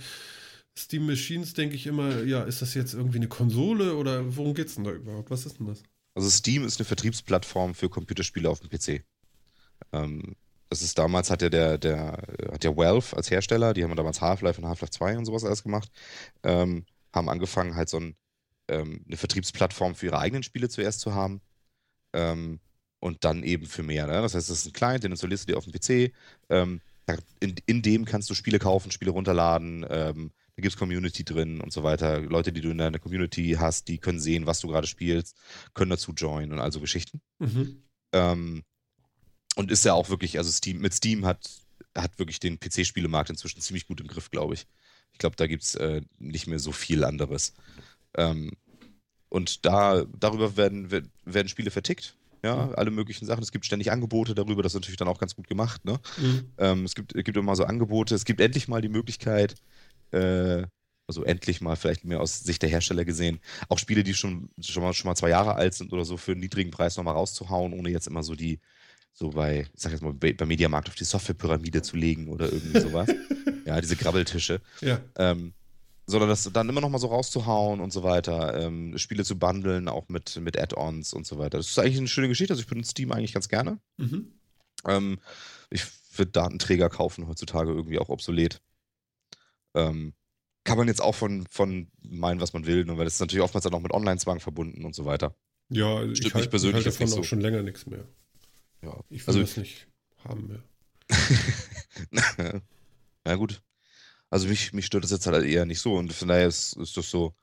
[0.77, 4.75] Steam Machines denke ich immer, ja, ist das jetzt irgendwie eine Konsole oder worum geht's
[4.75, 5.31] denn da überhaupt?
[5.31, 5.83] Was ist denn das?
[6.13, 9.03] Also Steam ist eine Vertriebsplattform für Computerspiele auf dem PC.
[9.91, 10.35] Ähm,
[10.69, 14.21] das ist damals hat ja der, der, hat ja Valve als Hersteller, die haben damals
[14.21, 15.89] Half-Life und Half-Life 2 und sowas alles gemacht,
[16.43, 18.15] ähm, haben angefangen halt so ein,
[18.67, 21.41] ähm, eine Vertriebsplattform für ihre eigenen Spiele zuerst zu haben.
[22.15, 22.59] Ähm,
[22.99, 24.07] und dann eben für mehr.
[24.07, 24.13] Ne?
[24.13, 26.11] Das heißt, das ist ein Client, den installierst du dir auf dem PC.
[26.49, 26.81] Ähm,
[27.39, 29.85] in, in dem kannst du Spiele kaufen, Spiele runterladen.
[29.89, 32.21] Ähm, da gibt es Community drin und so weiter.
[32.21, 35.37] Leute, die du in deiner Community hast, die können sehen, was du gerade spielst,
[35.73, 37.21] können dazu joinen und also Geschichten.
[37.39, 37.83] Mhm.
[38.13, 38.63] Ähm,
[39.55, 41.47] und ist ja auch wirklich, also Steam, mit Steam hat,
[41.95, 44.65] hat wirklich den PC-Spielemarkt inzwischen ziemlich gut im Griff, glaube ich.
[45.11, 47.53] Ich glaube, da gibt es äh, nicht mehr so viel anderes.
[48.17, 48.51] Ähm,
[49.35, 50.89] und da, darüber werden,
[51.25, 52.15] werden, Spiele vertickt.
[52.41, 53.43] Ja, alle möglichen Sachen.
[53.43, 55.83] Es gibt ständig Angebote darüber, das ist natürlich dann auch ganz gut gemacht.
[55.83, 55.99] Ne?
[56.17, 56.45] Mhm.
[56.57, 58.15] Ähm, es, gibt, es gibt immer so Angebote.
[58.15, 59.55] Es gibt endlich mal die Möglichkeit,
[60.11, 60.63] äh,
[61.05, 64.83] also endlich mal, vielleicht mehr aus Sicht der Hersteller gesehen, auch Spiele, die schon, schon,
[64.83, 67.73] mal, schon mal zwei Jahre alt sind oder so, für einen niedrigen Preis nochmal rauszuhauen,
[67.73, 68.61] ohne jetzt immer so die,
[69.11, 72.53] so bei, ich sag jetzt mal, bei, bei Mediamarkt auf die Softwarepyramide zu legen oder
[72.53, 73.09] irgendwie sowas.
[73.65, 74.61] ja, diese Grabbeltische.
[74.79, 75.01] Ja.
[75.17, 75.53] Ähm,
[76.07, 79.87] sondern das dann immer noch mal so rauszuhauen und so weiter, ähm, Spiele zu bundeln,
[79.87, 81.57] auch mit, mit Add-ons und so weiter.
[81.57, 82.53] Das ist eigentlich eine schöne Geschichte.
[82.53, 83.79] Also ich benutze Steam eigentlich ganz gerne.
[83.97, 84.31] Mhm.
[84.85, 85.19] Ähm,
[85.71, 88.61] ich finde Datenträger kaufen heutzutage irgendwie auch obsolet.
[89.73, 90.13] Ähm,
[90.63, 92.97] kann man jetzt auch von, von meinen, was man will, ne?
[92.97, 95.35] weil das ist natürlich oftmals dann auch mit Online-Zwang verbunden und so weiter.
[95.69, 97.23] Ja, Stimmt ich, halt, ich persönlich halte jetzt davon auch so.
[97.23, 98.05] schon länger nichts mehr.
[98.81, 98.99] Ja.
[99.09, 99.87] Ich will Also- das nicht
[100.23, 100.63] haben mehr.
[103.27, 103.61] ja, gut.
[104.29, 106.97] Also mich, mich stört das jetzt halt eher nicht so und von daher ist, ist
[106.97, 107.33] das so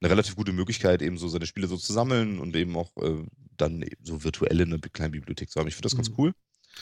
[0.00, 3.24] eine relativ gute Möglichkeit, eben so seine Spiele so zu sammeln und eben auch äh,
[3.56, 5.68] dann so virtuelle eine kleine Bibliothek zu haben.
[5.68, 6.14] Ich finde das ganz Mhm.
[6.18, 6.34] cool.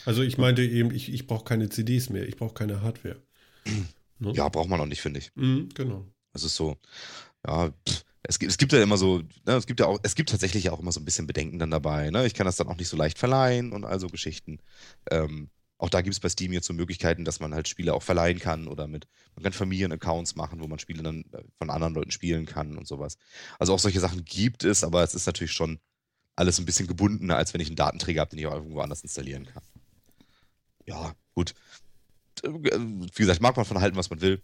[0.07, 3.21] Also ich meinte eben, ich, ich brauche keine CDs mehr, ich brauche keine Hardware.
[4.19, 4.33] Ne?
[4.35, 5.33] Ja, braucht man auch nicht, finde ich.
[5.35, 6.07] Mhm, genau.
[6.33, 6.77] Es ist so,
[7.45, 10.15] ja, pff, es gibt, es gibt ja immer so, ne, es gibt ja auch, es
[10.15, 12.25] gibt tatsächlich auch immer so ein bisschen Bedenken dann dabei, ne?
[12.25, 14.61] Ich kann das dann auch nicht so leicht verleihen und all so Geschichten.
[15.11, 15.51] Ähm,
[15.83, 18.39] auch da gibt es bei Steam jetzt so Möglichkeiten, dass man halt Spiele auch verleihen
[18.39, 22.12] kann oder mit, man kann Familienaccounts machen, wo man Spiele dann äh, von anderen Leuten
[22.12, 23.16] spielen kann und sowas.
[23.59, 25.80] Also auch solche Sachen gibt es, aber es ist natürlich schon
[26.37, 29.03] alles ein bisschen gebundener, als wenn ich einen Datenträger habe, den ich auch irgendwo anders
[29.03, 29.64] installieren kann.
[30.87, 31.53] Ja, gut.
[32.45, 34.41] Äh, Wie gesagt, mag man von halten, was man will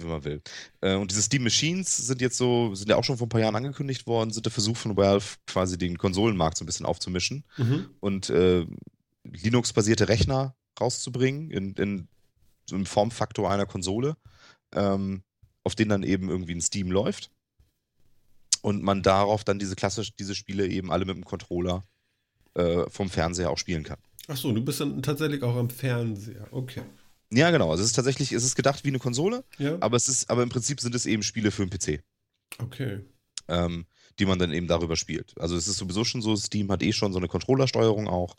[0.00, 0.40] wenn man will.
[0.80, 3.40] Äh, und diese Steam Machines sind jetzt so, sind ja auch schon vor ein paar
[3.40, 7.44] Jahren angekündigt worden, sind der Versuch von Valve, quasi den Konsolenmarkt so ein bisschen aufzumischen
[7.56, 7.90] Mhm.
[8.00, 8.64] und äh,
[9.24, 12.08] Linux-basierte Rechner rauszubringen in, in
[12.66, 14.16] so einem Formfaktor einer Konsole,
[14.72, 15.22] ähm,
[15.64, 17.30] auf denen dann eben irgendwie ein Steam läuft.
[18.62, 21.86] Und man darauf dann diese klassisch, diese Spiele eben alle mit dem Controller
[22.54, 23.98] äh, vom Fernseher auch spielen kann.
[24.26, 26.46] Ach so, du bist dann tatsächlich auch am Fernseher.
[26.50, 26.82] Okay.
[27.32, 27.70] Ja, genau.
[27.70, 29.76] Also es ist tatsächlich, es ist gedacht wie eine Konsole, Ja.
[29.80, 32.02] aber es ist, aber im Prinzip sind es eben Spiele für den PC.
[32.60, 33.00] Okay.
[33.48, 33.86] ähm,
[34.18, 35.38] die man dann eben darüber spielt.
[35.40, 38.34] Also es ist sowieso schon so, Steam hat eh schon so eine Controllersteuerung auch.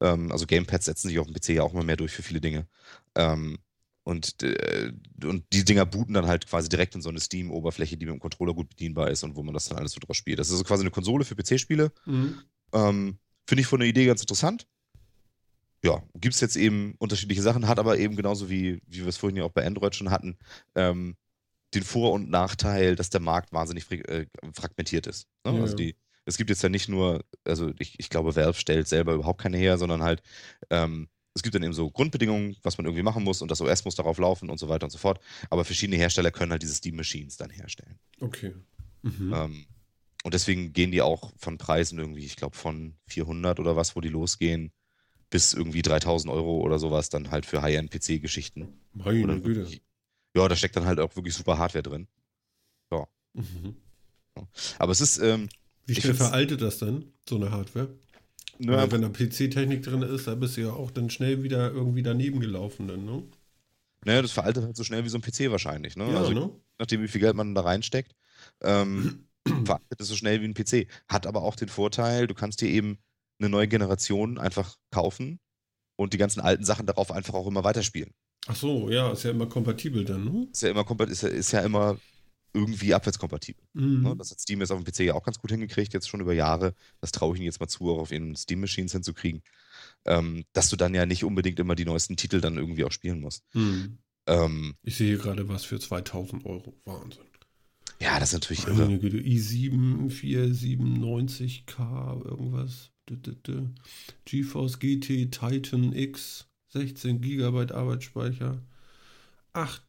[0.00, 2.40] Ähm, also Gamepads setzen sich auf dem PC ja auch immer mehr durch für viele
[2.40, 2.66] Dinge.
[3.14, 3.58] Ähm,
[4.04, 4.92] und, äh,
[5.22, 8.20] und die Dinger booten dann halt quasi direkt in so eine Steam-Oberfläche, die mit dem
[8.20, 10.38] Controller gut bedienbar ist und wo man das dann alles so draus spielt.
[10.38, 11.92] Das ist also quasi eine Konsole für PC-Spiele.
[12.06, 12.40] Mhm.
[12.72, 14.66] Ähm, Finde ich von der Idee ganz interessant.
[15.84, 19.16] Ja, gibt es jetzt eben unterschiedliche Sachen, hat aber eben genauso wie, wie wir es
[19.16, 20.38] vorhin ja auch bei Android schon hatten,
[20.74, 21.16] ähm,
[21.74, 25.28] den Vor- und Nachteil, dass der Markt wahnsinnig äh, fragmentiert ist.
[25.44, 25.54] Ne?
[25.54, 25.60] Ja.
[25.60, 25.96] Also die,
[26.28, 29.56] es gibt jetzt ja nicht nur, also ich, ich glaube, Valve stellt selber überhaupt keine
[29.56, 30.22] her, sondern halt,
[30.68, 33.84] ähm, es gibt dann eben so Grundbedingungen, was man irgendwie machen muss und das OS
[33.84, 35.20] muss darauf laufen und so weiter und so fort.
[35.50, 37.98] Aber verschiedene Hersteller können halt diese Steam Machines dann herstellen.
[38.20, 38.54] Okay.
[39.02, 39.32] Mhm.
[39.32, 39.66] Ähm,
[40.24, 44.00] und deswegen gehen die auch von Preisen irgendwie, ich glaube, von 400 oder was, wo
[44.00, 44.72] die losgehen,
[45.30, 48.80] bis irgendwie 3000 Euro oder sowas, dann halt für High-End-PC-Geschichten.
[48.92, 49.66] Meine Güte.
[50.36, 52.08] Ja, da steckt dann halt auch wirklich super Hardware drin.
[53.34, 53.76] Mhm.
[54.78, 55.48] Aber es ist, ähm,
[55.88, 57.88] Wie schnell veraltet das denn, so eine Hardware?
[58.58, 61.70] ne, Weil wenn da PC-Technik drin ist, da bist du ja auch dann schnell wieder
[61.72, 63.22] irgendwie daneben gelaufen, dann, ne?
[64.04, 65.96] naja, das veraltet halt so schnell wie so ein PC wahrscheinlich.
[65.96, 66.10] Ne?
[66.10, 66.50] Ja, also, ne?
[66.78, 68.14] nachdem wie viel Geld man da reinsteckt,
[68.62, 69.26] ähm,
[69.64, 70.88] veraltet es so schnell wie ein PC.
[71.08, 72.98] Hat aber auch den Vorteil, du kannst dir eben
[73.40, 75.40] eine neue Generation einfach kaufen
[75.96, 78.12] und die ganzen alten Sachen darauf einfach auch immer weiterspielen.
[78.46, 80.48] Ach so, ja, ist ja immer kompatibel dann, ne?
[80.50, 81.98] Ist ja immer, ist ja, ist ja immer
[82.52, 83.62] irgendwie abwärtskompatibel.
[83.74, 84.02] Mhm.
[84.02, 84.16] Ne?
[84.16, 86.32] Das hat Steam jetzt auf dem PC ja auch ganz gut hingekriegt, jetzt schon über
[86.32, 86.74] Jahre.
[87.00, 89.42] Das traue ich ihnen jetzt mal zu, auch auf ihren Steam-Machines hinzukriegen.
[90.04, 93.20] Ähm, dass du dann ja nicht unbedingt immer die neuesten Titel dann irgendwie auch spielen
[93.20, 93.44] musst.
[93.54, 93.98] Mhm.
[94.26, 96.74] Ähm, Ich sehe gerade was für 2000 Euro.
[96.84, 97.24] Wahnsinn.
[98.00, 98.86] ja, das ist natürlich irre.
[98.86, 102.90] Meine Güte, i7 497K, irgendwas.
[104.26, 108.62] GeForce GT Titan X, 16 GB Arbeitsspeicher,
[109.54, 109.82] 8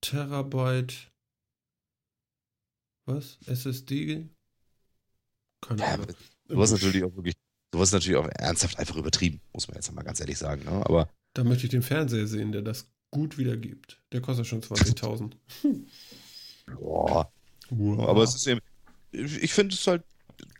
[0.00, 1.10] Terabyte.
[3.06, 3.38] Was?
[3.46, 4.28] SSD?
[5.60, 6.06] Keine Ja, Ahnung.
[6.48, 7.34] sowas natürlich auch wirklich,
[7.72, 10.64] sowas natürlich auch ernsthaft einfach übertrieben, muss man jetzt mal ganz ehrlich sagen.
[10.64, 10.70] Ne?
[10.86, 14.02] Aber Da möchte ich den Fernseher sehen, der das gut wiedergibt.
[14.12, 15.32] Der kostet schon 20.000.
[16.78, 17.30] boah,
[17.70, 18.08] Wow.
[18.08, 18.60] aber es ist eben,
[19.12, 20.02] ich finde es halt,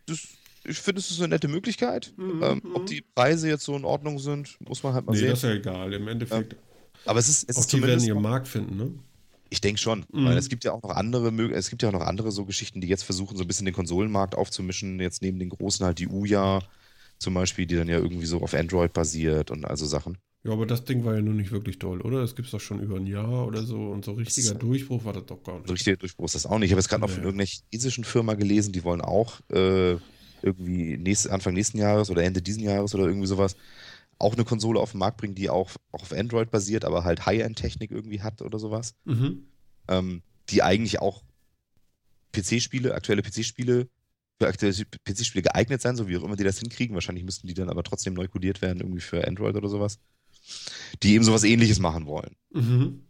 [0.06, 0.26] das,
[0.64, 2.12] ich finde es ist eine nette Möglichkeit.
[2.16, 2.76] Mhm, Ähm, mhm.
[2.76, 5.30] ob die Preise jetzt so in Ordnung sind, muss man halt mal Nee, sehen.
[5.30, 5.92] das ist ja egal.
[5.92, 6.56] Im Endeffekt,
[7.04, 8.92] Aber es ist, es auch ist die werden ihren Markt finden, ne?
[9.54, 10.24] Ich denke schon, Mhm.
[10.24, 12.80] weil es gibt ja auch noch andere, es gibt ja auch noch andere so Geschichten,
[12.80, 14.98] die jetzt versuchen, so ein bisschen den Konsolenmarkt aufzumischen.
[14.98, 16.60] Jetzt neben den großen halt die Uja
[17.20, 20.18] zum Beispiel, die dann ja irgendwie so auf Android basiert und also Sachen.
[20.42, 22.20] Ja, aber das Ding war ja nun nicht wirklich toll, oder?
[22.20, 25.04] Das gibt es doch schon über ein Jahr oder so und so richtiger Das- Durchbruch
[25.04, 25.68] war das doch gar nicht.
[25.68, 26.66] So richtiger Durchbruch ist das auch nicht.
[26.66, 27.26] Ich habe jetzt gerade noch von Nee.
[27.26, 29.92] irgendeiner chinesischen Firma gelesen, die wollen auch äh,
[30.42, 33.54] irgendwie nächste, Anfang nächsten Jahres oder Ende diesen Jahres oder irgendwie sowas
[34.24, 37.26] auch eine Konsole auf den Markt bringen, die auch, auch auf Android basiert, aber halt
[37.26, 38.94] High-End-Technik irgendwie hat oder sowas.
[39.04, 39.44] Mhm.
[39.88, 41.22] ähm, die eigentlich auch
[42.32, 43.88] PC-Spiele, aktuelle PC-Spiele,
[44.38, 46.94] für aktuelle PC-Spiele geeignet sein, so wie auch immer die das hinkriegen.
[46.94, 50.00] Wahrscheinlich müssten die dann aber trotzdem neu codiert werden, irgendwie für Android oder sowas.
[51.02, 52.36] Die eben sowas ähnliches machen wollen.
[52.52, 53.04] Mhm.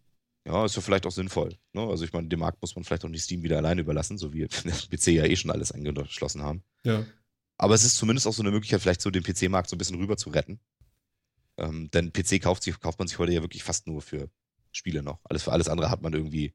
[0.47, 1.57] Ja, ist ja vielleicht auch sinnvoll.
[1.73, 1.81] Ne?
[1.81, 4.33] Also ich meine, dem Markt muss man vielleicht auch nicht Steam wieder alleine überlassen, so
[4.33, 6.63] wie der PC ja eh schon alles angeschlossen haben.
[6.85, 7.05] Ja.
[7.57, 9.97] Aber es ist zumindest auch so eine Möglichkeit, vielleicht so den PC-Markt so ein bisschen
[9.97, 10.61] rüber zu retten.
[11.57, 14.29] Ähm, denn PC kauft, sich, kauft man sich heute ja wirklich fast nur für
[14.73, 15.21] Spiele noch.
[15.25, 16.55] Alles für alles andere hat man irgendwie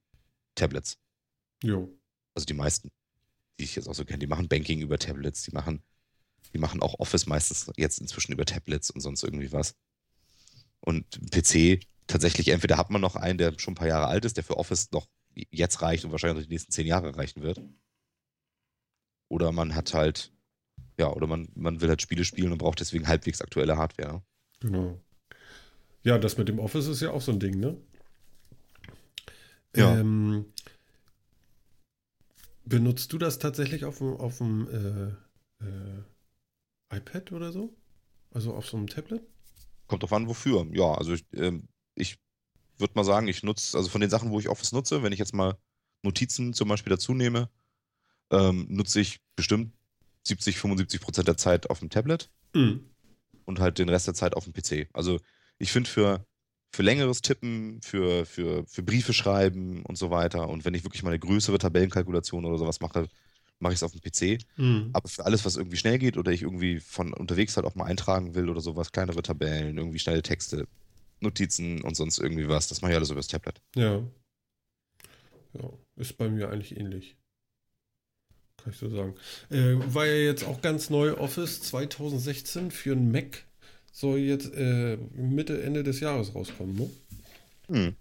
[0.55, 0.97] Tablets.
[1.63, 1.89] Jo.
[2.33, 2.91] Also die meisten,
[3.57, 5.83] die ich jetzt auch so kenne, die machen Banking über Tablets, die machen,
[6.53, 9.75] die machen auch Office meistens jetzt inzwischen über Tablets und sonst irgendwie was.
[10.81, 14.37] Und PC, tatsächlich, entweder hat man noch einen, der schon ein paar Jahre alt ist,
[14.37, 17.61] der für Office noch jetzt reicht und wahrscheinlich die nächsten zehn Jahre reichen wird.
[19.29, 20.33] Oder man hat halt,
[20.97, 24.23] ja, oder man, man will halt Spiele spielen und braucht deswegen halbwegs aktuelle Hardware.
[24.59, 24.99] Genau.
[26.03, 27.77] Ja, das mit dem Office ist ja auch so ein Ding, ne?
[29.75, 29.99] Ja.
[29.99, 30.45] Ähm,
[32.65, 37.75] benutzt du das tatsächlich auf dem, auf dem äh, äh, iPad oder so?
[38.31, 39.21] Also auf so einem Tablet?
[39.87, 40.67] Kommt drauf an, wofür.
[40.71, 42.17] Ja, also ich, ähm, ich
[42.77, 45.19] würde mal sagen, ich nutze, also von den Sachen, wo ich Office nutze, wenn ich
[45.19, 45.57] jetzt mal
[46.03, 47.49] Notizen zum Beispiel dazu nehme,
[48.31, 49.73] ähm, nutze ich bestimmt
[50.25, 52.88] 70, 75 Prozent der Zeit auf dem Tablet Mhm.
[53.49, 54.87] Und halt den Rest der Zeit auf dem PC.
[54.93, 55.19] Also
[55.57, 56.25] ich finde für,
[56.71, 61.03] für längeres Tippen, für, für, für Briefe schreiben und so weiter und wenn ich wirklich
[61.03, 63.09] mal eine größere Tabellenkalkulation oder sowas mache,
[63.59, 64.41] mache ich es auf dem PC.
[64.55, 64.91] Mhm.
[64.93, 67.85] Aber für alles, was irgendwie schnell geht oder ich irgendwie von unterwegs halt auch mal
[67.85, 70.67] eintragen will oder sowas, kleinere Tabellen, irgendwie schnelle Texte,
[71.19, 73.61] Notizen und sonst irgendwie was, das mache ich alles über das Tablet.
[73.75, 74.01] Ja.
[75.53, 77.17] Ja, ist bei mir eigentlich ähnlich.
[78.63, 79.15] Kann ich so sagen.
[79.49, 83.43] Äh, war ja jetzt auch ganz neu Office 2016 für einen Mac.
[83.91, 86.89] Soll jetzt äh, Mitte, Ende des Jahres rauskommen, ne?
[87.67, 87.95] Hm.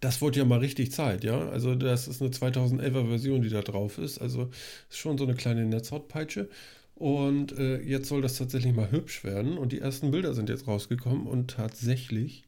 [0.00, 1.48] Das wurde ja mal richtig Zeit, ja.
[1.50, 4.18] Also das ist eine 2011er Version, die da drauf ist.
[4.18, 4.50] Also
[4.88, 6.48] ist schon so eine kleine Netzhautpeitsche.
[6.94, 9.58] Und äh, jetzt soll das tatsächlich mal hübsch werden.
[9.58, 11.26] Und die ersten Bilder sind jetzt rausgekommen.
[11.26, 12.44] Und tatsächlich,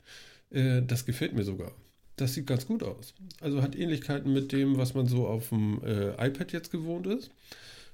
[0.51, 1.73] äh, das gefällt mir sogar.
[2.17, 3.15] Das sieht ganz gut aus.
[3.41, 7.31] Also hat Ähnlichkeiten mit dem, was man so auf dem äh, iPad jetzt gewohnt ist.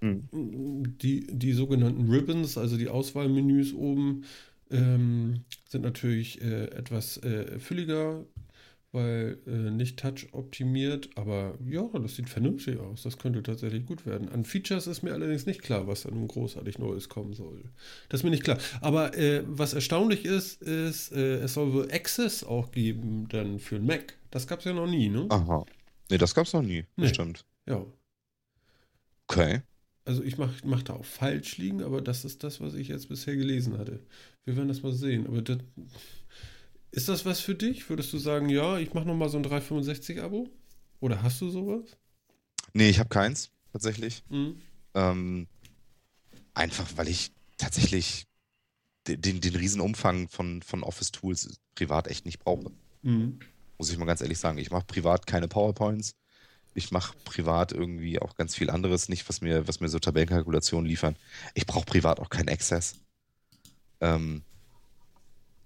[0.01, 0.29] Hm.
[1.01, 4.25] Die, die sogenannten Ribbons, also die Auswahlmenüs oben,
[4.71, 8.25] ähm, sind natürlich äh, etwas äh, fülliger,
[8.93, 13.03] weil äh, nicht Touch optimiert, aber ja, das sieht vernünftig aus.
[13.03, 14.29] Das könnte tatsächlich gut werden.
[14.31, 17.65] An Features ist mir allerdings nicht klar, was da nun großartig Neues kommen soll.
[18.09, 18.59] Das ist mir nicht klar.
[18.81, 23.79] Aber äh, was erstaunlich ist, ist, äh, es soll wohl Access auch geben dann für
[23.79, 24.17] Mac.
[24.31, 25.27] Das gab es ja noch nie, ne?
[25.29, 25.67] Aha.
[26.11, 26.85] Nee, das gab's noch nie.
[26.97, 27.09] Nee.
[27.09, 27.45] Bestimmt.
[27.67, 27.85] Ja.
[29.29, 29.61] Okay.
[30.07, 33.11] Also ich mach, mach da auch falsch liegen, aber das ist das, was ich jetzt
[33.11, 34.01] bisher gelesen hatte.
[34.47, 35.27] Wir werden das mal sehen.
[35.27, 35.59] Aber das,
[36.91, 37.89] ist das was für dich?
[37.89, 40.49] Würdest du sagen, ja, ich mache nochmal so ein 365-Abo?
[41.01, 41.97] Oder hast du sowas?
[42.73, 44.25] Nee, ich habe keins, tatsächlich.
[44.29, 44.61] Mhm.
[44.95, 45.47] Ähm,
[46.55, 48.27] einfach, weil ich tatsächlich
[49.07, 52.71] den, den, den Riesenumfang von, von Office-Tools privat echt nicht brauche.
[53.03, 53.39] Mhm.
[53.79, 54.59] Muss ich mal ganz ehrlich sagen.
[54.59, 56.15] Ich mache privat keine PowerPoints.
[56.75, 60.87] Ich mache privat irgendwie auch ganz viel anderes nicht, was mir, was mir so Tabellenkalkulationen
[60.87, 61.17] liefern.
[61.55, 62.97] Ich brauche privat auch keinen Access.
[64.01, 64.43] Ähm,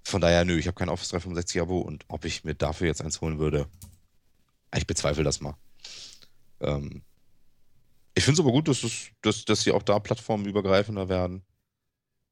[0.05, 3.03] von daher, nö, ich habe kein Office 365 Abo und ob ich mir dafür jetzt
[3.03, 3.69] eins holen würde,
[4.77, 5.57] ich bezweifle das mal.
[6.61, 7.03] Ähm,
[8.15, 11.43] ich finde es aber gut, dass, es, dass, dass sie auch da plattformübergreifender werden.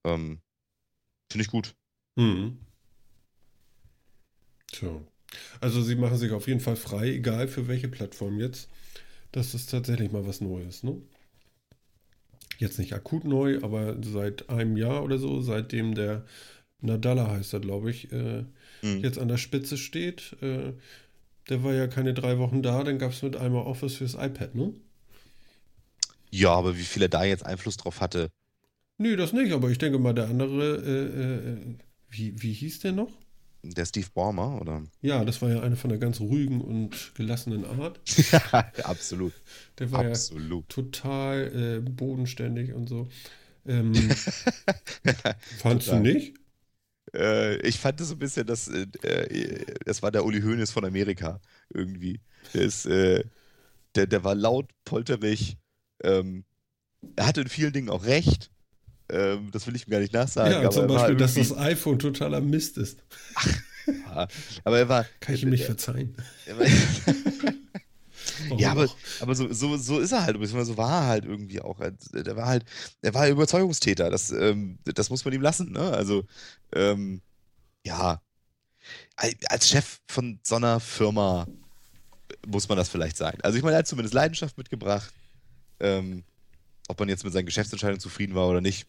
[0.05, 0.41] Ähm,
[1.31, 1.75] finde ich gut.
[2.17, 2.59] Mhm.
[4.73, 4.91] Tja.
[5.61, 8.69] Also sie machen sich auf jeden Fall frei, egal für welche Plattform jetzt.
[9.33, 11.01] Das ist tatsächlich mal was Neues, ne?
[12.59, 16.27] Jetzt nicht akut neu, aber seit einem Jahr oder so, seitdem der
[16.83, 18.45] Nadalla heißt er, glaube ich, äh,
[18.83, 19.01] Mhm.
[19.01, 20.37] jetzt an der Spitze steht.
[20.43, 20.73] Äh,
[21.51, 24.55] der war ja keine drei Wochen da, dann gab es mit einmal Office fürs iPad,
[24.55, 24.73] ne?
[26.31, 28.31] Ja, aber wie viel er da jetzt Einfluss drauf hatte,
[28.99, 31.77] Nee, das nicht, aber ich denke mal, der andere, äh, äh,
[32.11, 33.11] wie, wie hieß der noch?
[33.63, 34.83] der Steve Ballmer, oder?
[35.03, 38.01] Ja, das war ja eine von der ganz ruhigen und gelassenen Art.
[38.33, 39.33] ja, absolut.
[39.79, 40.65] Der war Absolut.
[40.69, 43.09] ja total äh, bodenständig und so.
[43.67, 44.09] Ähm,
[45.59, 46.35] fandst du nicht?
[47.15, 50.71] Äh, ich fand es so ein bisschen, dass äh, äh, das war der Uli Hoeneß
[50.71, 51.41] von Amerika
[51.73, 52.21] irgendwie.
[52.55, 53.25] Der ist, äh,
[53.95, 55.57] der, der war laut, polterig.
[56.03, 56.45] Ähm,
[57.17, 58.51] er hatte in vielen Dingen auch recht.
[59.09, 60.63] Ähm, das will ich ihm gar nicht nachsagen.
[60.63, 63.03] ja, zum Beispiel, dass das iPhone totaler Mist ist.
[63.87, 64.29] Ja,
[64.65, 65.07] aber er war.
[65.19, 66.15] Kann ich ihm nicht verzeihen.
[66.47, 66.67] er war
[68.57, 68.89] ja, aber,
[69.21, 71.81] aber so, so, so ist er halt, beziehungsweise so war er halt irgendwie auch.
[71.81, 72.65] Er- Der war halt,
[73.03, 74.11] er war Überzeugungstäter.
[74.11, 75.91] Das, ähm, das muss man ihm lassen, ne?
[75.93, 76.25] Also,
[76.75, 77.21] ähm,
[77.85, 78.21] ja.
[79.17, 81.47] Al- Als Chef von so einer Firma
[82.47, 83.39] muss man das vielleicht sein.
[83.43, 85.13] Also, ich meine, er hat zumindest Leidenschaft mitgebracht.
[85.81, 86.25] Ähm,
[86.89, 88.87] ob man jetzt mit seinen Geschäftsentscheidungen zufrieden war oder nicht,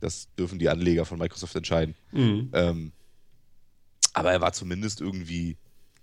[0.00, 1.94] das dürfen die Anleger von Microsoft entscheiden.
[2.12, 2.50] Mhm.
[2.52, 2.92] Ähm,
[4.12, 5.56] aber er war zumindest irgendwie,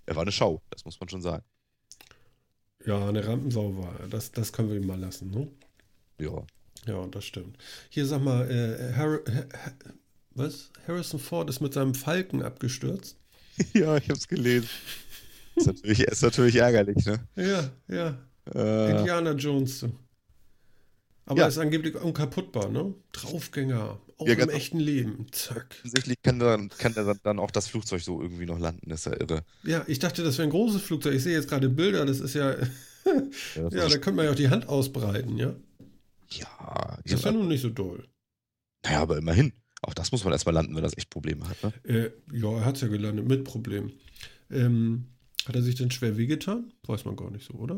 [0.06, 1.44] er war eine Show, das muss man schon sagen.
[2.88, 4.08] Ja, eine Rampensau war er.
[4.08, 5.46] Das, das können wir ihm mal lassen, ne?
[6.18, 6.42] Ja.
[6.86, 7.58] Ja, das stimmt.
[7.90, 9.72] Hier sag mal, äh, Har Ha- Ha-
[10.30, 10.70] was?
[10.86, 13.16] Harrison Ford ist mit seinem Falken abgestürzt.
[13.74, 14.68] Ja, ich hab's gelesen.
[15.56, 17.18] ist, natürlich, ist natürlich ärgerlich, ne?
[17.36, 18.16] Ja, ja.
[18.54, 19.80] Äh, Indiana Jones.
[19.80, 19.92] du.
[21.26, 21.48] Aber Ja.
[21.48, 22.94] ist angeblich unkaputtbar, ne?
[23.12, 24.00] Draufgänger.
[24.18, 25.26] Auch Ja, im echten Leben.
[25.32, 25.76] Zack.
[25.78, 26.92] offensichtlich kann dann, kann
[27.22, 29.44] dann- auch das Flugzeug so irgendwie noch landen, das ist ja irre.
[29.64, 31.14] Ja, ich dachte, das wäre ein großes Flugzeug.
[31.14, 32.56] Ich sehe jetzt gerade Bilder, das ist ja.
[33.56, 35.54] Ja, Ja, da könnte man ja auch die Hand ausbreiten, ja?
[36.30, 38.06] ja, Das ist ja nun nicht so doll.
[38.84, 39.52] naja, aber immerhin.
[39.80, 41.62] Auch das muss man erstmal landen, wenn das echt Probleme hat.
[41.62, 41.72] Ne?
[41.84, 43.92] Äh, ja, er hat es ja gelandet, mit Problem.
[44.50, 45.06] Ähm,
[45.46, 46.72] hat er sich denn schwer wehgetan?
[46.86, 47.76] Weiß man gar nicht so, oder?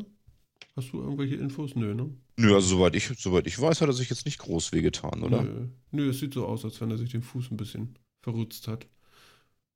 [0.81, 1.74] Hast du irgendwelche Infos?
[1.74, 2.09] Nö, ne?
[2.39, 5.43] Nö, also soweit ich, soweit ich weiß, hat er sich jetzt nicht groß wehgetan, oder?
[5.43, 5.69] Nö.
[5.90, 8.86] Nö, es sieht so aus, als wenn er sich den Fuß ein bisschen verrutzt hat.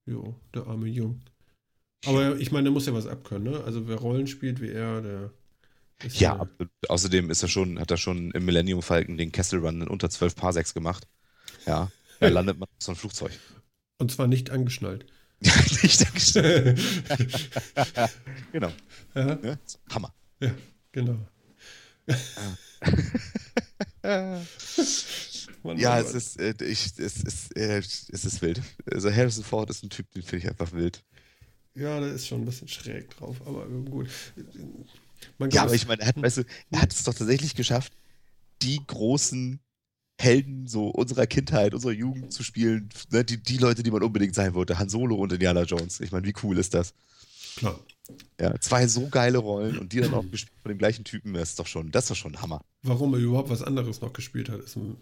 [0.07, 1.21] Jo, der arme Jung.
[2.07, 3.65] Aber ich meine, der muss ja was abkönnen, ne?
[3.65, 5.31] Also wer Rollen spielt wie er, der
[6.03, 6.71] ist Ja, absolut.
[6.89, 10.09] außerdem ist er schon, hat er schon im Millennium Falcon den Kessel Run in unter
[10.09, 11.07] 12 Parsecs gemacht.
[11.67, 11.91] Ja,
[12.21, 13.33] da landet man auf so ein Flugzeug.
[13.99, 15.05] Und zwar nicht angeschnallt.
[15.83, 16.81] Nicht angestellt.
[18.53, 18.73] genau.
[19.15, 19.59] ja?
[19.91, 20.15] Hammer.
[20.95, 21.19] Genau.
[25.63, 26.17] Mann, Ja, Mann, es Mann.
[26.17, 28.63] ist, äh, ich, es, ist, äh, es ist wild.
[28.91, 31.03] Also Harrison Ford ist ein Typ, den finde ich einfach wild.
[31.75, 34.09] Ja, der ist schon ein bisschen schräg drauf, aber gut.
[35.51, 37.93] Ja, aber ich meine, er hat, weißt du, er hat es doch tatsächlich geschafft,
[38.63, 39.59] die großen
[40.21, 42.89] Helden so unserer Kindheit, unserer Jugend zu spielen.
[43.11, 43.25] Ne?
[43.25, 44.79] Die, die Leute, die man unbedingt sein wollte.
[44.79, 45.99] Han Solo und Indiana Jones.
[46.01, 46.95] Ich meine, wie cool ist das?
[47.57, 47.81] Klar.
[48.41, 51.51] Ja, zwei so geile Rollen und die dann auch gespielt von dem gleichen Typen, das
[51.51, 52.65] ist doch schon, das ist doch schon ein Hammer.
[52.83, 54.97] Warum er überhaupt was anderes noch gespielt hat, ist ein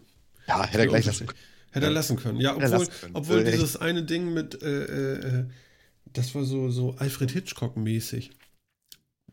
[0.47, 1.27] Ja, hätte er gleich lassen
[1.73, 2.39] Hätte er lassen können.
[2.39, 3.15] Ja, obwohl, können.
[3.15, 5.45] obwohl Äh, dieses eine Ding mit, äh, äh, äh,
[6.13, 8.31] das war so, so Alfred Hitchcock-mäßig.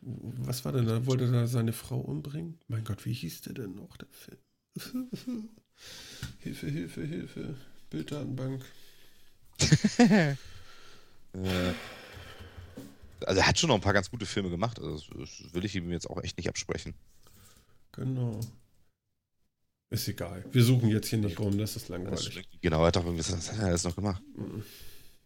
[0.01, 1.05] Was war denn da?
[1.05, 2.57] Wollte er da seine Frau umbringen?
[2.69, 5.09] Mein Gott, wie hieß der denn noch, der Film?
[6.39, 7.55] Hilfe, Hilfe, Hilfe.
[7.89, 8.63] Bilddatenbank.
[11.31, 11.73] Äh,
[13.25, 15.75] also er hat schon noch ein paar ganz gute Filme gemacht, also das, will ich
[15.75, 16.93] ihm jetzt auch echt nicht absprechen.
[17.91, 18.39] Genau.
[19.91, 20.45] Ist egal.
[20.51, 22.47] Wir suchen jetzt hier nicht rum, das ist Das ist langweilig.
[22.61, 24.21] genau, er hat doch irgendwie, was hat er alles noch gemacht?
[24.35, 24.63] Mhm.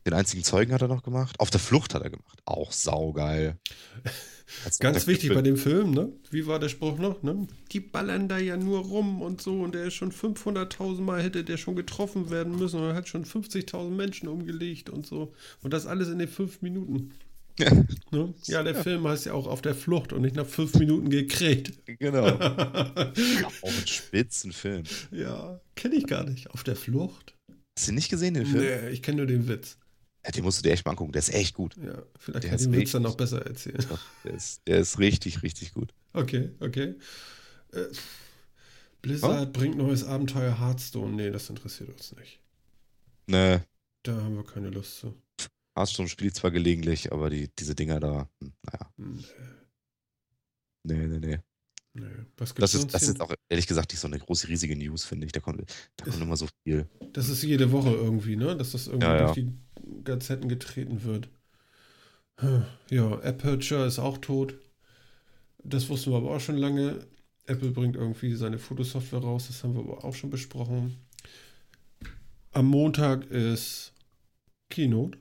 [0.06, 1.40] Den einzigen Zeugen hat er noch gemacht.
[1.40, 2.42] Auf der Flucht hat er gemacht.
[2.44, 3.58] Auch saugeil.
[4.80, 6.12] Ganz wichtig Gipfel- bei dem Film, ne?
[6.30, 7.24] Wie war der Spruch noch?
[7.24, 7.48] Ne?
[7.72, 11.46] Die ballern da ja nur rum und so und der ist schon 500.000 Mal hätte
[11.46, 15.34] der schon getroffen werden müssen und er hat schon 50.000 Menschen umgelegt und so.
[15.62, 17.14] Und das alles in den fünf Minuten.
[17.60, 17.72] Ja,
[18.12, 18.34] Ne?
[18.46, 21.74] Ja, der Film heißt ja auch auf der Flucht und nicht nach fünf Minuten gekriegt.
[22.00, 22.26] genau.
[22.28, 24.84] Auch ein Spitzenfilm.
[25.12, 26.50] ja, kenne ich gar nicht.
[26.52, 27.36] Auf der Flucht?
[27.78, 28.64] Hast du nicht gesehen, den Film?
[28.64, 29.78] Nee, ich kenne nur den Witz.
[30.26, 31.12] Ja, den musst du dir echt mal angucken.
[31.12, 31.76] Der ist echt gut.
[31.78, 33.84] Ja, vielleicht Der kann ich den Witz dann noch besser erzählen.
[34.24, 35.94] Der ist, der ist richtig, richtig gut.
[36.14, 36.96] Okay, okay.
[37.72, 37.86] Äh,
[39.02, 41.14] Blizzard bringt neues Abenteuer Hearthstone.
[41.14, 42.40] Nee, das interessiert uns nicht.
[43.28, 43.64] Ne,
[44.04, 45.14] Da haben wir keine Lust zu.
[45.78, 48.92] Hearthstone spielt zwar gelegentlich, aber die, diese Dinger da, hm, naja,
[50.84, 51.38] Nee, nee, nee, nee.
[51.94, 52.26] nee.
[52.38, 55.06] Was gibt's Das ist, das ist auch ehrlich gesagt nicht so eine große, riesige News,
[55.06, 55.32] finde ich.
[55.32, 55.64] Da kommt,
[55.98, 56.88] da kommt immer so viel.
[57.14, 58.56] Das ist jede Woche irgendwie, ne?
[58.58, 59.26] Dass das irgendwie Ja, ja.
[59.26, 59.54] durch die
[60.04, 61.30] Gazetten getreten wird.
[62.40, 64.54] Hm, Ja, Aperture ist auch tot.
[65.64, 67.06] Das wussten wir aber auch schon lange.
[67.48, 70.96] Apple bringt irgendwie seine Fotosoftware raus, das haben wir aber auch schon besprochen.
[72.52, 73.94] Am Montag ist
[74.70, 75.20] Keynote.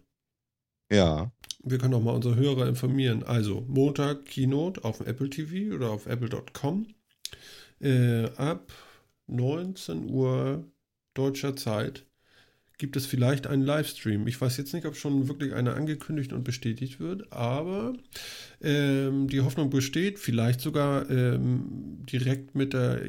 [0.93, 1.33] Ja,
[1.65, 3.23] Wir können auch mal unsere Hörer informieren.
[3.23, 6.87] Also, Montag Keynote auf Apple TV oder auf apple.com.
[7.81, 8.73] Äh, ab
[9.27, 10.67] 19 Uhr
[11.15, 12.05] deutscher Zeit
[12.77, 14.27] gibt es vielleicht einen Livestream.
[14.27, 17.95] Ich weiß jetzt nicht, ob schon wirklich einer angekündigt und bestätigt wird, aber
[18.61, 23.01] ähm, die Hoffnung besteht, vielleicht sogar ähm, direkt mit der,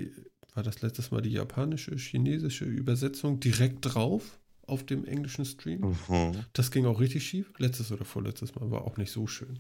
[0.54, 5.96] war das letztes Mal die japanische, chinesische Übersetzung direkt drauf auf dem englischen Stream.
[6.08, 6.46] Mhm.
[6.54, 7.52] Das ging auch richtig schief.
[7.58, 9.60] Letztes oder vorletztes Mal war auch nicht so schön.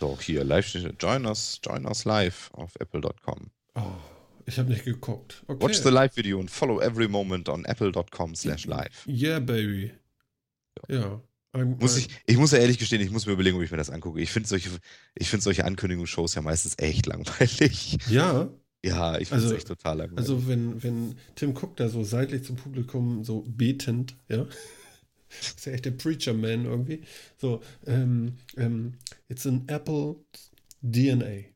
[0.00, 0.66] Doch, hier, live,
[1.00, 3.50] join us, join us live auf apple.com.
[3.74, 3.82] Oh,
[4.44, 5.42] ich habe nicht geguckt.
[5.46, 5.64] Okay.
[5.64, 9.06] Watch the live video and follow every moment on apple.com slash live.
[9.06, 9.92] Yeah, baby.
[10.88, 11.20] Ja.
[11.52, 13.70] Ein, Muss ein- ich, ich muss ja ehrlich gestehen, ich muss mir überlegen, ob ich
[13.70, 14.20] mir das angucke.
[14.20, 14.68] Ich finde solche,
[15.14, 17.96] ich find solche Ankündigungsshows ja meistens echt langweilig.
[18.10, 18.50] Ja,
[18.86, 20.18] Ja, ich finde es Also- echt total langweilig.
[20.18, 24.46] also wenn, wenn Tim Cook da so seitlich zum Publikum so betend, ja,
[25.56, 27.02] ist ja echt der Preacher Man irgendwie,
[27.36, 28.94] so, ähm, ähm,
[29.28, 30.16] it's an Apple
[30.82, 31.46] DNA.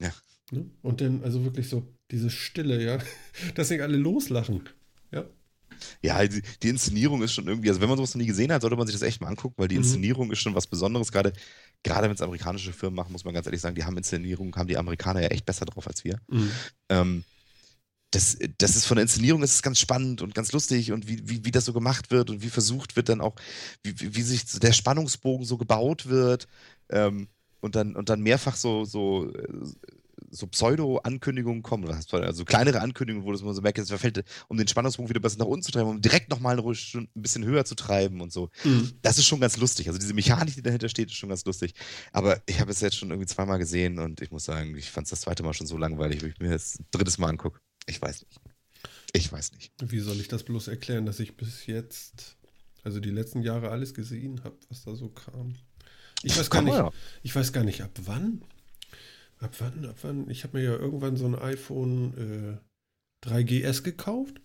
[0.00, 0.12] Ja.
[0.52, 0.70] Ne?
[0.82, 2.98] Und dann also wirklich so diese Stille, ja,
[3.54, 4.68] dass nicht alle loslachen.
[6.02, 8.52] Ja, Ja, die, die Inszenierung ist schon irgendwie, also wenn man sowas noch nie gesehen
[8.52, 9.82] hat, sollte man sich das echt mal angucken, weil die Mhm.
[9.82, 11.12] Inszenierung ist schon was Besonderes.
[11.12, 11.32] Gerade,
[11.82, 14.68] gerade wenn es amerikanische Firmen machen, muss man ganz ehrlich sagen, die haben Inszenierung, haben
[14.68, 16.18] die Amerikaner ja echt besser drauf als wir.
[16.28, 16.50] Mhm.
[16.88, 17.24] Ähm,
[18.10, 21.44] das, das ist von der Inszenierung ist ganz spannend und ganz lustig und wie, wie,
[21.44, 23.34] wie das so gemacht wird und wie versucht wird dann auch,
[23.82, 26.48] wie, wie, wie sich der Spannungsbogen so gebaut wird
[26.88, 27.28] ähm,
[27.60, 29.30] und, dann, und dann mehrfach so, so,
[30.30, 34.68] so Pseudo-Ankündigungen kommen, also kleinere Ankündigungen, wo das man so merkt, es verfällt, um den
[34.68, 38.20] Spannungsbogen wieder besser nach unten zu treiben, um direkt nochmal ein bisschen höher zu treiben
[38.20, 38.50] und so.
[38.64, 38.92] Mhm.
[39.02, 39.88] Das ist schon ganz lustig.
[39.88, 41.74] Also diese Mechanik, die dahinter steht, ist schon ganz lustig.
[42.12, 45.06] Aber ich habe es jetzt schon irgendwie zweimal gesehen und ich muss sagen, ich fand
[45.06, 47.60] es das zweite Mal schon so langweilig, wenn ich mir das drittes Mal angucke.
[47.86, 48.40] Ich weiß nicht.
[49.12, 49.72] Ich weiß nicht.
[49.80, 52.36] Wie soll ich das bloß erklären, dass ich bis jetzt,
[52.84, 55.54] also die letzten Jahre alles gesehen habe, was da so kam?
[56.22, 56.78] Ich weiß gar nicht,
[57.22, 58.42] ich weiß gar nicht, ab wann.
[59.40, 60.28] Ab wann, ab wann?
[60.30, 62.60] Ich habe mir ja irgendwann so ein iPhone
[63.24, 64.40] äh, 3GS gekauft.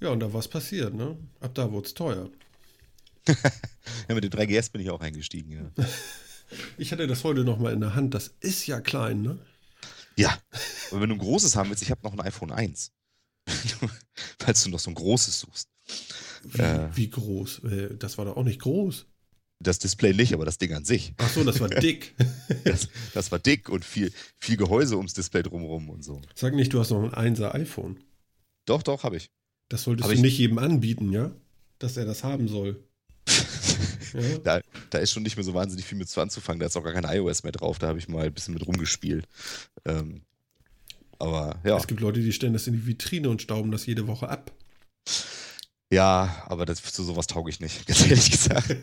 [0.00, 1.16] Ja, und da war es passiert, ne?
[1.40, 2.30] Ab da wurde es teuer.
[3.28, 5.84] ja, mit dem 3GS bin ich auch eingestiegen, ja.
[6.78, 8.14] ich hatte das heute noch mal in der Hand.
[8.14, 9.38] Das ist ja klein, ne?
[10.16, 10.36] Ja.
[10.90, 12.92] Und wenn du ein großes haben willst, ich habe noch ein iPhone 1.
[14.38, 15.68] Falls du noch so ein großes suchst.
[16.44, 17.64] Wie, äh, wie groß?
[17.64, 19.06] Äh, das war doch auch nicht groß.
[19.62, 21.14] Das Display nicht, aber das Ding an sich.
[21.18, 22.14] Ach so, das war dick.
[22.64, 26.20] das, das, war dick und viel, viel Gehäuse ums Display drumherum und so.
[26.34, 27.98] Sag nicht, du hast noch ein 1er iPhone.
[28.66, 29.30] Doch, doch, habe ich.
[29.68, 31.32] Das solltest hab du nicht jedem anbieten, ja?
[31.78, 32.82] Dass er das haben soll.
[34.12, 34.38] ja?
[34.44, 34.60] da,
[34.90, 36.60] da, ist schon nicht mehr so wahnsinnig viel mit zu anzufangen.
[36.60, 37.78] Da ist auch gar kein iOS mehr drauf.
[37.78, 39.26] Da habe ich mal ein bisschen mit rumgespielt.
[39.84, 40.22] Ähm,
[41.18, 41.76] aber ja.
[41.76, 44.52] Es gibt Leute, die stellen das in die Vitrine und stauben das jede Woche ab.
[45.92, 48.74] Ja, aber das, zu sowas tauge ich nicht, ganz ehrlich gesagt.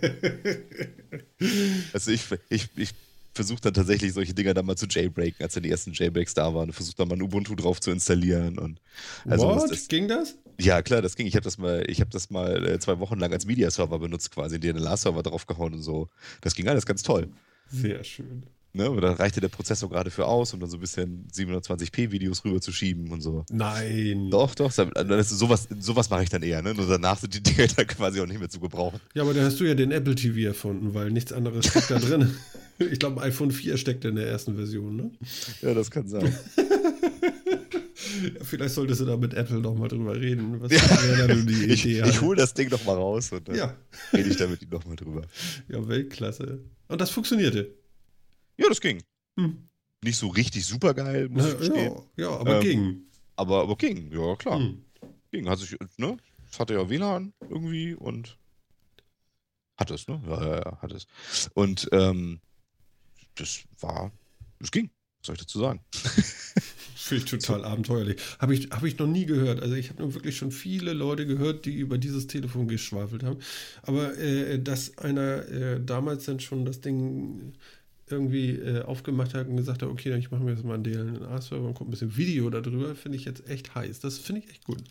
[1.94, 2.90] also ich, ich, ich
[3.34, 6.54] versuche dann tatsächlich solche Dinger dann mal zu jailbreaken, als dann die ersten Jailbreaks da
[6.54, 8.60] waren versuche dann mal ein Ubuntu drauf zu installieren.
[8.60, 8.80] Und
[9.26, 9.72] also What?
[9.72, 10.38] Das, ging das?
[10.60, 11.26] Ja, klar, das ging.
[11.26, 14.30] Ich habe das mal, ich habe das mal äh, zwei Wochen lang als Media-Server benutzt,
[14.30, 16.10] quasi, den DNLA-Server draufgehauen und so.
[16.42, 17.30] Das ging alles ganz toll.
[17.72, 18.44] Sehr schön.
[18.72, 18.84] Ne?
[19.02, 23.22] Dann reichte der Prozessor gerade für aus, um dann so ein bisschen 720p-Videos rüberzuschieben und
[23.22, 23.44] so.
[23.52, 24.30] Nein.
[24.30, 24.72] Doch, doch.
[24.72, 26.62] Das sowas, sowas mache ich dann eher.
[26.62, 26.76] Ne?
[26.76, 29.00] Nur danach sind die Dinge dann quasi auch nicht mehr zu gebrauchen.
[29.16, 32.00] Ja, aber da hast du ja den Apple TV erfunden, weil nichts anderes steckt da
[32.00, 32.36] drin.
[32.92, 35.12] Ich glaube, iPhone 4 steckt in der ersten Version, ne?
[35.62, 36.34] Ja, das kann sein.
[36.54, 36.70] Ja,
[38.44, 40.62] vielleicht solltest du da mit Apple noch mal drüber reden.
[40.62, 40.80] Was ja.
[41.28, 43.76] da die Idee ich, ich hole das Ding noch mal raus und dann ja.
[44.14, 45.24] rede ich da mit ihm noch mal drüber.
[45.68, 46.60] Ja, Weltklasse.
[46.88, 47.70] Und das funktionierte.
[48.60, 49.02] Ja, das ging.
[49.38, 49.70] Hm.
[50.04, 51.96] Nicht so richtig super geil, muss ich gestehen.
[52.18, 53.02] Ja, ja aber ähm, ging.
[53.38, 54.60] Aber, aber ging, ja klar.
[54.60, 54.84] Hm.
[55.32, 55.50] Ging.
[55.50, 56.18] Hat sich, ne?
[56.50, 58.38] Das hatte ja WLAN irgendwie und
[59.78, 60.22] hat es, ne?
[60.28, 61.08] Ja, ja, ja, hat es.
[61.54, 62.42] Und ähm,
[63.36, 64.12] das war,
[64.60, 64.90] es ging.
[65.20, 65.82] Was soll ich dazu sagen?
[66.96, 68.22] Finde ich total abenteuerlich.
[68.40, 69.62] Habe ich, hab ich noch nie gehört.
[69.62, 73.40] Also ich habe nur wirklich schon viele Leute gehört, die über dieses Telefon geschwafelt haben.
[73.84, 77.54] Aber äh, dass einer äh, damals dann schon das Ding
[78.12, 80.84] irgendwie äh, aufgemacht hat und gesagt hat, okay, dann ich mache mir jetzt mal einen
[80.84, 84.00] DLNA-Server und gucke ein bisschen Video darüber, finde ich jetzt echt heiß.
[84.00, 84.84] Das finde ich echt gut.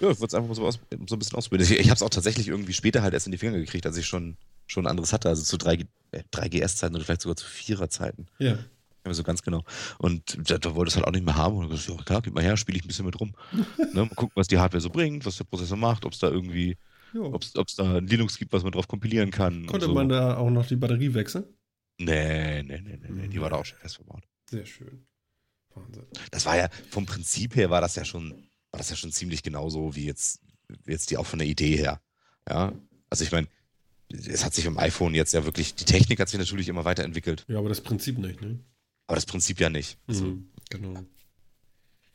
[0.00, 1.70] Ja, ich würde es einfach mal so, aus, so ein bisschen ausprobieren.
[1.70, 3.96] Ich, ich habe es auch tatsächlich irgendwie später halt erst in die Finger gekriegt, als
[3.96, 5.86] ich schon, schon anderes hatte, also zu 3,
[6.32, 8.26] 3GS-Zeiten oder vielleicht sogar zu 4er-Zeiten.
[8.38, 8.58] Ja.
[9.06, 9.64] Ja, so ganz genau.
[9.98, 11.56] Und da, da wollte es halt auch nicht mehr haben.
[11.56, 13.34] Und ich gesagt, ja klar, gib mal her, spiele ich ein bisschen mit rum.
[13.52, 16.28] ne, mal gucken, was die Hardware so bringt, was der Prozessor macht, ob es da
[16.28, 16.76] irgendwie,
[17.14, 19.66] ob es da ein Linux gibt, was man drauf kompilieren kann.
[19.66, 19.94] Konnte so.
[19.94, 21.44] man da auch noch die Batterie wechseln?
[22.00, 23.28] Nee, nee, nee, nee, nee.
[23.28, 24.26] die war da auch schon fest verbaut.
[24.48, 25.06] Sehr schön.
[25.74, 26.06] Wahnsinn.
[26.30, 28.30] Das war ja, vom Prinzip her war das ja schon,
[28.70, 30.40] war das ja schon ziemlich genauso wie jetzt,
[30.84, 32.00] wie jetzt die auch von der Idee her.
[32.48, 32.72] Ja.
[33.10, 33.48] Also ich meine,
[34.08, 37.44] es hat sich im iPhone jetzt ja wirklich, die Technik hat sich natürlich immer weiterentwickelt.
[37.48, 38.58] Ja, aber das Prinzip nicht, ne?
[39.06, 39.98] Aber das Prinzip ja nicht.
[40.06, 41.04] Also, mhm, genau.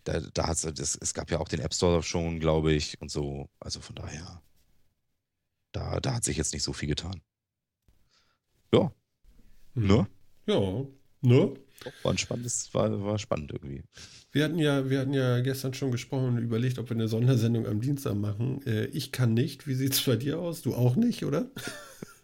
[0.03, 3.11] Da, da hat's, das, es gab ja auch den App Store schon, glaube ich, und
[3.11, 3.49] so.
[3.59, 4.41] Also von daher,
[5.73, 7.21] da, da hat sich jetzt nicht so viel getan.
[8.73, 8.91] Ja,
[9.75, 10.07] Ne?
[10.47, 10.85] Ja,
[11.21, 11.53] ne?
[12.03, 13.83] War ein spannendes, war, war spannend irgendwie.
[14.31, 17.67] Wir hatten ja, wir hatten ja gestern schon gesprochen und überlegt, ob wir eine Sondersendung
[17.67, 18.65] am Dienstag machen.
[18.65, 19.67] Äh, ich kann nicht.
[19.67, 20.61] Wie sieht es bei dir aus?
[20.61, 21.49] Du auch nicht, oder?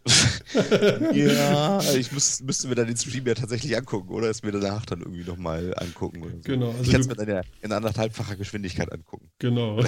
[1.14, 4.84] ja, ich muss, müsste mir dann den Stream ja tatsächlich angucken oder es mir danach
[4.84, 6.22] dann irgendwie nochmal angucken.
[6.22, 6.40] Oder so.
[6.42, 6.70] Genau.
[6.70, 9.30] Also ich kann es mir dann ja in anderthalbfacher Geschwindigkeit angucken.
[9.38, 9.82] Genau.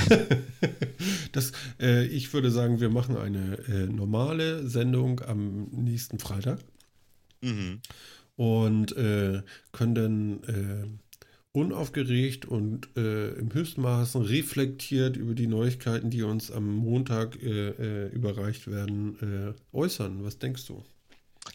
[1.33, 6.61] das, äh, ich würde sagen, wir machen eine äh, normale Sendung am nächsten Freitag.
[7.45, 7.81] Mhm.
[8.37, 9.43] Und äh,
[9.73, 10.87] können dann äh,
[11.53, 18.09] unaufgeregt und äh, im höchsten Maßen reflektiert über die Neuigkeiten, die uns am Montag äh,
[18.09, 20.25] überreicht werden, äußern.
[20.25, 20.83] Was denkst du?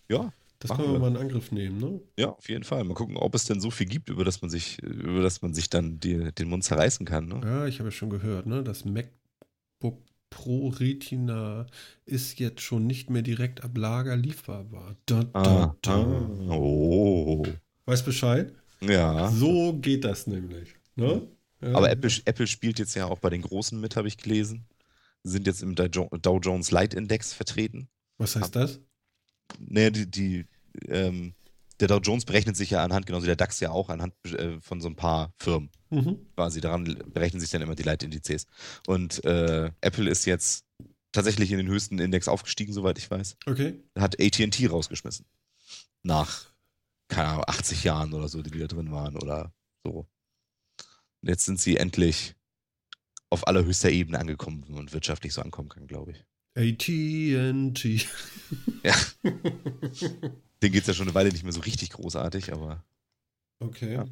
[0.07, 0.31] Ja.
[0.59, 2.01] Das können wir, wir mal in Angriff nehmen, ne?
[2.17, 2.83] Ja, auf jeden Fall.
[2.83, 5.53] Mal gucken, ob es denn so viel gibt, über das man sich, über das man
[5.53, 7.27] sich dann die, den Mund zerreißen kann.
[7.27, 7.39] Ne?
[7.41, 8.61] Ja, ich habe ja schon gehört, ne?
[8.61, 11.65] Das MacBook Pro Retina
[12.05, 14.95] ist jetzt schon nicht mehr direkt ab Lager lieferbar.
[15.05, 15.97] Da, da, da.
[16.49, 17.45] Oh.
[17.85, 18.53] Weißt Bescheid?
[18.81, 19.29] Ja.
[19.31, 20.75] So geht das nämlich.
[20.95, 21.27] Ne?
[21.61, 21.73] Ja.
[21.73, 24.65] Aber Apple, Apple spielt jetzt ja auch bei den Großen mit, habe ich gelesen.
[25.23, 27.89] Sind jetzt im Dow Jones Light Index vertreten.
[28.17, 28.79] Was heißt das?
[29.59, 30.45] Naja, die, die
[30.87, 31.33] ähm,
[31.79, 34.59] der Dow Jones berechnet sich ja anhand, genauso wie der DAX ja auch, anhand äh,
[34.61, 35.69] von so ein paar Firmen.
[35.89, 36.27] Mhm.
[36.35, 36.83] Quasi daran
[37.13, 38.45] berechnen sich dann immer die Leitindizes.
[38.87, 40.65] Und äh, Apple ist jetzt
[41.11, 43.37] tatsächlich in den höchsten Index aufgestiegen, soweit ich weiß.
[43.45, 43.79] Okay.
[43.97, 45.25] Hat ATT rausgeschmissen.
[46.03, 46.45] Nach,
[47.07, 49.53] keine Ahnung, 80 Jahren oder so, die, die da drin waren oder
[49.83, 50.07] so.
[51.21, 52.35] Und jetzt sind sie endlich
[53.29, 56.25] auf allerhöchster Ebene angekommen und wirtschaftlich so ankommen kann, glaube ich.
[56.55, 58.07] ATT.
[58.83, 58.95] ja.
[60.61, 62.83] Den geht es ja schon eine Weile nicht mehr so richtig großartig, aber.
[63.59, 63.93] Okay.
[63.93, 64.05] Ja.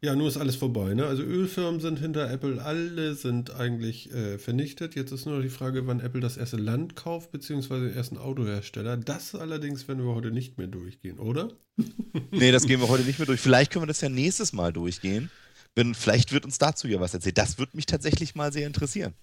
[0.00, 0.16] ja.
[0.16, 0.94] nur ist alles vorbei.
[0.94, 1.06] Ne?
[1.06, 4.94] Also Ölfirmen sind hinter Apple, alle sind eigentlich äh, vernichtet.
[4.94, 8.18] Jetzt ist nur noch die Frage, wann Apple das erste Land kauft, beziehungsweise den ersten
[8.18, 8.96] Autohersteller.
[8.96, 11.50] Das allerdings werden wir heute nicht mehr durchgehen, oder?
[12.30, 13.40] nee, das gehen wir heute nicht mehr durch.
[13.40, 15.30] Vielleicht können wir das ja nächstes Mal durchgehen.
[15.74, 17.38] Wenn, vielleicht wird uns dazu ja was erzählt.
[17.38, 19.14] Das würde mich tatsächlich mal sehr interessieren.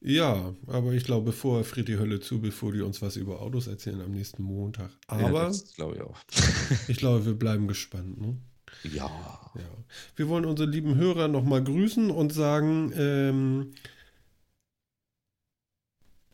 [0.00, 3.66] Ja, aber ich glaube, vorher friert die Hölle zu, bevor die uns was über Autos
[3.66, 4.90] erzählen am nächsten Montag.
[5.06, 6.18] Aber ja, glaube ich auch.
[6.88, 8.20] ich glaube, wir bleiben gespannt.
[8.20, 8.36] Ne?
[8.84, 9.50] Ja.
[9.54, 9.84] ja.
[10.14, 13.72] Wir wollen unsere lieben Hörer nochmal grüßen und sagen, ähm,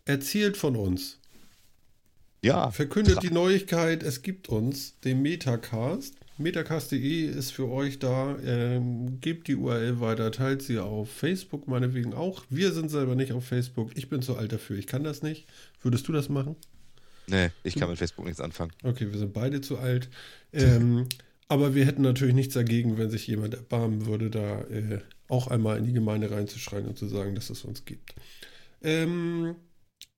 [0.04, 1.18] erzählt von uns.
[2.42, 2.70] Ja.
[2.72, 6.16] Verkündet die Neuigkeit, es gibt uns, den Metacast.
[6.42, 8.36] Metacast.de ist für euch da.
[8.44, 12.44] Ähm, gebt die URL weiter, teilt sie auf Facebook meinetwegen auch.
[12.50, 13.92] Wir sind selber nicht auf Facebook.
[13.96, 14.76] Ich bin zu alt dafür.
[14.76, 15.46] Ich kann das nicht.
[15.82, 16.56] Würdest du das machen?
[17.26, 18.72] Nee, ich kann mit Facebook nichts anfangen.
[18.82, 20.08] Okay, wir sind beide zu alt.
[20.52, 21.08] Ähm,
[21.48, 25.78] aber wir hätten natürlich nichts dagegen, wenn sich jemand erbarmen würde, da äh, auch einmal
[25.78, 28.14] in die Gemeinde reinzuschreien und zu sagen, dass es uns gibt.
[28.82, 29.56] Ähm,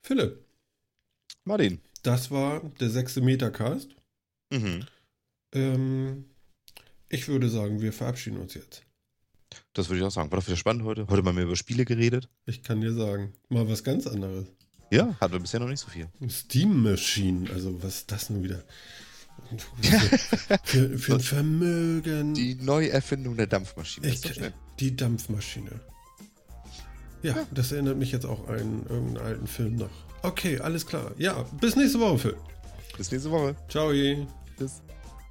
[0.02, 0.44] Philipp.
[1.44, 1.80] Martin.
[2.02, 3.94] Das war der sechste Metacast.
[4.50, 4.84] Mhm.
[5.54, 6.24] Ähm,
[7.08, 8.82] ich würde sagen, wir verabschieden uns jetzt.
[9.72, 10.30] Das würde ich auch sagen.
[10.30, 11.06] War doch wieder spannend heute.
[11.08, 12.28] Heute mal mehr über Spiele geredet.
[12.46, 14.46] Ich kann dir sagen, mal was ganz anderes.
[14.90, 16.08] Ja, hatten wir bisher noch nicht so viel.
[16.28, 18.62] Steam Machine, also was ist das nun wieder?
[20.64, 22.34] für, für ein Vermögen.
[22.34, 24.08] Die Neuerfindung der Dampfmaschine.
[24.08, 24.20] Ich,
[24.78, 25.80] die Dampfmaschine.
[27.22, 29.90] Ja, ja, das erinnert mich jetzt auch an irgendeinen alten Film noch.
[30.22, 31.12] Okay, alles klar.
[31.18, 32.36] Ja, bis nächste Woche, Phil.
[32.96, 33.56] Bis nächste Woche.
[33.68, 33.90] Ciao.
[34.58, 34.82] Bis.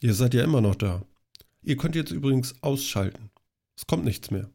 [0.00, 1.04] Ihr seid ja immer noch da.
[1.62, 3.30] Ihr könnt jetzt übrigens ausschalten.
[3.76, 4.50] Es kommt nichts mehr.